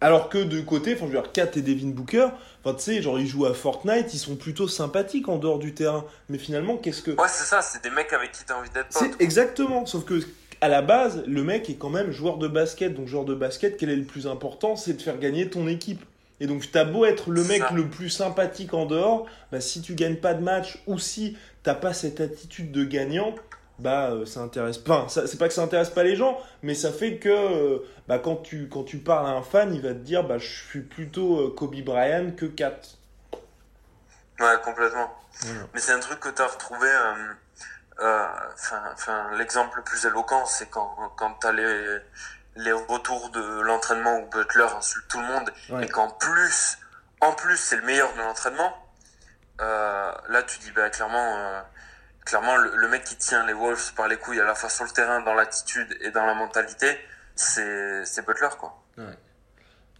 Alors 0.03 0.27
que 0.27 0.37
de 0.37 0.59
côté, 0.59 0.93
enfin, 0.95 1.07
je 1.09 1.15
veux 1.15 1.21
dire, 1.21 1.31
Kat 1.31 1.51
et 1.55 1.61
Devin 1.61 1.87
Booker, 1.87 2.27
enfin, 2.63 2.75
tu 2.75 2.83
sais, 2.83 3.01
genre, 3.01 3.17
ils 3.19 3.25
jouent 3.25 3.45
à 3.45 3.53
Fortnite, 3.53 4.13
ils 4.13 4.19
sont 4.19 4.35
plutôt 4.35 4.67
sympathiques 4.67 5.29
en 5.29 5.37
dehors 5.37 5.59
du 5.59 5.73
terrain. 5.73 6.03
Mais 6.27 6.37
finalement, 6.37 6.75
qu'est-ce 6.75 7.01
que. 7.01 7.11
Ouais, 7.11 7.29
c'est 7.29 7.45
ça, 7.45 7.61
c'est 7.61 7.81
des 7.81 7.89
mecs 7.89 8.11
avec 8.11 8.33
qui 8.33 8.43
t'as 8.43 8.55
envie 8.55 8.69
d'être 8.69 8.89
pote. 8.89 9.11
Exactement. 9.19 9.85
Sauf 9.85 10.03
que, 10.03 10.19
à 10.59 10.67
la 10.67 10.81
base, 10.81 11.23
le 11.25 11.43
mec 11.43 11.69
est 11.69 11.75
quand 11.75 11.89
même 11.89 12.11
joueur 12.11 12.37
de 12.37 12.49
basket. 12.49 12.93
Donc, 12.93 13.07
joueur 13.07 13.23
de 13.23 13.33
basket, 13.33 13.77
quel 13.77 13.89
est 13.89 13.95
le 13.95 14.03
plus 14.03 14.27
important 14.27 14.75
C'est 14.75 14.93
de 14.93 15.01
faire 15.01 15.19
gagner 15.19 15.49
ton 15.49 15.69
équipe. 15.69 16.03
Et 16.41 16.47
donc, 16.47 16.69
t'as 16.69 16.83
beau 16.83 17.05
être 17.05 17.29
le 17.29 17.45
mec 17.45 17.61
Ça. 17.61 17.71
le 17.73 17.87
plus 17.87 18.09
sympathique 18.09 18.73
en 18.73 18.85
dehors, 18.85 19.25
bah, 19.53 19.61
si 19.61 19.81
tu 19.81 19.95
gagnes 19.95 20.17
pas 20.17 20.33
de 20.33 20.43
match 20.43 20.79
ou 20.85 20.99
si 20.99 21.37
t'as 21.63 21.75
pas 21.75 21.93
cette 21.93 22.19
attitude 22.19 22.73
de 22.73 22.83
gagnant, 22.83 23.35
bah, 23.79 24.11
euh, 24.11 24.25
ça 24.25 24.39
intéresse. 24.41 24.79
Enfin, 24.87 25.07
ça- 25.09 25.27
c'est 25.27 25.37
pas 25.37 25.47
que 25.47 25.53
ça 25.53 25.61
intéresse 25.63 25.89
pas 25.89 26.03
les 26.03 26.15
gens, 26.15 26.39
mais 26.61 26.75
ça 26.75 26.91
fait 26.91 27.17
que, 27.17 27.29
euh, 27.29 27.79
bah, 28.07 28.19
quand 28.19 28.37
tu, 28.37 28.69
quand 28.69 28.83
tu 28.83 28.97
parles 28.99 29.25
à 29.27 29.31
un 29.31 29.41
fan, 29.43 29.73
il 29.73 29.81
va 29.81 29.89
te 29.89 29.99
dire, 29.99 30.23
bah, 30.23 30.37
je 30.37 30.47
suis 30.47 30.81
plutôt 30.81 31.39
euh, 31.41 31.55
Kobe 31.55 31.75
Bryant 31.83 32.31
que 32.37 32.45
Kat. 32.45 32.79
Ouais, 34.39 34.55
complètement. 34.63 35.11
Mais 35.73 35.79
c'est 35.79 35.91
un 35.93 35.99
truc 35.99 36.19
que 36.19 36.29
t'as 36.29 36.47
retrouvé. 36.47 36.87
euh, 36.89 37.13
euh, 38.01 38.25
Enfin, 38.55 38.81
enfin, 38.93 39.31
l'exemple 39.37 39.77
le 39.77 39.83
plus 39.83 40.05
éloquent, 40.05 40.45
c'est 40.45 40.69
quand 40.69 40.95
quand 41.15 41.33
t'as 41.39 41.51
les 41.51 41.97
les 42.55 42.71
retours 42.71 43.29
de 43.31 43.61
l'entraînement 43.61 44.19
où 44.19 44.29
Butler 44.29 44.67
insulte 44.77 45.07
tout 45.07 45.19
le 45.19 45.25
monde 45.25 45.49
Ouais. 45.71 45.85
et 45.85 45.87
qu'en 45.89 46.09
plus, 46.09 46.77
en 47.21 47.31
plus, 47.33 47.57
c'est 47.57 47.77
le 47.77 47.81
meilleur 47.83 48.13
de 48.13 48.19
l'entraînement. 48.19 48.73
Là, 49.59 50.43
tu 50.45 50.59
dis 50.59 50.71
bah 50.71 50.89
clairement, 50.89 51.61
clairement, 52.25 52.55
le, 52.57 52.75
le 52.75 52.87
mec 52.87 53.03
qui 53.03 53.15
tient 53.17 53.45
les 53.45 53.53
Wolves 53.53 53.93
par 53.95 54.07
les 54.07 54.17
couilles 54.17 54.39
à 54.39 54.45
la 54.45 54.55
fois 54.55 54.69
sur 54.69 54.83
le 54.85 54.91
terrain, 54.91 55.21
dans 55.21 55.33
l'attitude 55.33 55.97
et 56.01 56.11
dans 56.11 56.25
la 56.25 56.33
mentalité, 56.33 56.99
c'est 57.35 58.05
c'est 58.05 58.25
Butler 58.25 58.49
quoi. 58.59 58.81
Ouais. 58.97 59.17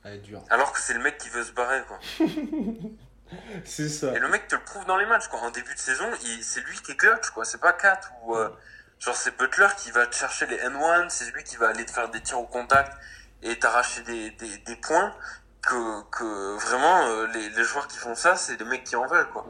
Elle 0.06 0.14
est 0.16 0.18
dure. 0.20 0.44
Alors 0.50 0.72
que 0.74 0.80
c'est 0.80 0.94
le 0.94 1.00
mec 1.00 1.18
qui 1.18 1.30
veut 1.30 1.44
se 1.44 1.52
barrer 1.54 1.84
quoi. 1.88 2.00
C'est 3.66 3.90
ça. 3.90 4.14
Et 4.14 4.20
le 4.20 4.28
mec 4.28 4.48
te 4.48 4.56
le 4.56 4.64
prouve 4.64 4.86
dans 4.86 4.98
les 4.98 5.08
matchs, 5.08 5.28
quoi. 5.28 5.40
En 5.40 5.50
début 5.50 5.74
de 5.74 5.80
saison, 5.80 6.08
il- 6.24 6.44
c'est 6.44 6.60
lui 6.62 6.78
qui 6.82 6.92
est 6.92 6.96
clutch, 6.96 7.30
quoi. 7.32 7.46
C'est 7.46 7.58
pas 7.60 7.74
Kat 7.74 8.00
ou, 8.22 8.36
euh, 8.36 8.50
genre, 9.00 9.16
c'est 9.16 9.36
Butler 9.38 9.70
qui 9.78 9.90
va 9.90 10.06
te 10.06 10.14
chercher 10.16 10.46
les 10.46 10.58
N1, 10.60 11.10
c'est 11.10 11.32
lui 11.34 11.44
qui 11.44 11.56
va 11.56 11.70
aller 11.70 11.84
te 11.86 11.90
faire 11.92 12.10
des 12.10 12.22
tirs 12.22 12.40
au 12.40 12.46
contact 12.46 12.92
et 13.42 13.58
t'arracher 13.58 14.02
des, 14.04 14.30
des, 14.32 14.58
des 14.60 14.76
points 14.76 15.16
que, 15.64 16.04
que 16.12 16.58
vraiment, 16.60 17.08
euh, 17.08 17.26
les, 17.28 17.50
les 17.50 17.64
joueurs 17.64 17.88
qui 17.88 17.98
font 17.98 18.14
ça, 18.14 18.36
c'est 18.36 18.56
des 18.58 18.66
mecs 18.66 18.84
qui 18.84 18.96
en 18.96 19.08
veulent, 19.08 19.30
quoi. 19.30 19.48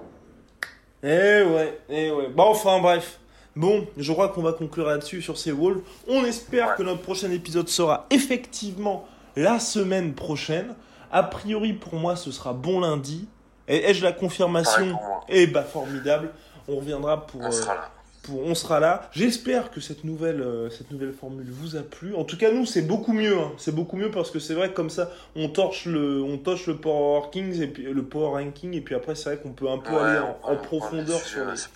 Eh 1.04 1.44
ouais, 1.44 1.80
eh 1.90 2.12
ouais. 2.12 2.30
Bah 2.30 2.46
enfin 2.48 2.80
bref. 2.80 3.20
Bon, 3.56 3.86
je 3.98 4.12
crois 4.12 4.30
qu'on 4.30 4.42
va 4.42 4.54
conclure 4.54 4.88
là-dessus 4.88 5.22
sur 5.22 5.38
ces 5.38 5.52
Wolves. 5.52 5.82
On 6.08 6.26
espère 6.26 6.76
que 6.76 6.82
notre 6.82 7.02
prochain 7.02 7.30
épisode 7.30 7.68
sera 7.68 8.08
effectivement 8.10 9.06
la 9.36 9.60
semaine 9.60 10.14
prochaine. 10.14 10.74
A 11.12 11.22
priori 11.24 11.74
pour 11.74 11.96
moi 11.96 12.16
ce 12.16 12.32
sera 12.32 12.54
bon 12.54 12.80
lundi. 12.80 13.28
Et 13.68 13.90
ai-je 13.90 14.04
la 14.04 14.12
confirmation. 14.12 14.98
Eh 15.30 15.48
bah 15.48 15.64
formidable. 15.64 16.32
On 16.68 16.78
reviendra 16.78 17.28
pour, 17.28 17.42
On 17.42 17.48
euh, 17.48 17.52
sera 17.52 17.76
là. 17.76 17.92
Pour 18.24 18.42
on 18.44 18.56
sera 18.56 18.80
là. 18.80 19.10
J'espère 19.12 19.70
que 19.70 19.80
cette 19.82 20.04
nouvelle 20.04 20.42
euh, 20.42 20.70
cette 20.70 20.90
nouvelle 20.92 21.14
formule 21.14 21.46
vous 21.50 21.76
a 21.76 21.82
plu. 21.82 22.16
En 22.16 22.24
tout 22.24 22.38
cas 22.38 22.52
nous 22.52 22.66
c'est 22.66 22.82
beaucoup 22.82 23.14
mieux. 23.14 23.38
hein. 23.38 23.52
C'est 23.58 23.76
beaucoup 23.76 23.96
mieux 23.98 24.10
parce 24.12 24.32
que 24.32 24.40
c'est 24.40 24.54
vrai 24.54 24.70
que 24.70 24.74
comme 24.76 24.90
ça 24.90 25.12
on 25.36 25.50
torche 25.50 25.86
le 25.86 26.24
on 26.24 26.38
torche 26.38 26.68
le 26.68 26.78
power 26.78 27.20
rankings 27.22 27.62
et 27.62 27.68
puis 27.68 27.84
le 27.84 28.04
power 28.04 28.44
ranking 28.44 28.74
et 28.74 28.82
puis 28.82 28.96
après 28.96 29.16
c'est 29.16 29.26
vrai 29.34 29.38
qu'on 29.44 29.52
peut 29.52 29.70
un 29.70 29.78
peu 29.78 29.94
Ouais, 29.94 30.00
aller 30.02 30.20
en, 30.20 30.38
en 30.52 30.56
profondeur 30.56 31.20
les 31.20 31.26
sur 31.26 31.46
les, 31.46 31.56
C'est 31.58 31.68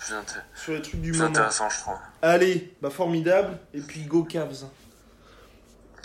sur 0.62 0.72
les 0.72 0.82
trucs 0.82 1.00
du 1.00 1.10
plus 1.12 1.18
moment. 1.20 1.30
intéressant, 1.30 1.68
je 1.68 1.78
trouve. 1.80 1.94
Allez, 2.22 2.72
bah 2.82 2.90
formidable. 2.90 3.58
Et 3.74 3.80
puis 3.80 4.00
go 4.02 4.24
Cavs. 4.24 4.64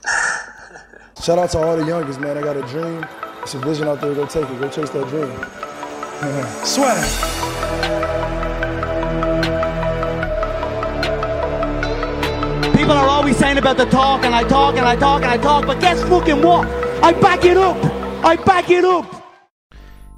Shout 1.24 1.38
out 1.40 1.50
to 1.52 1.58
all 1.60 1.78
the 1.78 1.88
youngest, 1.88 2.20
man. 2.20 2.38
I 2.38 2.42
got 2.42 2.58
a 2.58 2.62
dream. 2.64 3.06
It's 3.44 3.54
a 3.56 3.60
vision 3.60 3.88
out 3.88 4.02
there. 4.02 4.14
Go 4.14 4.26
take 4.26 4.44
it. 4.44 4.60
Go 4.60 4.68
chase 4.68 4.90
that 4.92 5.08
dream. 5.08 5.32
Swag. 6.66 8.23
People 12.84 12.98
are 12.98 13.08
always 13.08 13.38
saying 13.38 13.58
about 13.58 13.78
the 13.78 13.86
talk, 13.86 14.26
and 14.26 14.36
I 14.36 14.44
talk, 14.44 14.76
and 14.76 14.86
I 14.86 14.98
talk, 14.98 15.22
and 15.24 15.32
I 15.32 15.38
talk, 15.38 15.66
but 15.66 15.80
guess 15.80 16.04
fucking 16.04 16.42
what? 16.42 16.68
I 17.02 17.14
back 17.14 17.46
it 17.46 17.56
up. 17.56 17.78
I 18.26 18.36
back 18.36 18.70
it 18.70 18.84
up. 18.84 19.06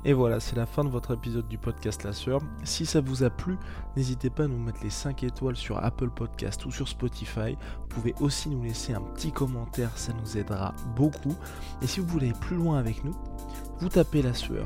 Et 0.03 0.13
voilà, 0.13 0.39
c'est 0.39 0.55
la 0.55 0.65
fin 0.65 0.83
de 0.83 0.89
votre 0.89 1.13
épisode 1.13 1.47
du 1.47 1.59
podcast 1.59 2.03
La 2.03 2.11
Sœur. 2.11 2.39
Si 2.63 2.87
ça 2.87 3.01
vous 3.01 3.23
a 3.23 3.29
plu, 3.29 3.59
n'hésitez 3.95 4.31
pas 4.31 4.45
à 4.45 4.47
nous 4.47 4.57
mettre 4.57 4.79
les 4.81 4.89
5 4.89 5.21
étoiles 5.21 5.55
sur 5.55 5.77
Apple 5.83 6.09
Podcast 6.09 6.65
ou 6.65 6.71
sur 6.71 6.87
Spotify. 6.87 7.55
Vous 7.81 7.87
pouvez 7.87 8.15
aussi 8.19 8.49
nous 8.49 8.63
laisser 8.63 8.95
un 8.95 9.01
petit 9.01 9.31
commentaire, 9.31 9.91
ça 9.95 10.13
nous 10.13 10.35
aidera 10.35 10.73
beaucoup. 10.95 11.35
Et 11.83 11.87
si 11.87 11.99
vous 11.99 12.07
voulez 12.07 12.29
aller 12.29 12.39
plus 12.39 12.55
loin 12.55 12.79
avec 12.79 13.03
nous, 13.03 13.13
vous 13.79 13.89
tapez 13.89 14.23
La 14.23 14.33
Sueur 14.33 14.65